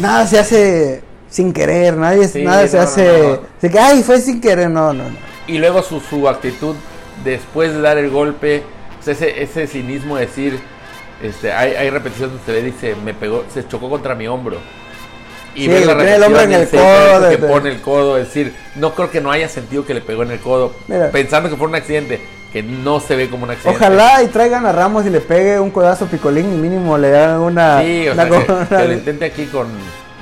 nada 0.00 0.26
se 0.26 0.38
hace 0.38 1.02
sin 1.28 1.52
querer, 1.52 1.96
nadie, 1.96 2.28
Sí, 2.28 2.42
nada 2.44 2.66
se 2.66 2.76
no, 2.78 2.82
hace. 2.82 3.38
no, 3.62 3.70
que, 3.70 3.78
ay, 3.78 4.02
fue 4.02 4.20
sin 4.20 4.40
querer, 4.40 4.70
no, 4.70 4.92
no, 4.94 5.04
no. 5.04 5.16
Y 5.46 5.58
luego 5.58 5.82
su, 5.82 6.00
su 6.00 6.28
actitud 6.28 6.74
después 7.24 7.72
de 7.74 7.80
dar 7.80 7.98
el 7.98 8.10
golpe, 8.10 8.62
o 9.02 9.04
sea, 9.04 9.12
ese, 9.14 9.42
ese 9.42 9.66
cinismo 9.66 10.16
de 10.16 10.26
decir, 10.26 10.58
este, 11.22 11.52
hay, 11.52 11.72
hay 11.74 11.90
repeticiones 11.90 12.32
donde 12.36 12.46
se 12.46 12.52
ve, 12.52 12.62
dice, 12.62 12.96
me 13.04 13.12
pegó, 13.14 13.44
se 13.52 13.66
chocó 13.68 13.90
contra 13.90 14.14
mi 14.14 14.26
hombro. 14.28 14.58
Y 15.54 15.64
Sí, 15.64 15.68
la 15.68 15.74
el 16.14 16.22
hombro 16.22 16.40
en 16.40 16.52
el 16.52 16.68
codo, 16.68 17.28
que 17.28 17.36
de- 17.36 17.48
pone 17.48 17.70
el 17.70 17.80
codo, 17.82 18.16
es 18.16 18.26
decir, 18.28 18.54
no 18.76 18.94
creo 18.94 19.10
que 19.10 19.20
no 19.20 19.30
haya 19.30 19.48
sentido 19.48 19.84
que 19.84 19.92
le 19.92 20.00
pegó 20.00 20.22
en 20.22 20.30
el 20.30 20.38
codo, 20.40 20.72
Mira. 20.88 21.10
pensando 21.10 21.50
que 21.50 21.56
fue 21.56 21.66
un 21.66 21.74
accidente, 21.74 22.20
que 22.52 22.62
no 22.62 23.00
se 23.00 23.16
ve 23.16 23.28
como 23.28 23.44
un 23.44 23.50
accidente. 23.50 23.76
Ojalá 23.76 24.22
y 24.22 24.28
traigan 24.28 24.64
a 24.64 24.72
Ramos 24.72 25.04
y 25.04 25.10
le 25.10 25.20
pegue 25.20 25.60
un 25.60 25.70
codazo 25.70 26.06
Picolín 26.06 26.52
y 26.54 26.56
mínimo 26.56 26.96
le 26.96 27.14
hagan 27.16 27.40
una. 27.40 27.82
Sí, 27.82 28.08
o 28.08 28.12
una 28.12 28.28
sea, 28.28 28.78
que, 28.78 28.88
lo 28.88 28.92
intente 28.94 29.24
aquí 29.26 29.44
con 29.46 29.66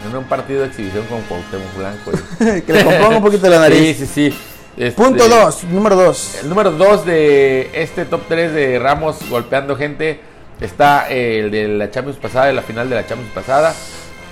en 0.09 0.16
un 0.16 0.25
partido 0.25 0.62
de 0.62 0.69
exhibición 0.69 1.05
con 1.07 1.21
Cuauhtémoc 1.23 1.77
Blanco. 1.77 2.11
y- 2.57 2.61
que 2.62 2.73
le 2.73 2.85
componga 2.85 3.16
un 3.19 3.23
poquito 3.23 3.49
la 3.49 3.57
Sí, 3.57 3.62
nariz. 3.62 3.97
sí, 3.99 4.07
sí. 4.07 4.35
Este, 4.76 4.92
Punto 5.02 5.28
2, 5.28 5.64
número 5.64 5.96
2. 5.96 6.38
El 6.42 6.48
número 6.48 6.70
2 6.70 7.04
de 7.04 7.70
este 7.74 8.04
top 8.04 8.22
3 8.28 8.52
de 8.52 8.78
Ramos 8.78 9.16
golpeando 9.28 9.76
gente 9.76 10.20
está 10.61 11.09
el 11.11 11.50
de 11.50 11.68
la 11.68 11.90
Champions 11.90 12.18
pasada, 12.18 12.46
de 12.46 12.52
la 12.54 12.62
final 12.62 12.88
de 12.88 12.94
la 12.96 13.06
Champions 13.06 13.33
pasada. 13.35 13.74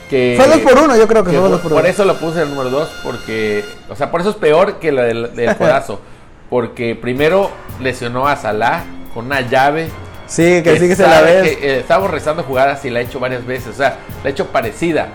Que, 0.08 0.34
Fue 0.38 0.48
2 0.48 0.58
por 0.60 0.78
1, 0.84 0.96
yo 0.96 1.06
creo 1.06 1.22
que, 1.24 1.32
que 1.32 1.38
fue 1.38 1.48
2 1.48 1.60
por, 1.60 1.70
por 1.72 1.80
1. 1.82 1.88
eso 1.90 2.04
lo 2.04 2.16
puse 2.18 2.42
el 2.42 2.50
número 2.50 2.70
2, 2.70 2.88
porque, 3.02 3.64
o 3.90 3.94
sea, 3.96 4.10
por 4.10 4.20
eso 4.22 4.30
es 4.30 4.36
peor 4.36 4.78
que 4.78 4.90
la 4.92 5.02
del, 5.02 5.34
del 5.34 5.56
codazo. 5.58 6.00
Porque 6.48 6.94
primero 6.94 7.50
lesionó 7.80 8.26
a 8.26 8.36
Salah 8.36 8.84
con 9.12 9.26
una 9.26 9.42
llave 9.42 9.88
Sí, 10.28 10.62
que 10.62 10.78
sí 10.78 10.88
que 10.88 10.94
se 10.94 11.02
la 11.06 11.22
ves. 11.22 11.56
que, 11.56 11.66
eh, 11.76 11.78
estábamos 11.80 12.10
rezando 12.10 12.42
jugadas 12.42 12.84
y 12.84 12.90
la 12.90 12.98
ha 13.00 13.02
hecho 13.02 13.18
varias 13.18 13.46
veces, 13.46 13.68
o 13.68 13.76
sea, 13.76 13.96
la 14.22 14.28
ha 14.28 14.30
hecho 14.30 14.46
parecida. 14.48 15.08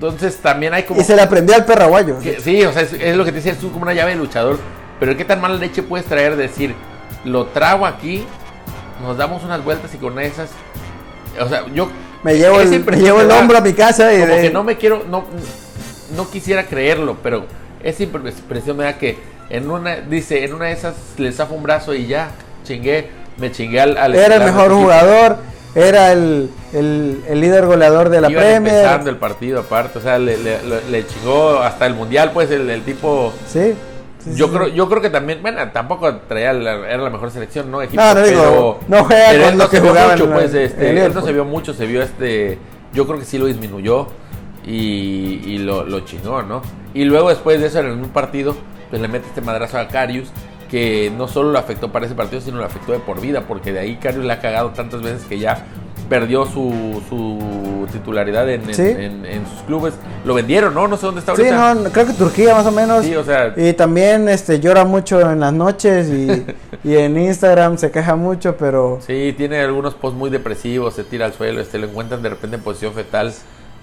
Entonces 0.00 0.38
también 0.38 0.72
hay 0.72 0.84
como... 0.84 0.98
Y 0.98 1.04
se 1.04 1.14
le 1.14 1.20
aprendió 1.20 1.54
al 1.54 1.66
perraguayo. 1.66 2.18
que- 2.20 2.40
sí, 2.40 2.64
o 2.64 2.72
sea, 2.72 2.80
es, 2.80 2.94
es 2.94 3.14
lo 3.16 3.24
que 3.26 3.32
te 3.32 3.36
decía, 3.36 3.52
es 3.52 3.58
como 3.58 3.82
una 3.82 3.92
llave 3.92 4.12
de 4.12 4.16
luchador. 4.16 4.58
Pero 4.98 5.14
qué 5.14 5.26
tan 5.26 5.42
mala 5.42 5.56
leche 5.56 5.82
puedes 5.82 6.06
traer 6.06 6.36
de 6.36 6.44
decir, 6.44 6.74
lo 7.26 7.46
trago 7.48 7.84
aquí, 7.84 8.24
nos 9.02 9.18
damos 9.18 9.44
unas 9.44 9.62
vueltas 9.62 9.92
y 9.92 9.98
con 9.98 10.18
esas... 10.18 10.48
O 11.38 11.46
sea, 11.50 11.66
yo... 11.74 11.90
Me 12.22 12.38
llevo 12.38 12.60
el, 12.62 12.82
me 12.82 12.96
llevo 12.96 13.20
el 13.20 13.30
hombro 13.30 13.58
a 13.58 13.60
mi 13.60 13.74
casa 13.74 14.10
y 14.14 14.20
Como 14.20 14.34
de- 14.36 14.40
que 14.42 14.50
no 14.50 14.64
me 14.64 14.76
quiero, 14.78 15.04
no, 15.06 15.26
no 16.16 16.30
quisiera 16.30 16.64
creerlo, 16.64 17.18
pero 17.22 17.44
esa 17.82 18.02
impresión 18.02 18.78
me 18.78 18.84
da 18.84 18.96
que 18.96 19.18
en 19.50 19.70
una, 19.70 19.96
dice, 19.96 20.44
en 20.44 20.54
una 20.54 20.66
de 20.66 20.72
esas 20.72 20.94
le 21.18 21.30
zafo 21.30 21.54
un 21.54 21.62
brazo 21.62 21.94
y 21.94 22.06
ya, 22.06 22.30
chingué, 22.64 23.10
me 23.36 23.52
chingué 23.52 23.80
al... 23.82 23.96
al 23.98 24.14
era 24.14 24.36
el 24.36 24.44
mejor 24.44 24.70
jugador, 24.72 25.38
era 25.74 26.12
el, 26.12 26.50
el, 26.72 27.22
el 27.28 27.40
líder 27.40 27.66
goleador 27.66 28.08
de 28.08 28.20
la 28.20 28.30
Iban 28.30 28.42
Premier. 28.42 28.74
empezando 28.74 29.10
el 29.10 29.16
partido 29.16 29.60
aparte, 29.60 29.98
o 29.98 30.02
sea, 30.02 30.18
le, 30.18 30.36
le- 30.36 31.06
chingó 31.06 31.60
hasta 31.60 31.86
el 31.86 31.94
mundial, 31.94 32.32
pues 32.32 32.50
el, 32.50 32.68
el 32.70 32.82
tipo. 32.82 33.32
Sí. 33.46 33.74
sí, 34.24 34.30
yo 34.34 34.46
sí, 34.48 34.52
creo, 34.52 34.66
sí. 34.68 34.72
yo 34.74 34.88
creo 34.88 35.00
que 35.00 35.10
también, 35.10 35.40
bueno, 35.42 35.70
tampoco 35.72 36.16
traía 36.28 36.52
la, 36.52 36.72
era 36.88 36.98
la 36.98 37.10
mejor 37.10 37.30
selección, 37.30 37.70
¿no? 37.70 37.82
Equipo, 37.82 38.02
No, 38.02 38.14
no 38.14 38.22
digo, 38.22 38.80
no 38.88 39.04
juega 39.04 39.26
pero 39.30 39.42
con 39.44 39.52
él 39.52 39.58
no 39.58 39.68
que 39.70 39.76
se 39.76 39.82
vio 39.82 39.90
jugaban 39.90 40.10
mucho, 40.12 40.24
en 40.24 40.32
pues, 40.32 40.54
en 40.54 40.60
este, 40.62 41.04
él 41.06 41.14
no 41.14 41.22
se 41.22 41.32
vio 41.32 41.44
mucho, 41.44 41.74
se 41.74 41.86
vio 41.86 42.02
este, 42.02 42.58
yo 42.92 43.06
creo 43.06 43.18
que 43.18 43.24
sí 43.24 43.38
lo 43.38 43.46
disminuyó 43.46 44.08
y, 44.66 45.40
y 45.46 45.58
lo, 45.58 45.84
lo 45.84 46.00
chingó, 46.00 46.42
¿no? 46.42 46.62
Y 46.94 47.04
luego 47.04 47.28
después 47.30 47.60
de 47.60 47.68
eso, 47.68 47.78
en 47.80 47.86
mismo 47.96 48.12
partido, 48.12 48.56
pues 48.90 49.00
le 49.00 49.08
mete 49.08 49.28
este 49.28 49.40
madrazo 49.40 49.78
a 49.78 49.86
Carius, 49.88 50.30
que 50.70 51.12
no 51.16 51.26
solo 51.28 51.50
lo 51.52 51.58
afectó 51.58 51.90
para 51.90 52.06
ese 52.06 52.14
partido, 52.14 52.40
sino 52.40 52.58
lo 52.58 52.64
afectó 52.64 52.92
de 52.92 53.00
por 53.00 53.20
vida, 53.20 53.42
porque 53.48 53.72
de 53.72 53.80
ahí 53.80 53.96
Carius 53.96 54.24
le 54.24 54.32
ha 54.32 54.40
cagado 54.40 54.70
tantas 54.70 55.02
veces 55.02 55.24
que 55.24 55.38
ya 55.38 55.66
perdió 56.08 56.44
su, 56.44 57.02
su 57.08 57.86
titularidad 57.92 58.48
en, 58.50 58.62
en- 58.68 58.74
Sí. 58.74 58.82
en- 58.82 59.24
en 59.26 59.46
sus 59.46 59.62
clubes. 59.66 59.94
Lo 60.24 60.34
vendieron, 60.34 60.74
¿no? 60.74 60.88
No 60.88 60.96
sé 60.96 61.06
dónde 61.06 61.20
está 61.20 61.34
Sí, 61.36 61.42
ahorita. 61.42 61.74
no, 61.74 61.90
creo 61.90 62.06
que 62.06 62.12
Turquía 62.14 62.54
más 62.54 62.66
o 62.66 62.72
menos. 62.72 63.04
Sí, 63.04 63.14
o 63.14 63.22
sea, 63.24 63.52
Y 63.56 63.72
también 63.74 64.28
este 64.28 64.58
llora 64.60 64.84
mucho 64.84 65.20
en 65.20 65.38
las 65.40 65.52
noches 65.52 66.08
y, 66.08 66.46
y 66.88 66.96
en 66.96 67.16
Instagram 67.18 67.78
se 67.78 67.90
queja 67.92 68.16
mucho, 68.16 68.56
pero 68.56 68.98
Sí, 69.06 69.34
tiene 69.36 69.60
algunos 69.60 69.94
posts 69.94 70.18
muy 70.18 70.30
depresivos, 70.30 70.94
se 70.94 71.04
tira 71.04 71.26
al 71.26 71.32
suelo, 71.32 71.60
este, 71.60 71.78
lo 71.78 71.86
encuentran 71.86 72.22
de 72.22 72.30
repente 72.30 72.56
en 72.56 72.62
posición 72.62 72.92
fetal, 72.92 73.32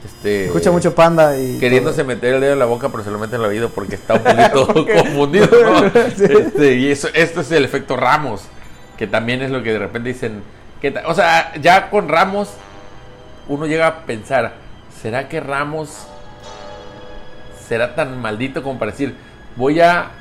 este, 0.07 0.45
escucha 0.45 0.71
mucho 0.71 0.95
panda 0.95 1.37
y 1.37 1.59
queriéndose 1.59 2.05
meter 2.05 2.35
el 2.35 2.41
dedo 2.41 2.53
en 2.53 2.59
la 2.59 2.65
boca, 2.65 2.87
pero 2.89 3.03
se 3.03 3.11
lo 3.11 3.19
mete 3.19 3.35
en 3.35 3.41
el 3.41 3.47
oído 3.47 3.69
porque 3.69 3.95
está 3.95 4.13
un 4.13 4.23
poquito 4.23 4.67
confundido, 5.03 5.47
¿no? 5.47 5.89
Sí. 6.15 6.23
Este, 6.23 6.75
y 6.75 6.91
eso, 6.91 7.09
esto 7.13 7.41
es 7.41 7.51
el 7.51 7.65
efecto 7.65 7.97
Ramos, 7.97 8.43
que 8.97 9.05
también 9.05 9.41
es 9.41 9.51
lo 9.51 9.61
que 9.61 9.73
de 9.73 9.79
repente 9.79 10.09
dicen, 10.09 10.43
que 10.81 10.93
o 11.05 11.13
sea, 11.13 11.53
ya 11.59 11.89
con 11.89 12.07
Ramos 12.07 12.53
uno 13.49 13.65
llega 13.65 13.87
a 13.87 14.05
pensar, 14.05 14.53
¿será 15.01 15.27
que 15.27 15.41
Ramos 15.41 16.07
será 17.67 17.93
tan 17.93 18.21
maldito 18.21 18.63
como 18.63 18.79
para 18.79 18.91
decir, 18.91 19.13
voy 19.57 19.81
a 19.81 20.11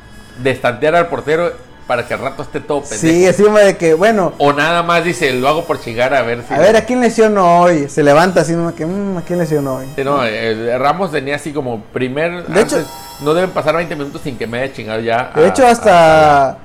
destantear 0.43 0.97
al 0.97 1.07
portero 1.07 1.53
para 1.87 2.07
que 2.07 2.14
al 2.14 2.20
rato 2.20 2.43
esté 2.43 2.61
todo 2.61 2.80
pendejo? 2.82 3.01
Sí, 3.01 3.26
encima 3.26 3.61
de 3.61 3.76
que, 3.76 3.95
bueno, 3.95 4.32
O 4.39 4.53
nada 4.53 4.82
más 4.82 5.05
dice, 5.05 5.32
lo 5.32 5.49
hago 5.49 5.64
por 5.64 5.80
chingar 5.80 6.14
a 6.14 6.22
ver 6.22 6.43
si. 6.47 6.53
a 6.55 6.59
ver, 6.59 6.76
¿a 6.76 6.82
quién 6.82 7.01
lesionó 7.01 7.61
hoy? 7.61 7.89
Se 7.89 8.03
levanta 8.03 8.41
así. 8.41 8.55
Que, 8.76 8.84
mm, 8.87 9.18
¿A 9.18 9.22
quién 9.22 9.39
lesionó 9.39 9.76
hoy? 9.76 9.87
Sí, 9.95 10.03
no, 10.05 10.24
eh, 10.24 10.76
Ramos 10.78 11.12
tenía 11.12 11.37
así 11.37 11.53
como 11.53 11.80
primer. 11.93 12.47
De 12.47 12.61
hecho- 12.61 12.84
no 13.22 13.32
deben 13.32 13.51
pasar 13.51 13.74
20 13.76 13.95
minutos 13.97 14.20
sin 14.22 14.37
que 14.37 14.47
me 14.47 14.61
haya 14.61 14.72
chingado 14.74 15.01
ya. 15.01 15.30
De 15.34 15.45
a- 15.45 15.49
hecho, 15.49 15.66
a- 15.66 15.70
hasta 15.70 16.59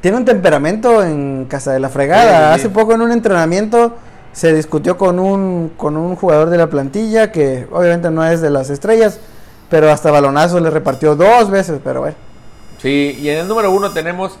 tiene 0.00 0.16
un 0.16 0.24
temperamento 0.24 1.02
en 1.04 1.46
casa 1.48 1.72
de 1.72 1.80
la 1.80 1.88
fregada. 1.88 2.22
Sí, 2.24 2.54
sí, 2.58 2.60
sí. 2.62 2.66
Hace 2.66 2.74
poco 2.74 2.92
en 2.94 3.00
un 3.02 3.12
entrenamiento 3.12 3.96
se 4.32 4.52
discutió 4.52 4.96
con 4.98 5.18
un, 5.18 5.72
con 5.76 5.96
un 5.96 6.16
jugador 6.16 6.50
de 6.50 6.58
la 6.58 6.66
plantilla 6.68 7.30
que 7.32 7.66
obviamente 7.70 8.10
no 8.10 8.24
es 8.26 8.40
de 8.40 8.50
las 8.50 8.68
estrellas, 8.70 9.18
pero 9.68 9.90
hasta 9.90 10.10
balonazo 10.10 10.58
le 10.60 10.70
repartió 10.70 11.14
dos 11.16 11.50
veces, 11.50 11.80
pero 11.84 12.00
bueno. 12.00 12.16
Sí, 12.80 13.18
y 13.20 13.28
en 13.28 13.38
el 13.38 13.48
número 13.48 13.70
uno 13.70 13.90
tenemos 13.92 14.32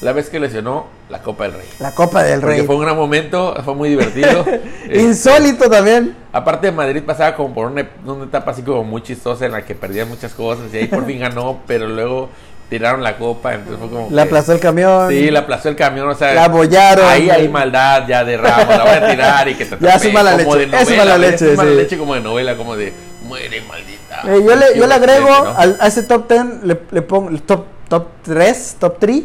la 0.00 0.12
vez 0.12 0.28
que 0.30 0.38
lesionó 0.38 0.86
la 1.08 1.22
Copa 1.22 1.44
del 1.44 1.54
Rey. 1.54 1.68
La 1.80 1.92
Copa 1.94 2.22
del 2.22 2.40
Porque 2.40 2.56
Rey. 2.58 2.66
fue 2.66 2.76
un 2.76 2.82
gran 2.82 2.96
momento, 2.96 3.54
fue 3.64 3.74
muy 3.74 3.88
divertido. 3.90 4.44
Este, 4.88 5.02
Insólito 5.02 5.68
también. 5.68 6.16
Aparte 6.32 6.70
Madrid 6.72 7.02
pasaba 7.04 7.34
como 7.34 7.52
por 7.54 7.66
una, 7.66 7.86
una 8.06 8.24
etapa 8.24 8.52
así 8.52 8.62
como 8.62 8.84
muy 8.84 9.02
chistosa 9.02 9.44
en 9.46 9.52
la 9.52 9.62
que 9.62 9.74
perdía 9.74 10.06
muchas 10.06 10.32
cosas 10.32 10.64
y 10.72 10.76
ahí 10.78 10.86
por 10.86 11.04
fin 11.06 11.18
ganó, 11.20 11.60
pero 11.66 11.86
luego 11.88 12.28
tiraron 12.70 13.02
la 13.02 13.16
copa, 13.16 13.54
entonces 13.54 13.78
fue 13.80 13.88
como... 13.88 14.08
La 14.10 14.22
aplastó 14.22 14.52
el 14.52 14.60
camión. 14.60 15.08
Sí, 15.08 15.30
la 15.30 15.40
aplastó 15.40 15.70
el 15.70 15.76
camión, 15.76 16.08
o 16.08 16.14
sea... 16.14 16.34
La 16.34 16.44
abollaron. 16.44 17.06
Ahí 17.06 17.28
hay 17.30 17.48
maldad 17.48 18.06
ya 18.06 18.24
de 18.24 18.36
Ramos, 18.36 18.68
la 18.68 18.82
voy 18.84 18.92
a 18.92 19.08
tirar 19.10 19.48
y 19.48 19.54
que 19.54 19.64
te 19.64 19.76
Ya 19.80 19.94
es 19.94 20.12
mala 20.12 20.36
como 20.38 20.54
leche, 20.54 20.70
de 20.70 20.76
es 20.76 20.88
novela, 20.88 21.04
mala 21.04 21.18
leche, 21.18 21.50
Es 21.52 21.56
mala 21.56 21.70
leche 21.70 21.98
como 21.98 22.14
de 22.14 22.20
novela, 22.20 22.56
como 22.56 22.76
de 22.76 22.92
muere 23.24 23.62
maldita. 23.62 24.22
Eh, 24.26 24.42
yo, 24.46 24.54
le, 24.56 24.78
yo 24.78 24.86
le 24.86 24.94
agrego 24.94 25.28
¿no? 25.28 25.56
al- 25.56 25.76
a 25.80 25.86
ese 25.86 26.02
top 26.02 26.28
10, 26.30 26.44
le, 26.64 26.78
le 26.90 27.02
pongo 27.02 27.30
el 27.30 27.40
top, 27.42 27.64
top 27.88 28.06
3, 28.22 28.76
top 28.78 28.96
3. 28.98 29.22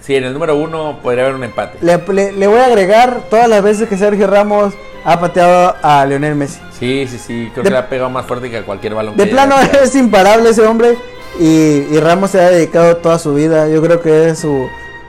Sí, 0.00 0.16
en 0.16 0.24
el 0.24 0.32
número 0.32 0.56
uno 0.56 0.98
podría 1.02 1.24
haber 1.24 1.36
un 1.36 1.44
empate. 1.44 1.78
Le, 1.80 1.98
le- 2.12 2.32
le 2.32 2.46
voy 2.48 2.58
a 2.58 2.66
agregar 2.66 3.22
todas 3.30 3.48
las 3.48 3.62
veces 3.62 3.88
que 3.88 3.96
Sergio 3.96 4.26
Ramos 4.26 4.74
ha 5.04 5.20
pateado 5.20 5.76
a 5.82 6.04
Lionel 6.06 6.34
Messi. 6.34 6.60
Sí, 6.78 7.06
sí, 7.08 7.18
sí, 7.18 7.50
creo 7.52 7.62
De- 7.62 7.70
que 7.70 7.74
le 7.74 7.78
ha 7.78 7.88
pegado 7.88 8.10
más 8.10 8.26
fuerte 8.26 8.50
que 8.50 8.58
a 8.58 8.62
cualquier 8.64 8.94
balón. 8.94 9.16
De 9.16 9.24
que 9.24 9.30
plano 9.30 9.54
es 9.82 9.94
imparable 9.94 10.50
ese 10.50 10.62
hombre 10.66 10.96
y, 11.38 11.44
y 11.90 12.00
Ramos 12.00 12.30
se 12.32 12.40
ha 12.40 12.50
dedicado 12.50 12.96
toda 12.96 13.18
su 13.20 13.32
vida. 13.34 13.68
Yo 13.68 13.80
creo 13.80 14.00
que 14.00 14.28
es 14.30 14.40
su 14.40 14.68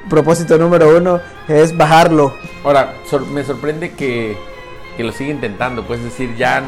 propósito 0.10 0.58
número 0.60 0.96
uno, 0.96 1.20
es 1.48 1.76
bajarlo. 1.76 2.34
Ahora, 2.64 2.94
sor- 3.10 3.26
me 3.26 3.44
sorprende 3.44 3.94
que, 3.94 4.38
que 4.96 5.04
lo 5.04 5.12
sigue 5.12 5.32
intentando, 5.32 5.84
pues 5.84 6.00
es 6.02 6.06
decir, 6.06 6.36
ya 6.36 6.62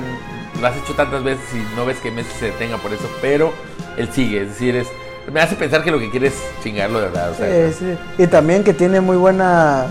lo 0.60 0.66
has 0.68 0.76
hecho 0.78 0.94
tantas 0.96 1.24
veces 1.24 1.44
y 1.54 1.76
no 1.76 1.86
ves 1.86 1.98
que 2.00 2.10
Messi 2.12 2.32
se 2.40 2.46
detenga 2.48 2.78
por 2.78 2.92
eso, 2.94 3.08
pero 3.22 3.52
él 3.98 4.10
sigue, 4.12 4.42
es 4.42 4.50
decir, 4.50 4.76
es, 4.78 4.88
me 5.32 5.42
hace 5.42 5.56
pensar 5.56 5.84
que 5.84 5.92
lo 5.92 6.00
que 6.00 6.10
quiere 6.10 6.28
es 6.28 6.36
chingarlo 6.64 7.00
de 7.00 7.08
verdad. 7.08 7.32
o 7.32 7.36
sea, 7.36 7.48
Eh, 7.48 7.74
sí. 7.78 7.98
Y 8.18 8.28
también 8.28 8.64
que 8.64 8.74
tiene 8.74 9.02
muy 9.02 9.18
buena 9.18 9.86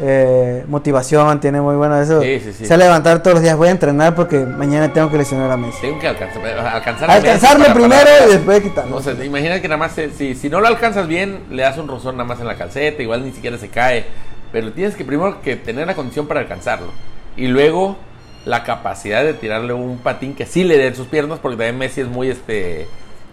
eh, 0.00 0.64
motivación, 0.68 1.38
tiene 1.40 1.60
muy 1.60 1.76
buena 1.76 2.02
eso. 2.02 2.20
Sí, 2.20 2.40
sí, 2.40 2.52
sí. 2.52 2.66
Se 2.66 2.76
levantar 2.76 3.22
todos 3.22 3.34
los 3.34 3.42
días, 3.42 3.56
voy 3.56 3.68
a 3.68 3.70
entrenar 3.70 4.14
porque 4.14 4.40
mañana 4.40 4.92
tengo 4.92 5.08
que 5.10 5.16
lesionar 5.18 5.50
a 5.50 5.56
Messi. 5.56 5.80
Tengo 5.82 5.98
que 6.00 6.08
alcanzar, 6.08 6.44
alcanzar 6.46 7.10
a 7.10 7.14
Messi 7.14 7.26
Alcanzarlo 7.28 7.62
para- 7.64 7.74
primero 7.74 8.02
para- 8.02 8.26
y 8.26 8.30
después 8.32 8.60
quitarlo. 8.62 8.96
O 8.96 9.00
sea, 9.02 9.14
te 9.14 9.24
imaginas 9.24 9.60
que 9.60 9.68
nada 9.68 9.78
más, 9.78 9.92
se- 9.92 10.10
si, 10.10 10.34
si 10.34 10.48
no 10.50 10.60
lo 10.60 10.66
alcanzas 10.66 11.06
bien, 11.06 11.40
le 11.50 11.62
das 11.62 11.78
un 11.78 11.86
rozón 11.88 12.16
nada 12.16 12.26
más 12.28 12.40
en 12.40 12.46
la 12.48 12.56
calceta, 12.56 13.02
igual 13.02 13.24
ni 13.24 13.30
siquiera 13.32 13.56
se 13.56 13.68
cae. 13.68 14.04
Pero 14.52 14.72
tienes 14.72 14.94
que 14.96 15.04
primero 15.04 15.40
que 15.42 15.56
tener 15.56 15.86
la 15.86 15.94
condición 15.94 16.26
para 16.26 16.40
alcanzarlo. 16.40 16.88
Y 17.36 17.46
luego 17.48 17.96
la 18.44 18.62
capacidad 18.64 19.22
de 19.24 19.32
tirarle 19.34 19.72
un 19.72 19.98
patín 19.98 20.34
que 20.34 20.44
sí 20.44 20.64
le 20.64 20.76
dé 20.76 20.88
en 20.88 20.94
sus 20.96 21.06
piernas, 21.06 21.38
porque 21.40 21.56
también 21.56 21.78
Messi 21.78 22.00
es 22.02 22.08
muy 22.08 22.30
este 22.30 22.86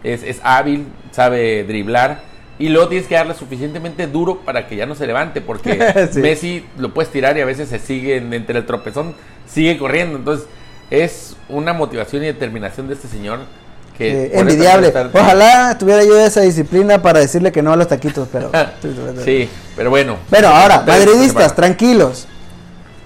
es, 0.03 0.23
es 0.23 0.39
hábil, 0.43 0.87
sabe 1.11 1.63
driblar. 1.63 2.29
Y 2.59 2.69
luego 2.69 2.89
tienes 2.89 3.07
que 3.07 3.15
darle 3.15 3.33
suficientemente 3.33 4.05
duro 4.05 4.41
para 4.41 4.67
que 4.67 4.75
ya 4.75 4.85
no 4.85 4.93
se 4.93 5.07
levante, 5.07 5.41
porque 5.41 6.09
Sí. 6.13 6.19
Messi 6.19 6.65
lo 6.77 6.93
puedes 6.93 7.11
tirar 7.11 7.35
y 7.37 7.41
a 7.41 7.45
veces 7.45 7.69
se 7.69 7.79
sigue 7.79 8.17
en- 8.17 8.33
entre 8.33 8.59
el 8.59 8.65
tropezón, 8.65 9.15
sigue 9.51 9.77
corriendo. 9.79 10.17
Entonces 10.17 10.45
es 10.91 11.35
una 11.49 11.73
motivación 11.73 12.21
y 12.23 12.27
determinación 12.27 12.87
de 12.87 12.93
este 12.93 13.07
señor 13.07 13.39
que 13.97 14.25
Eh, 14.25 14.31
envidiable. 14.33 14.87
estar- 14.89 15.09
Ojalá 15.13 15.75
tuviera 15.79 16.03
yo 16.03 16.19
esa 16.19 16.41
disciplina 16.41 17.01
para 17.01 17.19
decirle 17.19 17.51
que 17.51 17.61
no 17.63 17.73
a 17.73 17.75
los 17.75 17.87
taquitos, 17.87 18.27
pero. 18.31 18.51
Sí, 19.25 19.49
pero 19.75 19.89
bueno. 19.89 20.17
Bueno, 20.29 20.49
ahora, 20.49 20.83
madridistas, 20.85 21.55
tranquilos. 21.55 22.27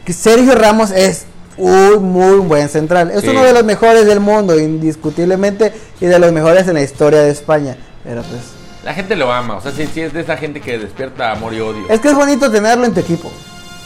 Que 0.04 0.12
Sergio 0.14 0.54
Ramos 0.56 0.91
es 0.91 1.26
un 1.58 2.03
muy 2.12 2.38
buen 2.39 2.68
central. 2.70 3.12
Es 3.12 3.22
Sí. 3.22 3.30
uno 3.30 3.43
de 3.43 3.53
los 3.53 3.64
mejores 3.64 4.06
del 4.06 4.20
mundo, 4.20 4.60
indiscutiblemente, 4.60 5.74
y 6.01 6.06
de 6.06 6.20
los 6.20 6.32
mejores 6.32 6.68
en 6.68 6.74
la 6.76 6.82
historia 6.82 7.20
de 7.22 7.30
España. 7.32 7.78
Pero 8.03 8.22
pues. 8.24 8.41
La 8.84 8.93
gente 8.93 9.16
lo 9.16 9.32
ama, 9.32 9.56
o 9.56 9.62
sea, 9.62 9.72
sí, 9.72 9.89
sí 9.91 10.01
es 10.01 10.14
de 10.14 10.22
esa 10.22 10.38
gente 10.38 10.62
que 10.62 10.78
despierta 10.78 11.32
amor 11.32 11.53
y 11.53 11.60
odio. 11.60 11.86
Es 11.89 11.99
que 11.99 12.10
es 12.10 12.16
bonito 12.16 12.51
tenerlo 12.51 12.86
en 12.86 12.93
tu 12.93 12.99
equipo. 12.99 13.30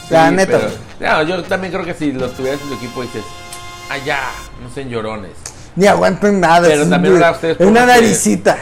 Sí, 0.08 0.14
la 0.14 0.30
neta. 0.30 0.58
pero- 0.58 1.12
no, 1.12 1.22
yo 1.22 1.42
también 1.44 1.72
creo 1.72 1.84
que 1.84 1.94
si 1.94 2.12
lo 2.12 2.28
tuvieras 2.30 2.60
en 2.60 2.68
tu 2.68 2.74
equipo 2.74 3.00
dices, 3.02 3.22
allá, 3.88 4.18
no 4.62 4.68
sean 4.74 4.88
llorones. 4.90 5.32
Ni 5.76 5.86
aguantan 5.86 6.40
nada. 6.40 6.68
Pero 6.68 6.82
es 6.82 6.90
también 6.90 7.14
ahora 7.14 7.30
ustedes 7.30 7.60
es 7.60 7.66
una 7.66 7.86
naricita. 7.86 8.58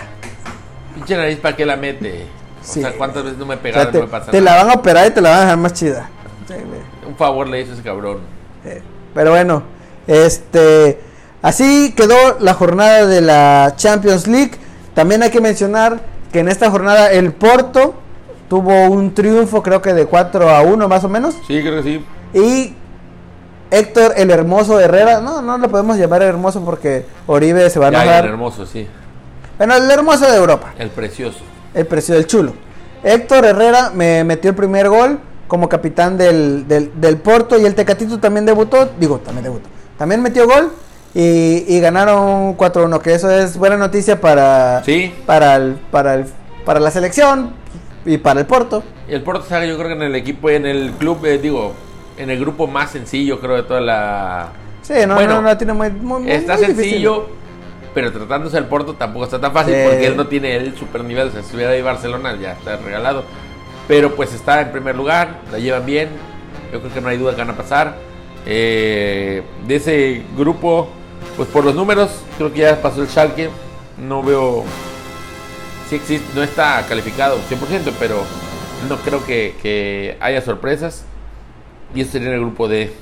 Pinche 0.94 1.16
nariz, 1.16 1.38
¿para 1.38 1.56
qué 1.56 1.64
la 1.66 1.76
mete? 1.76 2.26
O 2.60 2.64
Sí. 2.72 2.82
sea, 2.82 2.92
¿cuántas 2.92 3.24
veces 3.24 3.38
no 3.38 3.46
me 3.46 3.54
he 3.54 3.56
O 3.56 3.72
sea, 3.72 3.90
te, 3.90 3.98
no 3.98 4.04
me 4.04 4.10
pasa 4.10 4.30
te 4.30 4.40
la 4.40 4.56
van 4.62 4.70
a 4.70 4.74
operar 4.74 5.06
y 5.06 5.10
te 5.10 5.20
la 5.22 5.30
van 5.30 5.38
a 5.38 5.42
dejar 5.42 5.56
más 5.56 5.72
chida. 5.72 6.08
Un 7.06 7.16
favor 7.16 7.48
le 7.48 7.62
hizo 7.62 7.72
ese 7.72 7.82
cabrón. 7.82 8.18
Eh, 8.64 8.82
Pero 9.18 9.32
bueno, 9.32 9.64
este 10.06 11.00
así 11.42 11.92
quedó 11.96 12.38
la 12.38 12.54
jornada 12.54 13.04
de 13.04 13.20
la 13.20 13.72
Champions 13.74 14.28
League. 14.28 14.52
También 14.94 15.24
hay 15.24 15.30
que 15.30 15.40
mencionar 15.40 15.98
que 16.32 16.38
en 16.38 16.46
esta 16.46 16.70
jornada 16.70 17.10
el 17.10 17.32
Porto 17.32 17.94
tuvo 18.48 18.84
un 18.84 19.14
triunfo, 19.14 19.60
creo 19.60 19.82
que 19.82 19.92
de 19.92 20.06
4 20.06 20.48
a 20.48 20.62
1 20.62 20.88
más 20.88 21.02
o 21.02 21.08
menos. 21.08 21.34
Sí, 21.48 21.60
creo 21.60 21.82
que 21.82 21.82
sí. 21.82 22.04
Y 22.32 22.74
Héctor 23.72 24.12
el 24.16 24.30
Hermoso 24.30 24.78
Herrera, 24.78 25.20
no, 25.20 25.42
no 25.42 25.58
lo 25.58 25.68
podemos 25.68 25.96
llamar 25.96 26.22
Hermoso 26.22 26.64
porque 26.64 27.04
Oribe 27.26 27.68
se 27.70 27.80
va 27.80 27.86
a 27.86 27.88
enojar. 27.88 28.24
el 28.24 28.30
hermoso, 28.30 28.66
sí. 28.66 28.86
Bueno, 29.56 29.74
el 29.74 29.90
Hermoso 29.90 30.30
de 30.30 30.36
Europa. 30.36 30.74
El 30.78 30.90
precioso. 30.90 31.40
El 31.74 31.88
precio 31.88 32.14
del 32.14 32.28
chulo. 32.28 32.52
Héctor 33.02 33.46
Herrera 33.46 33.90
me 33.92 34.22
metió 34.22 34.50
el 34.50 34.56
primer 34.56 34.88
gol 34.88 35.18
como 35.48 35.68
capitán 35.68 36.16
del, 36.16 36.68
del, 36.68 36.92
del 37.00 37.16
Porto 37.16 37.58
y 37.58 37.64
el 37.64 37.74
Tecatito 37.74 38.18
también 38.20 38.46
debutó. 38.46 38.88
Digo, 39.00 39.18
también 39.18 39.44
debutó. 39.44 39.68
También 39.96 40.22
metió 40.22 40.46
gol 40.46 40.70
y, 41.14 41.64
y 41.66 41.80
ganaron 41.80 42.56
4-1, 42.56 43.00
que 43.00 43.14
eso 43.14 43.30
es 43.30 43.56
buena 43.56 43.76
noticia 43.76 44.20
para, 44.20 44.84
Sí. 44.84 45.12
para, 45.26 45.56
el, 45.56 45.74
para, 45.90 46.14
el, 46.14 46.26
para 46.64 46.78
la 46.78 46.90
selección 46.90 47.50
y 48.04 48.18
para 48.18 48.40
el 48.40 48.46
Porto. 48.46 48.84
Y 49.08 49.14
el 49.14 49.22
Porto 49.22 49.42
está, 49.44 49.64
yo 49.64 49.76
creo 49.76 49.88
que 49.88 49.94
en 49.94 50.02
el 50.02 50.14
equipo, 50.14 50.50
en 50.50 50.66
el 50.66 50.92
club, 50.92 51.24
eh, 51.24 51.38
digo, 51.38 51.72
en 52.18 52.30
el 52.30 52.38
grupo 52.38 52.66
más 52.66 52.90
sencillo, 52.90 53.40
creo, 53.40 53.56
de 53.56 53.62
toda 53.62 53.80
la. 53.80 54.48
Sí, 54.82 54.92
no, 55.06 55.14
Bueno, 55.14 55.36
no, 55.36 55.42
no 55.42 55.56
tiene 55.56 55.72
muy, 55.72 55.90
muy- 55.90 56.30
Está 56.30 56.54
muy 56.56 56.66
difícil. 56.66 56.84
sencillo, 56.90 57.26
pero 57.94 58.12
tratándose 58.12 58.56
del 58.56 58.66
Porto 58.66 58.94
tampoco 58.94 59.24
está 59.24 59.40
tan 59.40 59.52
fácil 59.52 59.74
Sí. 59.74 59.80
porque 59.88 60.06
él 60.06 60.16
no 60.16 60.26
tiene 60.28 60.56
el 60.56 60.76
super 60.76 61.02
nivel. 61.04 61.28
O 61.28 61.30
sea, 61.30 61.40
si 61.40 61.46
estuviera 61.46 61.72
ahí 61.72 61.82
Barcelona 61.82 62.36
ya 62.40 62.52
está 62.52 62.76
regalado. 62.76 63.24
Pero 63.88 64.14
pues 64.14 64.34
está 64.34 64.60
en 64.60 64.70
primer 64.70 64.94
lugar, 64.94 65.40
la 65.50 65.58
llevan 65.58 65.84
bien. 65.86 66.10
Yo 66.72 66.80
creo 66.80 66.92
que 66.92 67.00
no 67.00 67.08
hay 67.08 67.16
duda 67.16 67.32
que 67.32 67.38
van 67.38 67.50
a 67.50 67.56
pasar. 67.56 67.96
Eh, 68.46 69.42
de 69.66 69.76
ese 69.76 70.22
grupo, 70.36 70.88
pues 71.36 71.48
por 71.48 71.64
los 71.64 71.74
números, 71.74 72.10
creo 72.36 72.52
que 72.52 72.60
ya 72.60 72.80
pasó 72.80 73.00
el 73.02 73.08
Schalke. 73.08 73.48
No 73.96 74.22
veo. 74.22 74.62
Sí 75.88 75.96
existe, 75.96 76.26
no 76.34 76.42
está 76.42 76.84
calificado 76.86 77.38
100%, 77.50 77.92
pero 77.98 78.22
no 78.88 78.96
creo 78.98 79.24
que, 79.24 79.56
que 79.62 80.18
haya 80.20 80.42
sorpresas. 80.42 81.04
Y 81.94 82.02
eso 82.02 82.12
sería 82.12 82.28
en 82.28 82.34
el 82.34 82.40
grupo 82.40 82.68
D. 82.68 82.92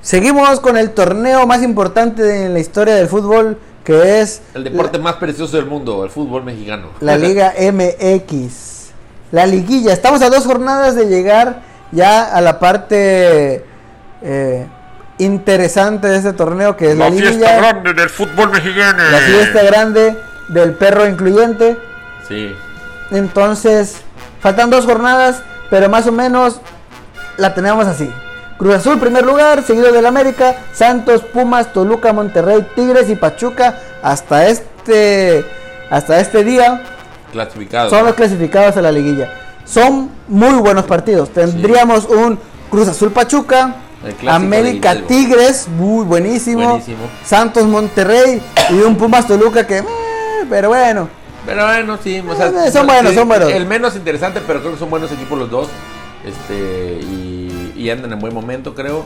Seguimos 0.00 0.60
con 0.60 0.76
el 0.76 0.92
torneo 0.92 1.44
más 1.48 1.64
importante 1.64 2.22
de 2.22 2.48
la 2.48 2.60
historia 2.60 2.94
del 2.94 3.08
fútbol, 3.08 3.58
que 3.82 4.20
es 4.20 4.40
El 4.54 4.62
deporte 4.62 4.98
más 5.00 5.16
precioso 5.16 5.56
del 5.56 5.66
mundo, 5.66 6.04
el 6.04 6.10
fútbol 6.10 6.44
mexicano. 6.44 6.90
la 7.00 7.18
Liga 7.18 7.52
MX. 7.58 8.75
La 9.36 9.44
liguilla. 9.44 9.92
Estamos 9.92 10.22
a 10.22 10.30
dos 10.30 10.46
jornadas 10.46 10.94
de 10.94 11.08
llegar 11.08 11.60
ya 11.92 12.24
a 12.24 12.40
la 12.40 12.58
parte 12.58 13.66
eh, 14.22 14.66
interesante 15.18 16.08
de 16.08 16.16
este 16.16 16.32
torneo, 16.32 16.74
que 16.74 16.92
es 16.92 16.96
la, 16.96 17.10
liguilla. 17.10 17.58
grande 17.58 17.92
del 17.92 18.08
fútbol 18.08 18.48
mexicano. 18.50 19.02
La 19.10 19.18
fiesta 19.18 19.62
grande 19.62 20.16
del 20.48 20.72
perro 20.72 21.06
incluyente. 21.06 21.76
Sí. 22.26 22.56
Entonces, 23.10 23.96
faltan 24.40 24.70
dos 24.70 24.86
jornadas, 24.86 25.42
pero 25.68 25.90
más 25.90 26.06
o 26.06 26.12
menos 26.12 26.62
la 27.36 27.52
tenemos 27.52 27.86
así. 27.86 28.10
Cruz 28.56 28.76
Azul, 28.76 28.98
primer 28.98 29.26
lugar, 29.26 29.62
seguido 29.64 29.92
del 29.92 30.06
América, 30.06 30.56
Santos, 30.72 31.20
Pumas, 31.20 31.74
Toluca, 31.74 32.14
Monterrey, 32.14 32.66
Tigres 32.74 33.10
y 33.10 33.16
Pachuca. 33.16 33.78
Hasta 34.02 34.46
este, 34.46 35.44
hasta 35.90 36.20
este 36.20 36.42
día 36.42 36.95
Clasificado. 37.36 37.90
son 37.90 38.04
los 38.06 38.14
clasificados 38.14 38.76
a 38.76 38.82
la 38.82 38.90
liguilla. 38.90 39.32
Son 39.64 40.10
muy 40.28 40.54
buenos 40.54 40.84
partidos. 40.84 41.30
Tendríamos 41.30 42.06
un 42.06 42.38
Cruz 42.70 42.88
Azul 42.88 43.10
Pachuca, 43.12 43.76
América. 44.28 44.96
Tigres, 45.06 45.68
muy 45.68 46.04
buenísimo. 46.04 46.68
Buenísimo. 46.70 46.98
Santos 47.24 47.64
Monterrey 47.64 48.40
y 48.70 48.74
un 48.74 48.96
Pumas 48.96 49.26
Toluca 49.26 49.66
que, 49.66 49.78
eh, 49.78 49.84
pero 50.48 50.68
bueno. 50.68 51.08
Pero 51.44 51.64
bueno, 51.66 51.98
sí. 52.02 52.22
O 52.28 52.34
sea, 52.34 52.46
Eh, 52.48 52.70
son 52.72 52.86
buenos, 52.86 53.10
sí, 53.12 53.18
son 53.18 53.28
buenos. 53.28 53.50
El 53.50 53.66
menos 53.66 53.94
interesante, 53.96 54.40
pero 54.46 54.60
creo 54.60 54.72
que 54.72 54.78
son 54.78 54.90
buenos 54.90 55.12
equipos 55.12 55.38
los 55.38 55.50
dos. 55.50 55.68
Este, 56.24 57.00
y, 57.02 57.72
y 57.76 57.90
andan 57.90 58.12
en 58.12 58.18
buen 58.18 58.34
momento, 58.34 58.74
creo. 58.74 59.04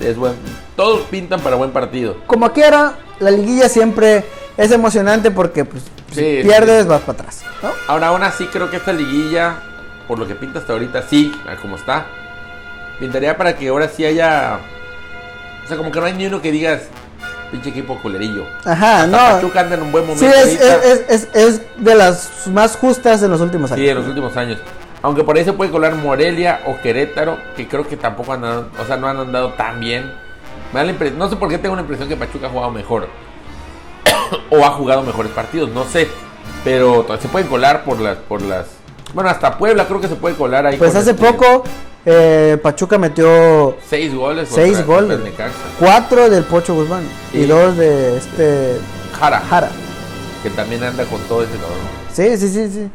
Es 0.00 0.16
buen, 0.16 0.34
todos 0.76 1.00
pintan 1.10 1.40
para 1.40 1.56
buen 1.56 1.70
partido. 1.72 2.16
Como 2.26 2.52
quiera, 2.52 2.94
la 3.18 3.30
liguilla 3.30 3.68
siempre 3.68 4.24
es 4.56 4.70
emocionante 4.70 5.30
porque 5.30 5.64
pues, 5.64 5.82
si 6.10 6.14
Sí, 6.14 6.40
pierdes 6.42 6.86
vas 6.86 7.00
para 7.02 7.18
atrás. 7.20 7.42
¿no? 7.62 7.70
Ahora, 7.86 8.08
aún 8.08 8.22
así, 8.22 8.46
creo 8.46 8.70
que 8.70 8.76
esta 8.76 8.92
liguilla, 8.92 9.56
por 10.06 10.18
lo 10.18 10.26
que 10.26 10.34
pinta 10.34 10.58
hasta 10.58 10.72
ahorita, 10.72 11.02
sí, 11.02 11.32
como 11.62 11.76
está. 11.76 12.06
Pintaría 12.98 13.36
para 13.36 13.56
que 13.56 13.68
ahora 13.68 13.88
sí 13.88 14.04
haya. 14.04 14.58
O 15.64 15.68
sea, 15.68 15.76
como 15.76 15.90
que 15.92 16.00
no 16.00 16.06
hay 16.06 16.14
ni 16.14 16.26
uno 16.26 16.40
que 16.42 16.50
digas. 16.50 16.82
pinche 17.50 17.70
equipo 17.70 17.98
culerillo. 18.00 18.44
Ajá, 18.64 19.04
Hasta 19.04 19.06
no. 19.06 19.34
Pachuca 19.36 19.60
anda 19.60 19.76
en 19.76 19.82
un 19.82 19.92
buen 19.92 20.04
Sí, 20.04 20.10
momento. 20.24 20.26
es, 20.36 20.60
ahorita. 20.60 20.84
es, 20.88 21.04
es, 21.08 21.28
es 21.34 21.62
de 21.78 21.94
las 21.94 22.46
más 22.48 22.76
justas 22.76 23.22
en 23.22 23.30
los 23.30 23.40
últimos 23.40 23.70
años. 23.72 23.82
Sí, 23.84 23.88
en 23.88 23.96
los 23.96 24.06
últimos 24.06 24.36
años. 24.36 24.58
Aunque 25.00 25.22
por 25.22 25.36
ahí 25.36 25.44
se 25.44 25.52
puede 25.52 25.70
colar 25.70 25.94
Morelia 25.94 26.60
o 26.66 26.80
Querétaro, 26.80 27.38
que 27.56 27.68
creo 27.68 27.86
que 27.86 27.96
tampoco 27.96 28.32
han 28.32 28.44
andado, 28.44 28.68
o 28.80 28.84
sea, 28.84 28.96
no 28.96 29.06
han 29.06 29.16
andado 29.18 29.52
tan 29.52 29.78
bien. 29.78 30.12
Me 30.72 30.80
da 30.80 30.84
la 30.92 31.10
no 31.10 31.30
sé 31.30 31.36
por 31.36 31.48
qué 31.48 31.56
tengo 31.58 31.76
la 31.76 31.82
impresión 31.82 32.08
que 32.08 32.16
Pachuca 32.16 32.48
ha 32.48 32.50
jugado 32.50 32.70
mejor. 32.72 33.08
o 34.50 34.64
ha 34.64 34.70
jugado 34.70 35.02
mejores 35.02 35.32
partidos, 35.32 35.70
no 35.70 35.84
sé. 35.84 36.08
Pero 36.64 37.06
se 37.20 37.28
pueden 37.28 37.48
colar 37.48 37.84
por 37.84 38.00
las, 38.00 38.16
por 38.18 38.42
las. 38.42 38.66
Bueno, 39.14 39.30
hasta 39.30 39.56
Puebla 39.56 39.86
creo 39.86 40.00
que 40.00 40.08
se 40.08 40.16
puede 40.16 40.34
colar 40.34 40.66
ahí. 40.66 40.76
Pues 40.76 40.94
hace 40.94 41.14
poco 41.14 41.62
eh, 42.04 42.58
Pachuca 42.62 42.98
metió 42.98 43.76
Seis 43.88 44.14
goles. 44.14 44.48
seis 44.52 44.78
contra- 44.78 44.94
goles. 45.16 45.20
Cuatro 45.78 46.28
del 46.28 46.44
Pocho 46.44 46.74
Guzmán 46.74 47.04
y 47.32 47.38
Y- 47.40 47.46
dos 47.46 47.76
de 47.76 48.18
este 48.18 48.76
Jara, 49.18 49.40
Jara. 49.40 49.70
que 50.42 50.50
también 50.50 50.82
anda 50.84 51.04
con 51.04 51.20
todo 51.22 51.42
ese 51.42 51.52
cabrón. 51.52 51.78
Sí, 52.12 52.36
sí, 52.36 52.48
sí, 52.48 52.70
sí. 52.70 52.88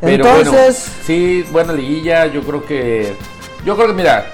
Pero 0.00 0.14
Entonces, 0.28 0.44
bueno, 0.88 1.04
sí, 1.04 1.44
buena 1.50 1.72
liguilla. 1.72 2.26
Yo 2.26 2.42
creo 2.42 2.64
que. 2.64 3.14
Yo 3.64 3.76
creo 3.76 3.88
que, 3.88 3.94
mira. 3.94 4.26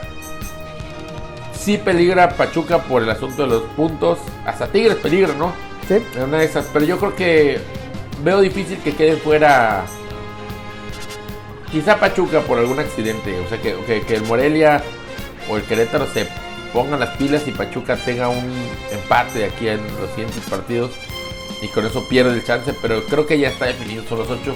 Sí 1.59 1.79
peligra 1.79 2.29
Pachuca 2.31 2.79
por 2.83 3.03
el 3.03 3.11
asunto 3.11 3.43
de 3.43 3.49
los 3.49 3.63
puntos. 3.77 4.19
Hasta 4.47 4.67
Tigres 4.69 4.97
peligra, 4.97 5.33
¿no? 5.35 5.53
Sí, 5.89 6.03
una 6.23 6.39
de 6.39 6.45
esas. 6.45 6.67
Pero 6.73 6.85
yo 6.85 6.99
creo 6.99 7.15
que. 7.17 7.61
Veo 8.25 8.41
difícil 8.41 8.79
que 8.79 8.95
quede 8.95 9.17
fuera. 9.17 9.85
Quizá 11.71 11.99
Pachuca 11.99 12.41
por 12.41 12.59
algún 12.59 12.79
accidente. 12.79 13.39
O 13.41 13.49
sea, 13.49 13.61
que, 13.61 13.75
que- 13.87 14.03
que 14.03 14.17
el 14.17 14.23
Morelia 14.23 14.83
o 15.51 15.57
el 15.57 15.63
Querétaro 15.65 16.07
se 16.07 16.27
pongan 16.73 17.01
las 17.01 17.11
pilas 17.17 17.47
y 17.47 17.53
Pachuca 17.53 17.97
tenga 17.97 18.29
un 18.29 18.53
empate 18.93 19.45
aquí 19.45 19.69
en 19.69 19.81
los 20.01 20.11
siguientes 20.11 20.43
partidos. 20.49 20.93
Y 21.63 21.69
con 21.69 21.85
eso 21.87 22.07
pierde 22.09 22.33
el 22.35 22.45
chance. 22.45 22.73
Pero 22.81 23.05
creo 23.05 23.27
que 23.27 23.39
ya 23.39 23.49
está 23.49 23.67
definido. 23.67 24.03
Son 24.09 24.19
los 24.19 24.31
ocho. 24.31 24.55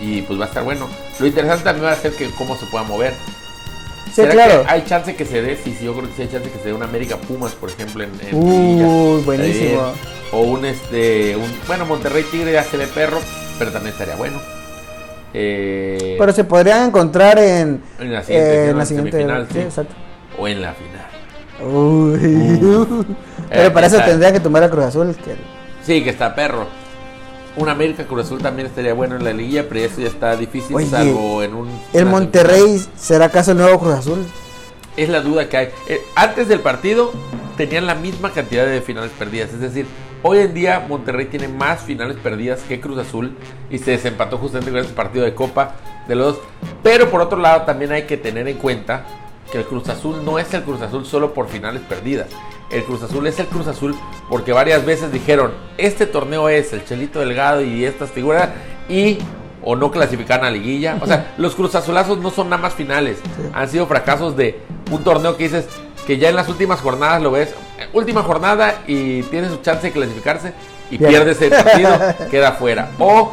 Y 0.00 0.22
pues 0.22 0.38
va 0.40 0.44
a 0.44 0.48
estar 0.48 0.62
bueno. 0.64 0.88
Lo 1.18 1.26
interesante 1.26 1.64
también 1.64 1.86
va 1.86 1.92
a 1.92 1.96
ser 1.96 2.12
que 2.14 2.30
cómo 2.30 2.56
se 2.56 2.66
pueda 2.66 2.84
mover. 2.84 3.14
Sí, 4.08 4.14
¿Será 4.14 4.32
claro. 4.32 4.64
que 4.64 4.70
hay 4.72 4.84
chance 4.84 5.14
que 5.16 5.24
se 5.24 5.42
dé? 5.42 5.56
Sí, 5.56 5.74
sí, 5.78 5.84
yo 5.84 5.94
creo 5.94 6.06
que 6.08 6.14
sí 6.16 6.22
hay 6.22 6.28
chance 6.28 6.50
que 6.50 6.58
se 6.58 6.64
dé 6.66 6.72
un 6.72 6.82
América 6.82 7.16
Pumas, 7.16 7.52
por 7.52 7.70
ejemplo, 7.70 8.02
en, 8.04 8.10
en 8.28 8.34
Uy, 8.34 8.50
liguilla. 8.50 9.24
buenísimo. 9.24 9.68
Bien. 9.82 9.84
O 10.32 10.40
un 10.42 10.64
este, 10.64 11.36
un, 11.36 11.50
bueno, 11.66 11.86
Monterrey 11.86 12.24
Tigre 12.30 12.52
ya 12.52 12.62
se 12.64 12.76
ve 12.76 12.86
perro, 12.86 13.18
pero 13.58 13.70
también 13.72 13.92
estaría 13.92 14.16
bueno. 14.16 14.38
Eh, 15.34 16.16
Pero 16.18 16.32
se 16.32 16.44
podrían 16.44 16.86
encontrar 16.88 17.38
en, 17.38 17.82
en 18.00 18.12
la 18.12 18.22
siguiente, 18.22 18.54
eh, 18.54 18.64
¿no? 18.66 18.70
en 18.70 18.76
la 18.76 18.82
En 18.82 18.86
siguiente. 18.88 19.10
semifinal, 19.12 19.46
sí, 19.48 19.52
sí. 19.54 19.60
exacto. 19.60 19.94
o 20.38 20.48
en 20.48 20.62
la 20.62 20.72
final. 20.74 21.70
Uy. 21.74 22.18
Pero 23.50 23.62
Eh, 23.64 23.70
para 23.70 23.86
eso 23.88 23.96
esa- 23.96 24.06
tendría 24.06 24.32
que 24.32 24.40
tomar 24.40 24.62
a 24.62 24.70
Cruz 24.70 24.84
Azul. 24.84 25.14
que- 25.16 25.36
Sí, 25.82 26.02
que 26.04 26.10
está 26.10 26.34
perro. 26.34 26.66
Un 27.58 27.68
América 27.68 28.06
Cruz 28.06 28.26
Azul 28.26 28.40
también 28.40 28.68
estaría 28.68 28.94
bueno 28.94 29.16
en 29.16 29.24
la 29.24 29.32
liguilla, 29.32 29.68
pero 29.68 29.80
eso 29.80 30.00
ya 30.00 30.06
está 30.06 30.36
difícil, 30.36 30.76
Oye, 30.76 30.86
salvo 30.86 31.42
en 31.42 31.54
un. 31.54 31.68
¿El 31.92 32.06
Monterrey 32.06 32.80
será 32.96 33.26
acaso 33.26 33.50
el 33.50 33.58
nuevo 33.58 33.80
Cruz 33.80 33.94
Azul? 33.94 34.24
Es 34.96 35.08
la 35.08 35.20
duda 35.20 35.48
que 35.48 35.56
hay. 35.56 35.68
Eh, 35.88 36.00
antes 36.14 36.46
del 36.46 36.60
partido 36.60 37.12
tenían 37.56 37.86
la 37.86 37.96
misma 37.96 38.30
cantidad 38.30 38.64
de 38.64 38.80
finales 38.80 39.10
perdidas. 39.18 39.52
Es 39.52 39.60
decir, 39.60 39.86
hoy 40.22 40.38
en 40.38 40.54
día 40.54 40.86
Monterrey 40.88 41.26
tiene 41.26 41.48
más 41.48 41.80
finales 41.80 42.16
perdidas 42.16 42.60
que 42.60 42.80
Cruz 42.80 42.98
Azul 42.98 43.36
y 43.70 43.78
se 43.78 43.90
desempató 43.90 44.38
justamente 44.38 44.70
con 44.70 44.80
ese 44.80 44.92
partido 44.94 45.24
de 45.24 45.34
Copa 45.34 45.74
de 46.06 46.14
los 46.14 46.36
dos. 46.36 46.44
Pero 46.84 47.10
por 47.10 47.20
otro 47.20 47.38
lado 47.38 47.62
también 47.62 47.90
hay 47.90 48.04
que 48.04 48.16
tener 48.16 48.46
en 48.46 48.58
cuenta 48.58 49.04
que 49.50 49.58
el 49.58 49.64
Cruz 49.64 49.88
Azul 49.88 50.24
no 50.24 50.38
es 50.38 50.54
el 50.54 50.62
Cruz 50.62 50.80
Azul 50.80 51.04
solo 51.04 51.34
por 51.34 51.48
finales 51.48 51.82
perdidas. 51.82 52.28
El 52.70 52.84
Cruz 52.84 53.02
Azul 53.02 53.26
es 53.26 53.38
el 53.38 53.46
Cruz 53.46 53.66
Azul 53.66 53.94
porque 54.28 54.52
varias 54.52 54.84
veces 54.84 55.12
dijeron, 55.12 55.52
este 55.78 56.06
torneo 56.06 56.48
es 56.48 56.72
el 56.72 56.84
Chelito 56.84 57.20
Delgado 57.20 57.62
y 57.62 57.84
estas 57.84 58.10
figuras 58.10 58.50
y 58.88 59.18
o 59.62 59.76
no 59.76 59.90
clasifican 59.90 60.44
a 60.44 60.50
liguilla. 60.50 60.98
O 61.00 61.06
sea, 61.06 61.34
los 61.38 61.54
Cruz 61.54 61.74
Azulazos 61.74 62.18
no 62.18 62.30
son 62.30 62.50
nada 62.50 62.62
más 62.62 62.74
finales. 62.74 63.18
Han 63.52 63.68
sido 63.68 63.86
fracasos 63.86 64.36
de 64.36 64.60
un 64.90 65.02
torneo 65.02 65.36
que 65.36 65.44
dices 65.44 65.66
que 66.06 66.18
ya 66.18 66.28
en 66.28 66.36
las 66.36 66.48
últimas 66.48 66.80
jornadas 66.80 67.20
lo 67.22 67.30
ves, 67.30 67.50
eh, 67.78 67.86
última 67.92 68.22
jornada 68.22 68.82
y 68.86 69.22
tiene 69.24 69.48
su 69.48 69.58
chance 69.58 69.88
de 69.88 69.92
clasificarse 69.92 70.54
y 70.90 70.96
Bien. 70.96 71.10
pierdes 71.10 71.42
el 71.42 71.50
partido, 71.50 71.98
queda 72.30 72.52
fuera. 72.52 72.90
O 72.98 73.32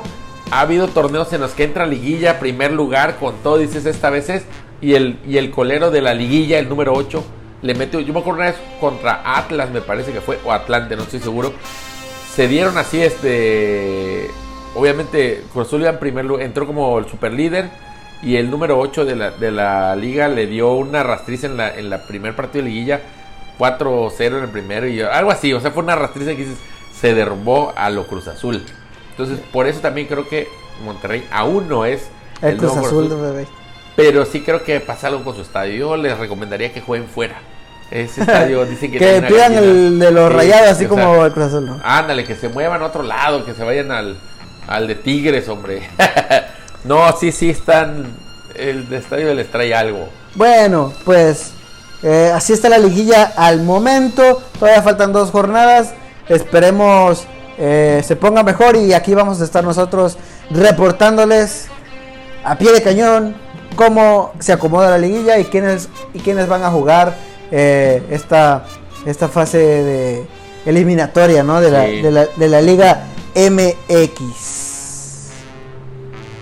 ha 0.51 0.59
habido 0.59 0.88
torneos 0.88 1.31
en 1.33 1.41
los 1.41 1.51
que 1.51 1.63
entra 1.63 1.86
liguilla, 1.86 2.39
primer 2.39 2.73
lugar, 2.73 3.17
con 3.17 3.36
todo, 3.43 3.57
dices 3.57 3.86
esta 3.86 4.09
vez 4.09 4.29
es, 4.29 4.43
y 4.81 4.95
el, 4.95 5.19
y 5.25 5.38
el 5.38 5.51
colero 5.51 5.89
de 5.89 6.01
la 6.01 6.13
liguilla, 6.13 6.59
el 6.59 6.67
número 6.67 6.93
8, 6.93 7.23
le 7.62 7.74
mete, 7.74 8.03
yo 8.03 8.14
me 8.14 8.20
acuerdo 8.20 8.41
una 8.41 8.51
vez 8.51 8.60
contra 8.80 9.38
Atlas, 9.38 9.70
me 9.72 9.82
parece 9.82 10.12
que 10.12 10.22
fue, 10.22 10.39
o 10.43 10.51
Atlante, 10.51 10.95
no 10.95 11.03
estoy 11.03 11.20
seguro, 11.20 11.53
se 12.34 12.47
dieron 12.47 12.78
así, 12.78 13.01
este, 13.01 14.30
obviamente 14.76 15.43
Cruz 15.53 15.68
Azul 15.68 15.82
iba 15.82 15.89
en 15.89 15.99
primer 15.99 16.26
lugar, 16.26 16.45
entró 16.45 16.68
como 16.68 16.97
el 16.99 17.06
super 17.06 17.34
líder, 17.34 17.70
y 18.22 18.38
el 18.38 18.49
número 18.49 18.80
8 18.80 19.06
de 19.06 19.16
la, 19.16 19.32
de 19.32 19.51
la 19.51 19.95
liga 19.95 20.28
le 20.28 20.47
dio 20.47 20.74
una 20.74 21.03
rastriz 21.03 21.43
en 21.43 21.58
la, 21.58 21.76
en 21.76 21.89
la 21.89 22.06
primer 22.08 22.36
partido 22.36 22.64
de 22.64 22.72
liguilla, 22.72 23.01
4-0 23.60 24.20
en 24.20 24.43
el 24.43 24.49
primero, 24.49 24.88
y 24.88 25.01
algo 25.01 25.32
así, 25.32 25.53
o 25.53 25.60
sea, 25.60 25.72
fue 25.72 25.84
una 25.84 25.95
rastriz 25.95 26.26
que 26.26 26.36
dices, 26.36 26.58
se 26.99 27.14
derrumbó 27.14 27.74
a 27.76 27.89
lo 27.89 28.08
Cruz 28.08 28.28
Azul. 28.28 28.64
Entonces, 29.12 29.39
por 29.51 29.68
eso 29.68 29.80
también 29.80 30.08
creo 30.08 30.28
que 30.28 30.47
Monterrey 30.84 31.26
aún 31.32 31.70
no 31.70 31.86
es 31.86 32.10
El, 32.41 32.58
Cruz 32.58 32.74
nuevo 32.74 32.88
Azul, 32.88 33.08
bebé. 33.10 33.47
Pero 33.96 34.26
sí 34.26 34.41
creo 34.41 34.64
que 34.64 34.80
pasa 34.80 35.08
algo 35.08 35.24
con 35.24 35.36
su 35.36 35.41
estadio. 35.41 35.76
Yo 35.76 35.98
les 35.98 36.18
recomendaría 36.18 36.74
que 36.74 36.82
jueguen 36.82 37.08
fuera. 37.08 37.36
Ese 37.91 38.22
estadio 38.22 38.66
dicen 38.66 38.91
que 38.91 39.00
Que 39.00 39.22
pidan 39.22 39.54
el 39.54 40.00
de 40.00 40.12
los 40.12 40.32
rayados, 40.32 40.72
así 40.72 40.86
o 40.86 40.89
como 40.89 41.26
el 41.26 41.32
Cruz 41.32 41.48
Azul, 41.48 41.66
¿no? 41.66 41.80
Ándale, 41.84 42.24
que 42.24 42.36
se 42.36 42.50
muevan 42.50 42.82
a 42.82 42.86
otro 42.86 43.04
lado, 43.04 43.46
que 43.46 43.54
se 43.54 43.64
vayan 43.64 43.91
al, 43.91 44.18
al 44.68 44.88
de 44.88 44.96
Tigres, 44.96 45.48
hombre. 45.50 45.89
no, 46.84 47.16
sí, 47.18 47.32
sí 47.32 47.50
están. 47.50 48.06
El 48.56 48.89
de 48.89 48.98
estadio 48.98 49.34
les 49.34 49.52
trae 49.52 49.74
algo. 49.76 50.10
Bueno, 50.36 50.93
pues 51.04 51.52
eh, 52.04 52.32
así 52.34 52.54
está 52.54 52.70
la 52.70 52.78
liguilla 52.78 53.34
al 53.36 53.62
momento. 53.62 54.41
Todavía 54.58 54.82
faltan 54.82 55.12
dos 55.12 55.30
jornadas. 55.32 55.93
Esperemos 56.30 57.28
eh, 57.58 58.02
se 58.06 58.16
ponga 58.16 58.43
mejor 58.43 58.76
y 58.76 58.93
aquí 58.93 59.14
vamos 59.14 59.39
a 59.39 59.46
estar 59.46 59.64
nosotros 59.64 60.18
reportándoles 60.50 61.68
a 62.43 62.58
pie 62.58 62.74
de 62.74 62.82
cañón 62.82 63.36
cómo 63.76 64.32
se 64.39 64.53
acomoda 64.53 64.89
la 64.89 64.97
liguilla 64.97 65.38
y 65.38 65.45
quiénes 65.45 65.89
y 66.13 66.19
quiénes 66.19 66.47
van 66.47 66.63
a 66.63 66.69
jugar 66.71 67.15
eh, 67.51 68.01
esta 68.09 68.65
esta 69.05 69.28
fase 69.30 69.57
de 69.59 70.26
eliminatoria, 70.65 71.43
¿no? 71.43 71.61
De 71.61 71.69
la, 71.69 71.86
Sí. 71.86 72.01
de 72.01 72.11
la, 72.11 72.26
de 72.26 72.47
la 72.49 72.61
Liga 72.61 73.03
MX. 73.36 75.30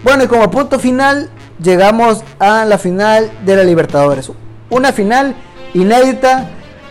Bueno, 0.03 0.23
y 0.23 0.27
como 0.27 0.49
punto 0.51 0.79
final, 0.79 1.29
llegamos 1.61 2.23
a 2.39 2.65
la 2.65 2.77
final 2.77 3.31
de 3.45 3.55
la 3.55 3.63
Libertadores. 3.63 4.29
Una 4.69 4.91
final 4.93 5.35
inédita 5.73 6.49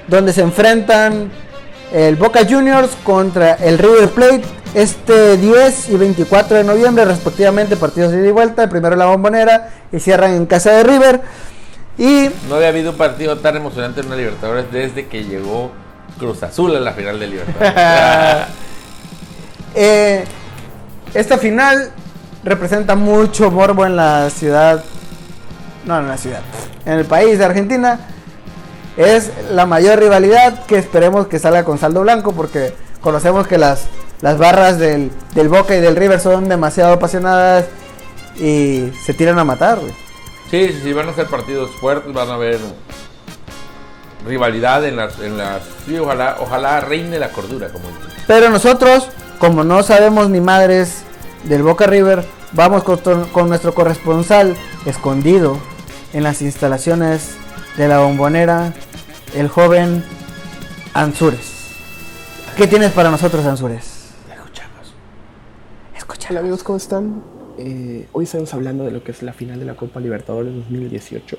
donde 0.09 0.33
se 0.33 0.43
enfrentan 0.43 1.31
el 1.93 2.17
Boca 2.17 2.41
Juniors 2.49 2.91
contra 3.05 3.55
el 3.55 3.79
River 3.79 4.11
Plate 4.11 4.43
este 4.75 5.37
10 5.37 5.91
y 5.91 5.97
24 5.97 6.57
de 6.59 6.65
noviembre, 6.65 7.05
respectivamente, 7.05 7.77
partidos 7.77 8.13
de 8.13 8.19
ida 8.19 8.29
y 8.29 8.33
vuelta. 8.33 8.65
El 8.65 8.69
primero 8.69 8.97
la 8.97 9.07
bombonera 9.07 9.71
y 9.93 10.01
cierran 10.01 10.35
en 10.35 10.47
casa 10.47 10.73
de 10.73 10.85
River. 10.85 11.21
Y 11.99 12.31
No 12.49 12.57
había 12.57 12.69
habido 12.69 12.93
un 12.93 12.97
partido 12.97 13.39
tan 13.39 13.57
emocionante 13.57 14.01
en 14.01 14.07
una 14.07 14.17
Libertadores 14.17 14.73
desde 14.73 15.07
que 15.07 15.25
llegó 15.25 15.73
Cruz 16.19 16.43
Azul 16.43 16.75
a 16.75 16.81
la 16.81 16.93
final 16.93 17.21
de 17.21 17.27
Libertadores. 17.27 18.49
Eh, 19.75 20.25
esta 21.15 21.39
final 21.39 21.93
representa 22.45 22.95
mucho 22.95 23.51
morbo 23.51 23.87
en 23.87 23.97
la 23.97 24.29
ciudad, 24.29 24.85
no 25.87 25.99
en 25.99 26.09
la 26.09 26.19
ciudad, 26.19 26.43
en 26.85 26.93
el 26.93 27.07
país 27.07 27.39
de 27.39 27.47
Argentina. 27.47 28.01
Es 28.99 29.31
la 29.51 29.65
mayor 29.65 29.99
rivalidad 29.99 30.67
que 30.67 30.77
esperemos 30.77 31.27
que 31.27 31.39
salga 31.39 31.65
con 31.65 31.79
saldo 31.79 32.03
blanco 32.03 32.33
porque 32.33 32.75
conocemos 33.03 33.47
que 33.47 33.59
las, 33.59 33.85
las 34.23 34.39
barras 34.39 34.79
del, 34.79 35.11
del 35.35 35.49
Boca 35.49 35.77
y 35.77 35.81
del 35.81 35.97
River 35.97 36.21
son 36.21 36.49
demasiado 36.49 36.95
apasionadas 36.95 37.67
y 38.37 38.91
se 39.05 39.13
tiran 39.13 39.39
a 39.39 39.45
matar. 39.45 39.79
güey. 39.81 39.93
Sí, 40.51 40.69
sí, 40.69 40.81
sí, 40.83 40.93
van 40.93 41.09
a 41.09 41.15
ser 41.15 41.27
partidos 41.27 41.71
fuertes, 41.73 42.13
van 42.13 42.31
a 42.31 42.35
haber 42.35 42.59
rivalidad 44.27 44.85
en 44.87 44.97
las, 44.97 45.19
en 45.19 45.37
las, 45.37 45.63
sí, 45.87 45.99
ojalá, 45.99 46.37
ojalá 46.41 46.81
reine 46.81 47.19
la 47.19 47.31
cordura, 47.31 47.69
como 47.69 47.89
dicen. 47.89 48.23
Pero 48.27 48.51
nosotros, 48.51 49.09
como 49.39 49.65
no 49.65 49.83
sabemos 49.83 50.31
ni 50.31 50.41
madres 50.41 51.03
del 51.45 51.63
Boca 51.63 51.87
River, 51.87 52.25
vamos 52.53 52.85
con, 52.85 52.99
con 53.33 53.49
nuestro 53.49 53.75
corresponsal 53.75 54.55
escondido 54.87 55.59
en 56.13 56.23
las 56.23 56.43
instalaciones 56.43 57.31
de 57.77 57.89
la 57.89 58.01
bombonera, 58.01 58.73
el 59.35 59.49
joven 59.49 60.05
Ansures. 60.95 61.62
¿Qué 62.57 62.67
tienes 62.67 62.93
para 62.93 63.11
nosotros, 63.11 63.47
Ansures? 63.47 64.13
Escuchamos. 64.31 64.95
Escucha. 65.97 66.29
Hola 66.31 66.41
amigos, 66.41 66.63
¿cómo 66.63 66.77
están? 66.77 67.23
Eh, 67.57 68.07
hoy 68.13 68.25
estamos 68.25 68.53
hablando 68.53 68.85
de 68.85 68.91
lo 68.91 69.03
que 69.03 69.13
es 69.13 69.23
la 69.23 69.33
final 69.33 69.59
de 69.59 69.65
la 69.65 69.75
Copa 69.75 70.01
Libertadores 70.01 70.55
2018, 70.55 71.39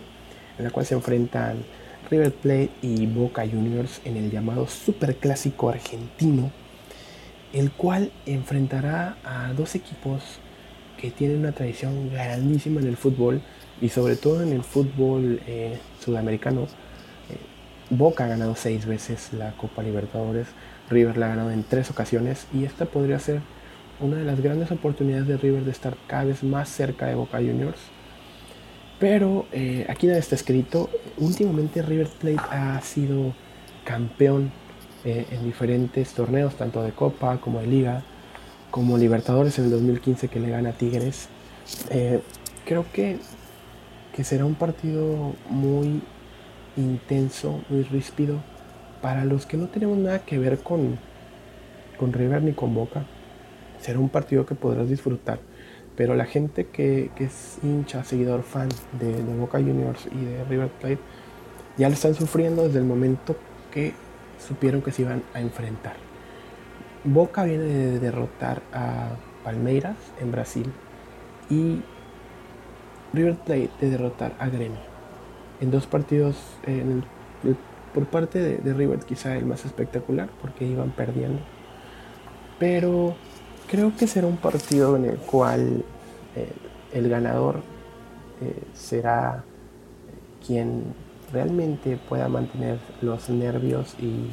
en 0.57 0.66
la 0.66 0.72
cual 0.72 0.88
se 0.88 0.95
enfrentan 0.95 1.64
River 2.09 2.34
Plate 2.34 2.72
y 2.82 3.05
Boca 3.05 3.43
Juniors 3.47 4.01
en 4.05 4.18
el 4.18 4.32
llamado 4.32 4.68
Superclásico 4.68 5.70
argentino, 5.70 6.51
el 7.53 7.72
cual 7.72 8.11
enfrentará 8.26 9.18
a 9.24 9.53
dos 9.53 9.76
equipos 9.76 10.39
que 10.97 11.11
tienen 11.11 11.38
una 11.38 11.51
tradición 11.51 12.09
grandísima 12.11 12.82
en 12.82 12.88
el 12.88 12.97
fútbol 12.97 13.43
y 13.80 13.89
sobre 13.89 14.16
todo 14.16 14.41
en 14.41 14.51
el 14.51 14.64
fútbol 14.64 15.41
eh, 15.45 15.78
sudamericano. 16.03 16.64
Eh, 17.30 17.38
Boca 17.91 18.26
ha 18.26 18.28
ganado 18.30 18.55
seis 18.55 18.88
veces 18.88 19.32
la 19.34 19.51
Copa 19.51 19.84
Libertadores, 19.84 20.47
River 20.90 21.18
la 21.18 21.28
ha 21.28 21.30
ganado 21.30 21.52
en 21.52 21.64
tres 21.64 21.90
ocasiones 21.90 22.48
y 22.54 22.66
esta 22.66 22.86
podría 22.86 23.20
ser 23.20 23.42
una 24.00 24.18
de 24.18 24.26
las 24.26 24.42
grandes 24.42 24.72
oportunidades 24.72 25.28
de 25.28 25.38
River 25.38 25.64
de 25.64 25.72
estar 25.72 25.96
cada 26.08 26.26
vez 26.26 26.44
más 26.44 26.70
cerca 26.70 27.06
de 27.06 27.16
Boca 27.16 27.38
Juniors. 27.38 27.80
Pero 29.00 29.46
eh, 29.52 29.86
aquí 29.90 30.08
nada 30.08 30.20
está 30.20 30.36
escrito. 30.36 30.90
Últimamente 31.18 31.82
River 31.82 32.08
Plate 32.08 32.42
ha 32.50 32.80
sido 32.82 33.34
campeón 33.84 34.52
eh, 35.06 35.26
en 35.32 35.44
diferentes 35.44 36.14
torneos, 36.14 36.56
tanto 36.56 36.82
de 36.84 36.92
Copa 36.92 37.38
como 37.38 37.60
de 37.60 37.68
Liga, 37.68 38.04
como 38.72 38.98
Libertadores 38.98 39.60
en 39.60 39.66
el 39.66 39.72
2015 39.72 40.30
que 40.30 40.40
le 40.40 40.50
gana 40.50 40.72
Tigres. 40.72 41.28
Eh, 41.90 42.22
creo 42.66 42.86
que, 42.94 43.20
que 44.16 44.24
será 44.24 44.46
un 44.46 44.56
partido 44.56 45.34
muy 45.50 46.02
intenso, 46.78 47.62
muy 47.70 47.84
ríspido, 47.84 48.42
para 49.04 49.26
los 49.26 49.45
que 49.45 49.58
no 49.58 49.68
tenemos 49.68 49.97
nada 49.97 50.20
que 50.20 50.39
ver 50.39 50.60
con, 50.60 50.97
con 51.99 52.14
River 52.14 52.41
ni 52.41 52.54
con 52.54 52.74
Boca. 52.74 53.04
Será 53.82 53.99
un 53.99 54.08
partido 54.08 54.45
que 54.45 54.56
podrás 54.56 54.88
disfrutar. 54.88 55.39
Pero 55.97 56.16
la 56.16 56.24
gente 56.26 56.68
que, 56.68 57.12
que 57.14 57.26
es 57.26 57.60
hincha, 57.62 58.06
seguidor, 58.06 58.43
fan 58.43 58.70
de, 58.93 59.22
de, 59.22 59.36
Boca 59.36 59.60
Juniors 59.60 60.06
y 60.06 60.24
de 60.24 60.45
River 60.45 60.70
Plate, 60.70 60.99
ya 61.78 61.89
lo 61.89 61.95
están 61.95 62.16
sufriendo 62.16 62.64
desde 62.64 62.80
el 62.80 62.86
momento 62.86 63.36
que 63.74 63.91
supieron 64.39 64.82
que 64.82 64.93
se 64.93 65.01
iban 65.01 65.22
a 65.34 65.41
enfrentar. 65.41 65.97
Boca 67.04 67.43
viene 67.43 67.66
de 67.66 67.99
derrotar 67.99 68.62
a 68.72 69.18
Palmeiras 69.43 69.97
en 70.22 70.32
Brasil 70.32 70.72
y 71.49 71.82
River 73.12 73.36
Plate 73.36 73.70
de 73.82 73.89
derrotar 73.89 74.34
a 74.39 74.47
Gremio. 74.47 74.80
En 75.60 75.72
dos 75.72 75.88
partidos, 75.88 76.38
en 76.66 76.91
el, 76.91 77.04
por 77.94 78.06
parte 78.08 78.39
de, 78.39 78.74
River 78.74 79.00
quizá 79.00 79.38
el 79.38 79.46
más 79.46 79.66
espectacular 79.66 80.30
porque 80.41 80.66
iban 80.66 80.91
perdiendo. 80.91 81.39
Pero 82.60 83.16
creo 83.68 83.96
que 83.96 84.08
será 84.08 84.28
un 84.28 84.38
partido 84.38 84.96
en 84.96 85.06
el 85.06 85.18
cual 85.18 85.84
eh, 86.36 86.52
el 86.94 87.10
ganador 87.10 87.62
eh, 88.41 88.64
será 88.74 89.44
quien 90.46 90.84
realmente 91.32 91.98
pueda 91.98 92.28
mantener 92.28 92.78
los 93.02 93.30
nervios 93.30 93.96
y, 94.00 94.30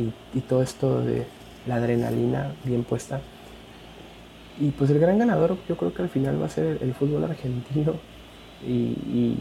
y, 0.00 0.40
todo 0.42 0.62
esto 0.62 1.00
de 1.00 1.26
la 1.66 1.76
adrenalina 1.76 2.54
bien 2.64 2.84
puesta. 2.84 3.20
Y 4.60 4.70
pues 4.70 4.90
el 4.90 4.98
gran 4.98 5.18
ganador 5.18 5.56
yo 5.68 5.76
creo 5.76 5.92
que 5.92 6.02
al 6.02 6.08
final 6.08 6.40
va 6.40 6.46
a 6.46 6.50
ser 6.50 6.78
el 6.80 6.94
fútbol 6.94 7.24
argentino 7.24 7.94
y, 8.66 9.36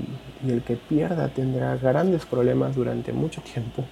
el 0.48 0.62
que 0.62 0.76
pierda 0.76 1.30
tendrá 1.30 1.76
grandes 1.78 2.26
problemas 2.26 2.76
durante 2.76 3.12
mucho 3.12 3.42
tiempo 3.42 3.84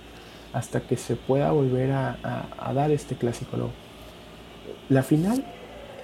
hasta 0.53 0.79
que 0.81 0.95
se 0.95 1.15
pueda 1.15 1.51
volver 1.51 1.91
a 1.91 2.71
dar 2.73 2.91
este 2.91 3.15
clásico 3.15 3.57
no 3.57 3.85
la 4.89 5.03
final, 5.03 5.43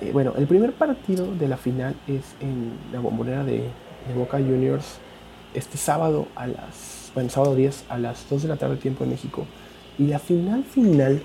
eh, 0.02 0.12
bueno, 0.12 0.34
el 0.38 0.48
primer 0.48 0.74
partido 0.74 1.34
de 1.36 1.48
la 1.48 1.58
final 1.58 1.96
es 2.08 2.36
en 2.40 2.74
la 2.92 3.00
bombonera 3.00 3.44
de, 3.44 3.58
de, 4.08 4.14
Boca 4.16 4.38
Juniors 4.38 4.98
este 5.54 5.78
sábado 5.78 6.28
a 6.36 6.48
las, 6.48 7.12
bueno, 7.14 7.30
sábado 7.30 7.56
10 7.56 7.86
a 7.90 7.98
las 7.98 8.28
2 8.30 8.44
de 8.44 8.48
la 8.48 8.56
tarde 8.56 8.78
tiempo 8.78 9.04
de 9.04 9.12
México. 9.12 9.46
Y 10.00 10.08
la 10.08 10.20
final 10.20 10.64
final 10.64 11.22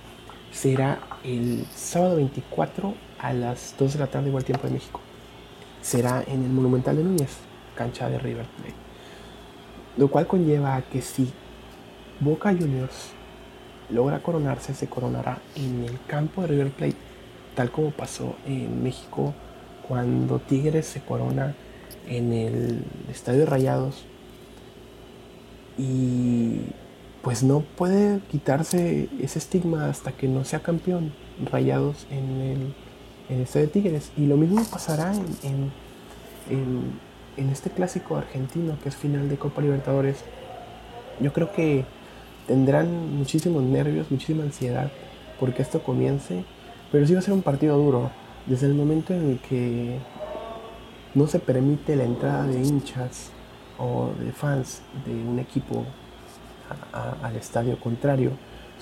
será 0.53 0.99
el 1.24 1.64
sábado 1.74 2.16
24 2.16 2.94
a 3.18 3.32
las 3.32 3.74
2 3.78 3.94
de 3.94 3.99
la 3.99 4.07
tarde 4.09 4.28
igual 4.28 4.44
tiempo 4.44 4.66
de 4.66 4.74
México. 4.74 5.01
Será 5.80 6.22
en 6.26 6.42
el 6.42 6.51
Monumental 6.51 6.97
de 6.97 7.05
Núñez, 7.05 7.38
cancha 7.77 8.09
de 8.09 8.18
River 8.18 8.47
Plate. 8.57 8.74
Lo 9.97 10.09
cual 10.09 10.27
conlleva 10.27 10.74
a 10.74 10.83
que 10.83 11.01
si 11.01 11.33
Boca 12.18 12.51
Juniors 12.53 13.12
logra 13.91 14.18
coronarse, 14.18 14.74
se 14.74 14.89
coronará 14.89 15.39
en 15.55 15.85
el 15.85 15.99
campo 16.09 16.43
de 16.43 16.49
River 16.49 16.70
Plate 16.70 17.07
tal 17.57 17.70
como 17.70 17.91
pasó 17.91 18.37
en 18.47 18.85
México 18.85 19.35
cuando 19.89 20.39
Tigres 20.39 20.87
se 20.87 21.01
corona 21.01 21.55
en 22.07 22.33
el 22.33 22.85
Estadio 23.11 23.41
de 23.41 23.47
Rayados 23.47 24.05
y 25.79 26.61
pues 27.22 27.43
no 27.43 27.61
puede 27.61 28.20
quitarse 28.31 29.09
ese 29.20 29.39
estigma 29.39 29.89
hasta 29.89 30.12
que 30.12 30.29
no 30.29 30.45
sea 30.45 30.61
campeón 30.61 31.12
Rayados 31.51 32.07
en 32.11 32.41
el, 32.41 32.74
en 33.29 33.37
el 33.37 33.41
Estadio 33.43 33.66
de 33.66 33.72
Tigres 33.72 34.12
y 34.16 34.27
lo 34.27 34.37
mismo 34.37 34.62
pasará 34.70 35.14
en, 35.14 35.27
en, 35.43 35.72
en, 36.51 37.05
en 37.37 37.51
este 37.51 37.70
clásico 37.70 38.16
argentino 38.16 38.76
que 38.82 38.89
es 38.89 38.97
final 38.97 39.28
de 39.28 39.37
Copa 39.37 39.62
Libertadores 39.62 40.24
yo 41.20 41.32
creo 41.32 41.53
que 41.53 41.84
tendrán 42.47 43.16
muchísimos 43.16 43.62
nervios, 43.62 44.11
muchísima 44.11 44.43
ansiedad 44.43 44.91
porque 45.39 45.62
esto 45.62 45.82
comience 45.82 46.45
pero 46.91 47.07
sí 47.07 47.12
va 47.14 47.18
a 47.18 47.22
ser 47.22 47.34
un 47.34 47.43
partido 47.43 47.76
duro. 47.76 48.11
Desde 48.47 48.66
el 48.66 48.74
momento 48.74 49.12
en 49.12 49.30
el 49.30 49.39
que 49.39 49.99
no 51.14 51.26
se 51.26 51.39
permite 51.39 51.97
la 51.97 52.05
entrada 52.05 52.47
de 52.47 52.61
hinchas 52.61 53.30
o 53.78 54.11
de 54.20 54.32
fans 54.32 54.82
de 55.05 55.12
un 55.12 55.39
equipo 55.39 55.84
al 57.22 57.37
estadio 57.37 57.78
contrario, 57.78 58.32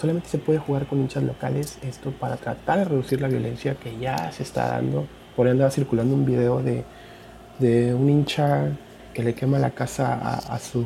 solamente 0.00 0.28
se 0.28 0.38
puede 0.38 0.58
jugar 0.58 0.86
con 0.86 1.00
hinchas 1.00 1.22
locales. 1.22 1.78
Esto 1.82 2.10
para 2.12 2.36
tratar 2.36 2.78
de 2.78 2.84
reducir 2.84 3.20
la 3.20 3.28
violencia 3.28 3.74
que 3.76 3.98
ya 3.98 4.30
se 4.32 4.42
está 4.42 4.68
dando. 4.68 5.06
Por 5.34 5.46
ahí 5.46 5.52
andaba 5.52 5.70
circulando 5.70 6.14
un 6.14 6.24
video 6.24 6.62
de, 6.62 6.84
de 7.58 7.94
un 7.94 8.08
hincha 8.10 8.76
que 9.12 9.22
le 9.22 9.34
quema 9.34 9.58
la 9.58 9.70
casa 9.70 10.14
a, 10.14 10.58
su, 10.58 10.84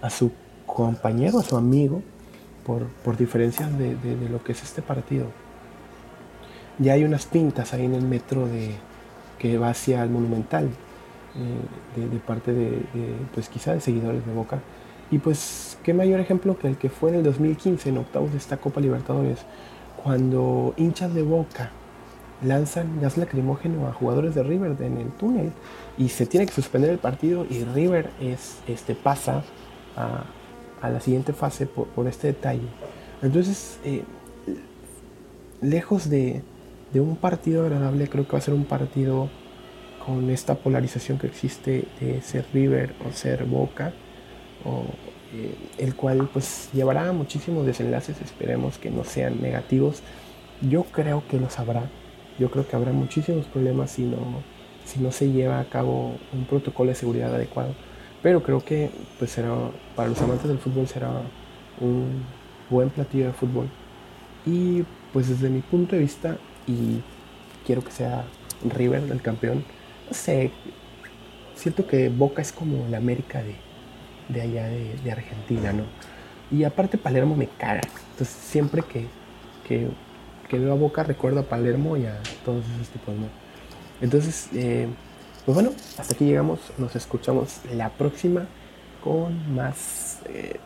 a 0.00 0.10
su 0.10 0.32
compañero, 0.66 1.38
a 1.38 1.42
su 1.42 1.56
amigo, 1.56 2.02
por, 2.64 2.86
por 3.04 3.16
diferencias 3.16 3.78
de, 3.78 3.94
de, 3.96 4.28
lo 4.28 4.42
que 4.42 4.52
es 4.52 4.62
este 4.62 4.82
partido 4.82 5.26
ya 6.78 6.92
hay 6.92 7.04
unas 7.04 7.26
pintas 7.26 7.74
ahí 7.74 7.84
en 7.84 7.94
el 7.94 8.02
metro 8.02 8.46
de, 8.46 8.70
que 9.38 9.58
va 9.58 9.70
hacia 9.70 10.02
el 10.02 10.10
Monumental, 10.10 10.66
eh, 10.66 12.00
de, 12.00 12.08
de, 12.08 12.18
parte 12.18 12.52
de, 12.52 12.82
pues 13.34 13.48
quizá 13.48 13.74
de 13.74 13.80
seguidores 13.80 14.24
de 14.24 14.32
Boca. 14.32 14.60
Y 15.10 15.18
pues 15.18 15.78
qué 15.82 15.94
mayor 15.94 16.20
ejemplo 16.20 16.58
que 16.58 16.68
el 16.68 16.76
que 16.76 16.88
fue 16.88 17.10
en 17.10 17.16
el 17.16 17.22
2015 17.24 17.88
en 17.88 17.98
octavos 17.98 18.32
de 18.32 18.38
esta 18.38 18.58
Copa 18.58 18.80
Libertadores, 18.80 19.38
cuando 20.02 20.74
hinchas 20.76 21.14
de 21.14 21.22
Boca 21.22 21.70
lanzan 22.42 23.00
gas 23.00 23.16
lacrimógeno 23.16 23.88
a 23.88 23.92
jugadores 23.92 24.34
de 24.34 24.42
River 24.42 24.76
en 24.80 24.98
el 24.98 25.10
túnel 25.10 25.52
y 25.96 26.08
se 26.08 26.26
tiene 26.26 26.46
que 26.46 26.52
suspender 26.52 26.90
el 26.90 26.98
partido 26.98 27.46
y 27.48 27.64
River 27.64 28.10
es, 28.20 28.58
este, 28.66 28.94
pasa 28.94 29.42
a, 29.96 30.24
a 30.80 30.90
la 30.90 31.00
siguiente 31.00 31.32
fase 31.32 31.66
por, 31.66 32.06
este 32.06 32.28
detalle. 32.28 32.68
Entonces, 33.22 33.78
eh, 33.84 34.04
lejos 35.60 36.08
de, 36.08 36.42
un 36.94 37.16
partido 37.16 37.64
agradable, 37.64 38.08
creo 38.08 38.26
que 38.26 38.32
va 38.32 38.38
a 38.38 38.42
ser 38.42 38.54
un 38.54 38.64
partido 38.64 39.28
con 40.04 40.30
esta 40.30 40.54
polarización 40.54 41.18
que 41.18 41.26
existe 41.26 41.86
de 42.00 42.22
ser 42.22 42.46
River 42.52 42.94
o 43.06 43.12
ser 43.12 43.44
Boca, 43.44 43.92
eh, 45.32 45.54
el 45.76 45.94
cual 45.94 46.30
pues 46.32 46.70
llevará 46.72 47.12
muchísimos 47.12 47.66
desenlaces, 47.66 48.20
esperemos 48.22 48.78
que 48.78 48.90
no 48.90 49.04
sean 49.04 49.40
negativos. 49.42 50.02
Yo 50.62 50.84
creo 50.84 51.22
que 51.28 51.38
los 51.38 51.58
habrá, 51.58 51.90
yo 52.38 52.50
creo 52.50 52.66
que 52.66 52.76
habrá 52.76 52.92
muchísimos 52.92 53.46
problemas 53.46 53.90
si 53.90 54.02
no, 54.02 54.18
si 54.84 55.00
no 55.00 55.12
se 55.12 55.30
lleva 55.30 55.60
a 55.60 55.64
cabo 55.64 56.16
un 56.32 56.44
protocolo 56.44 56.90
de 56.90 56.94
seguridad 56.94 57.34
adecuado, 57.34 57.74
pero 58.22 58.42
creo 58.42 58.64
que 58.64 58.90
pues 59.18 59.30
será, 59.30 59.54
para 59.94 60.08
los 60.08 60.20
amantes 60.20 60.48
del 60.48 60.58
fútbol 60.58 60.86
será 60.88 61.10
un 61.80 62.22
buen 62.70 62.90
platillo 62.90 63.26
de 63.26 63.32
fútbol. 63.32 63.68
Y 64.46 64.84
pues 65.12 65.28
desde 65.28 65.50
mi 65.50 65.60
punto 65.60 65.96
de 65.96 66.02
vista 66.02 66.38
y 66.66 67.02
quiero 67.66 67.82
que 67.82 67.90
sea 67.90 68.24
River 68.64 69.04
el 69.10 69.22
campeón. 69.22 69.64
Sé, 70.10 70.50
siento 71.54 71.86
que 71.86 72.08
Boca 72.08 72.42
es 72.42 72.52
como 72.52 72.88
la 72.88 72.98
América 72.98 73.42
de, 73.42 73.54
de 74.28 74.40
allá 74.40 74.66
de, 74.66 74.94
de, 75.04 75.12
Argentina, 75.12 75.72
¿no? 75.72 75.84
Y 76.50 76.64
aparte 76.64 76.98
Palermo 76.98 77.36
me 77.36 77.46
caga. 77.46 77.82
Entonces 78.12 78.28
siempre 78.28 78.82
que, 78.82 79.06
que, 79.66 79.88
que, 80.48 80.58
veo 80.58 80.72
a 80.72 80.76
Boca 80.76 81.02
recuerdo 81.02 81.40
a 81.40 81.42
Palermo 81.44 81.96
y 81.96 82.06
a 82.06 82.18
todos 82.44 82.64
esos 82.76 82.88
tipos, 82.88 83.14
¿no? 83.14 83.26
Entonces, 84.00 84.48
eh, 84.54 84.88
pues 85.44 85.54
bueno, 85.54 85.70
hasta 85.98 86.14
aquí 86.14 86.26
llegamos. 86.26 86.60
Nos 86.78 86.94
escuchamos 86.96 87.60
la 87.72 87.90
próxima 87.90 88.46
con 89.02 89.54
más 89.54 90.20
eh, 90.26 90.58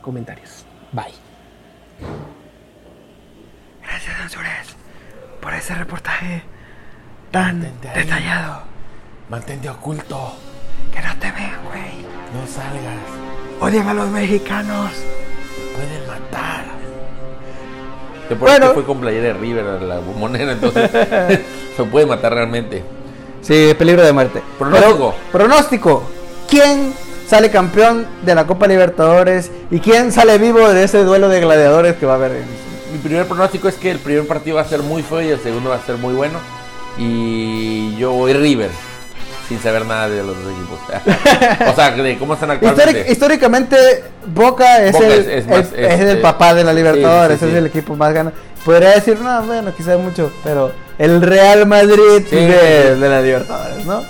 comentarios. 0.00 0.64
Bye. 0.92 1.14
Gracias, 3.82 4.20
Ansures 4.20 4.80
por 5.40 5.54
ese 5.54 5.74
reportaje 5.74 6.42
tan 7.30 7.60
detallado. 7.80 8.62
Mantente 9.28 9.68
oculto. 9.68 10.36
Que 10.92 11.00
no 11.00 11.16
te 11.18 11.30
vean, 11.32 11.64
güey. 11.64 12.04
No 12.34 12.46
salgas. 12.46 12.96
odian 13.60 13.88
a 13.88 13.94
los 13.94 14.10
mexicanos. 14.10 14.92
Pueden 15.74 16.06
matar. 16.06 16.69
Que 18.30 18.36
por 18.36 18.48
Bueno. 18.48 18.64
eso 18.66 18.74
fue 18.74 18.84
con 18.84 19.00
playera 19.00 19.24
de 19.26 19.32
River 19.34 19.66
a 19.66 19.80
la 19.84 20.00
moneda, 20.00 20.52
entonces 20.52 20.88
se 21.76 21.84
puede 21.84 22.06
matar 22.06 22.32
realmente. 22.32 22.82
Sí, 23.42 23.74
peligro 23.76 24.02
de 24.02 24.12
muerte. 24.12 24.40
Pronóstico. 24.58 25.14
Pronóstico. 25.32 26.02
¿Quién 26.48 26.94
sale 27.26 27.50
campeón 27.50 28.06
de 28.22 28.34
la 28.34 28.46
Copa 28.46 28.66
Libertadores 28.68 29.50
y 29.70 29.80
quién 29.80 30.12
sale 30.12 30.38
vivo 30.38 30.68
de 30.72 30.84
ese 30.84 31.02
duelo 31.04 31.28
de 31.28 31.40
gladiadores 31.40 31.96
que 31.96 32.06
va 32.06 32.12
a 32.12 32.16
haber? 32.16 32.30
en- 32.32 32.70
Mi 32.92 32.98
primer 32.98 33.26
pronóstico 33.26 33.66
es 33.68 33.74
que 33.74 33.90
el 33.90 33.98
primer 33.98 34.26
partido 34.26 34.56
va 34.56 34.62
a 34.62 34.64
ser 34.64 34.80
muy 34.82 35.02
feo 35.02 35.20
y 35.22 35.28
el 35.28 35.40
segundo 35.40 35.70
va 35.70 35.76
a 35.76 35.82
ser 35.84 35.96
muy 35.96 36.14
bueno. 36.14 36.38
Y 36.98 37.96
yo 37.96 38.12
voy 38.12 38.32
River, 38.32 38.70
sin 39.50 39.60
saber 39.60 39.84
nada 39.84 40.08
de 40.08 40.22
los 40.22 40.36
dos 40.42 40.52
equipos. 40.52 40.78
o 41.68 41.74
sea, 41.74 41.90
de 41.90 42.16
cómo 42.18 42.34
están 42.34 42.52
actualmente. 42.52 43.10
históricamente, 43.10 43.76
Boca 44.26 44.80
es 44.84 44.92
Boca 44.92 45.06
el, 45.06 45.12
es- 45.12 45.26
es 45.26 45.46
más- 45.48 45.72
el- 45.72 45.84
es- 45.84 45.92
es 45.94 46.00
el 46.00 46.18
eh, 46.18 46.20
papá 46.22 46.54
de 46.54 46.62
la 46.64 46.72
Libertadores, 46.72 47.38
sí, 47.40 47.46
sí, 47.46 47.50
es 47.50 47.56
el 47.58 47.66
equipo 47.66 47.96
más 47.96 48.14
gana. 48.14 48.32
Podría 48.64 48.90
decir, 48.90 49.18
no, 49.20 49.42
bueno, 49.42 49.74
quizás 49.76 49.98
mucho, 49.98 50.30
pero 50.44 50.70
el 50.98 51.20
Real 51.20 51.66
Madrid 51.66 52.24
de, 52.30 52.94
de 52.96 53.08
la 53.08 53.20
Libertadores, 53.20 53.84
¿no? 53.84 54.04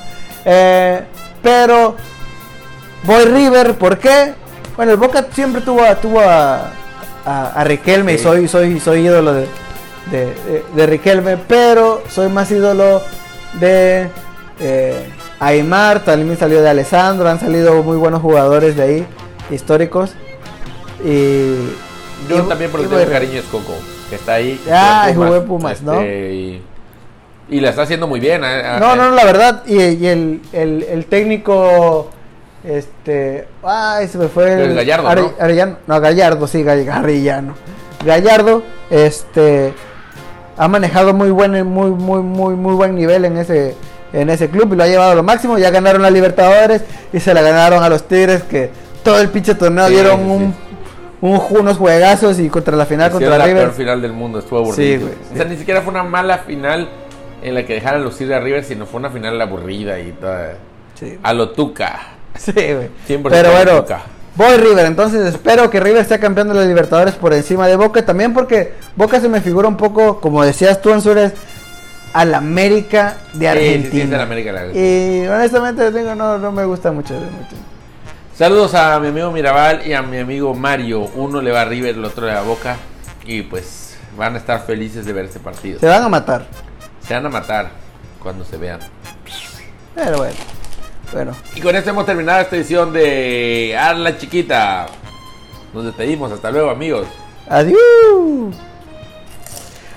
Eh, 0.45 1.01
pero 1.43 1.97
voy 3.05 3.25
River, 3.25 3.75
¿por 3.77 3.99
qué? 3.99 4.35
Bueno, 4.77 4.93
el 4.93 4.99
Boca 4.99 5.27
siempre 5.33 5.63
tuvo 5.63 5.83
a, 5.83 5.95
tuvo 5.95 6.21
a, 6.21 6.71
a, 7.25 7.53
a 7.55 7.65
Riquelme 7.65 8.13
y 8.13 8.19
soy, 8.19 8.47
soy, 8.47 8.79
soy 8.79 9.07
ídolo 9.07 9.33
de, 9.33 9.47
de, 10.11 10.27
de- 10.27 10.65
de 10.75 10.87
Riquelme, 10.87 11.39
pero 11.39 12.03
soy 12.11 12.29
más 12.29 12.51
ídolo 12.51 13.01
de 13.55 14.09
eh, 14.61 15.09
Aymar, 15.41 16.05
también 16.05 16.37
salió 16.39 16.61
de 16.63 16.69
Alessandro, 16.69 17.29
han 17.29 17.41
salido 17.41 17.83
muy 17.83 17.97
buenos 17.97 18.21
jugadores 18.21 18.77
de 18.77 18.83
ahí, 18.83 19.07
históricos. 19.51 20.13
Y 21.05 21.55
Yo 22.29 22.39
y- 22.39 22.49
también 22.49 22.71
por 22.71 22.81
y 22.81 22.85
lo 22.85 22.91
que 22.91 22.97
tengo 22.97 23.11
cariño 23.11 23.39
es 23.39 23.45
Coco, 23.47 23.75
que 24.11 24.17
está 24.17 24.35
ahí. 24.35 24.61
Ah, 24.71 25.11
jugó 25.15 25.37
en 25.37 25.47
Pumas, 25.47 25.81
¿no? 25.83 25.95
este, 26.01 26.35
Y, 26.35 26.63
y 27.49 27.61
la 27.61 27.71
está 27.71 27.83
haciendo 27.83 28.07
muy 28.07 28.21
bien. 28.21 28.43
eh, 28.45 28.63
No, 28.79 28.93
eh, 28.93 28.97
no, 28.97 29.09
no, 29.09 29.11
la 29.17 29.25
verdad, 29.25 29.63
y, 29.67 29.81
y 29.81 30.07
el, 30.07 30.43
el, 30.53 30.83
el 30.83 31.07
técnico, 31.07 32.11
este, 32.63 33.49
ay, 33.63 34.07
se 34.09 34.19
me 34.19 34.29
fue 34.29 34.63
El 34.63 34.75
Gallardo, 34.75 35.09
Are- 35.09 35.23
¿no? 35.23 35.33
Arellano, 35.41 35.77
no, 35.87 36.01
Gallardo, 36.01 36.47
sí, 36.47 36.65
Arellano. 36.69 37.55
Gallardo, 38.05 38.63
este, 38.91 39.73
ha 40.59 40.69
manejado 40.69 41.15
muy 41.15 41.31
buen, 41.31 41.53
muy, 41.67 41.91
muy, 41.91 42.21
muy, 42.23 42.55
muy 42.55 42.75
buen 42.75 42.95
nivel 42.95 43.25
en 43.25 43.39
ese, 43.39 43.75
en 44.13 44.31
ese 44.31 44.49
club 44.49 44.73
y 44.73 44.77
lo 44.77 44.83
ha 44.83 44.87
llevado 44.89 45.13
a 45.13 45.15
lo 45.15 45.23
máximo. 45.23 45.59
Ya 45.59 45.71
ganaron 45.71 46.03
la 46.03 46.11
Libertadores 46.11 46.83
y 47.13 47.21
se 47.21 47.35
la 47.35 47.43
ganaron 47.43 47.83
a 47.83 47.89
los 47.89 48.07
Tigres 48.09 48.43
que 48.43 48.71
todo 49.03 49.21
el 49.21 49.29
pinche 49.29 49.55
torneo 49.55 49.87
Sí, 49.89 49.95
dieron 49.95 50.19
sí, 50.21 50.25
un, 50.27 50.55
unos 51.59 51.77
juegazos 51.77 52.39
y 52.39 52.49
contra 52.49 52.77
la 52.77 52.87
final 52.87 53.11
contra 53.11 53.37
la 53.39 53.45
River. 53.45 53.63
peor 53.65 53.75
final 53.75 54.03
del 54.03 54.13
mundo, 54.13 54.39
estuvo 54.39 54.59
aburrido. 54.61 54.99
Sí, 54.99 55.05
güey, 55.05 55.15
O 55.33 55.37
sea, 55.37 55.45
ni 55.45 55.57
siquiera 55.57 55.83
fue 55.83 55.93
una 55.93 56.03
mala 56.03 56.39
final 56.39 56.89
en 57.43 57.55
la 57.55 57.65
que 57.65 57.75
dejaran 57.75 58.03
lucir 58.05 58.33
a 58.33 58.41
River, 58.41 58.65
sino 58.65 58.87
fue 58.87 59.01
una 59.01 59.11
final 59.11 59.41
aburrida 59.41 59.99
y 59.99 60.13
toda. 60.13 60.55
Sí. 60.99 61.19
A 61.23 61.33
lo 61.33 61.51
tuca. 61.51 62.01
Sí, 62.37 62.53
güey. 62.53 62.89
100% 63.09 63.27
Pero 63.29 63.51
bueno, 63.51 63.85
voy 64.37 64.57
River, 64.57 64.87
entonces 64.87 65.27
espero 65.27 65.69
que 65.69 65.81
River 65.81 66.05
sea 66.05 66.21
campeón 66.21 66.49
de 66.49 66.55
los 66.55 66.65
Libertadores 66.65 67.15
por 67.15 67.35
encima 67.35 67.67
de 67.67 67.77
Boca, 67.77 68.07
también 68.07 68.33
porque 68.33 68.73
Boca 68.97 69.21
se 69.21 69.29
me 69.29 69.41
figura 69.41 69.69
un 69.69 69.77
poco, 69.77 70.21
como 70.21 70.43
decías 70.45 70.81
tú, 70.81 70.93
Ansures, 70.93 71.33
al 72.13 72.35
América 72.35 73.17
de 73.33 73.41
Sí, 73.41 73.47
Argentina. 73.47 73.85
sí, 73.85 73.91
sí, 73.91 74.01
es 74.01 74.13
el 74.13 74.21
América 74.21 74.53
de 74.53 74.59
Argentina. 74.59 74.87
Y 74.87 75.27
honestamente 75.29 75.91
digo, 75.93 76.15
no, 76.15 76.39
no 76.39 76.53
me 76.53 76.65
gusta 76.65 76.91
mucho. 76.93 77.15
mucho. 77.15 77.57
Saludos 78.37 78.75
a 78.75 78.99
mi 79.01 79.09
amigo 79.09 79.31
Mirabal 79.31 79.87
y 79.87 79.93
a 79.93 80.03
mi 80.03 80.19
amigo 80.19 80.55
Mario. 80.55 81.03
Uno 81.15 81.41
le 81.43 81.53
va 81.53 81.63
a 81.63 81.65
River, 81.67 81.95
el 81.97 82.05
otro 82.05 82.27
le 82.27 82.33
va 82.33 82.41
a 82.41 82.43
Boca. 82.43 82.77
Y 83.25 83.43
pues 83.43 83.97
van 84.17 84.35
a 84.35 84.39
estar 84.39 84.65
felices 84.67 85.05
de 85.05 85.13
ver 85.13 85.27
este 85.27 85.39
partido. 85.41 85.79
Se 85.79 85.87
van 85.87 86.03
a 86.03 86.09
matar. 86.09 86.47
Se 87.07 87.15
van 87.15 87.27
a 87.27 87.29
matar 87.29 87.71
cuando 88.23 88.45
se 88.45 88.57
vean. 88.57 88.81
Pero 89.95 90.19
bueno. 90.19 90.35
Bueno, 91.13 91.33
Y 91.57 91.61
con 91.61 91.75
esto 91.75 91.91
hemos 91.91 92.07
terminado 92.07 92.41
esta 92.41 92.55
edición 92.55 92.93
de 92.93 93.77
Arla 93.77 94.17
Chiquita. 94.17 94.87
Nos 95.75 95.85
despedimos. 95.85 96.31
Hasta 96.31 96.51
luego, 96.53 96.71
amigos. 96.71 97.07
adiós. 97.49 98.55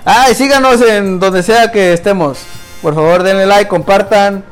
Ah, 0.06 0.28
y 0.30 0.36
síganos 0.36 0.82
en 0.82 1.20
donde 1.20 1.43
sea 1.43 1.72
que 1.72 1.93
estemos. 1.93 2.39
Por 2.82 2.93
favor, 2.93 3.24
denle 3.24 3.45
like, 3.45 3.70
compartan. 3.70 4.43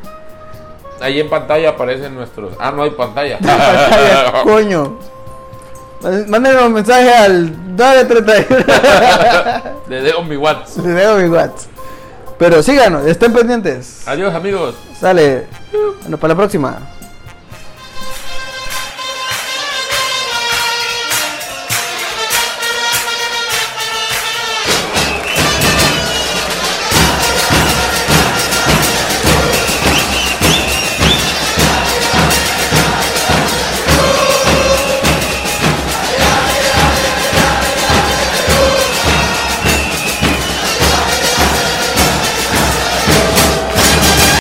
Ahí 1.02 1.20
en 1.20 1.30
pantalla 1.30 1.70
aparecen 1.72 2.16
nuestros. 2.16 2.54
Ah, 2.60 2.72
no 2.72 2.84
hay 2.84 2.91
pantalla. 2.91 3.38
Pantalla, 3.39 4.32
coño. 4.43 4.99
Mándenme 6.28 6.64
un 6.64 6.74
mensaje 6.74 7.14
al 7.14 7.76
931. 7.76 8.66
Le 9.89 10.02
dejo 10.02 10.24
mi 10.24 10.38
WhatsApp. 10.38 10.86
Le 10.86 10.91
dejo 10.93 11.16
mi 11.18 11.28
WhatsApp. 11.28 11.72
Pero 12.39 12.64
síganos, 12.64 13.06
estén 13.06 13.34
pendientes. 13.34 14.08
Adiós, 14.08 14.34
amigos. 14.34 14.76
Sale. 14.99 15.45
Bueno, 16.02 16.18
para 16.18 16.34
la 16.34 16.38
próxima. 16.38 16.80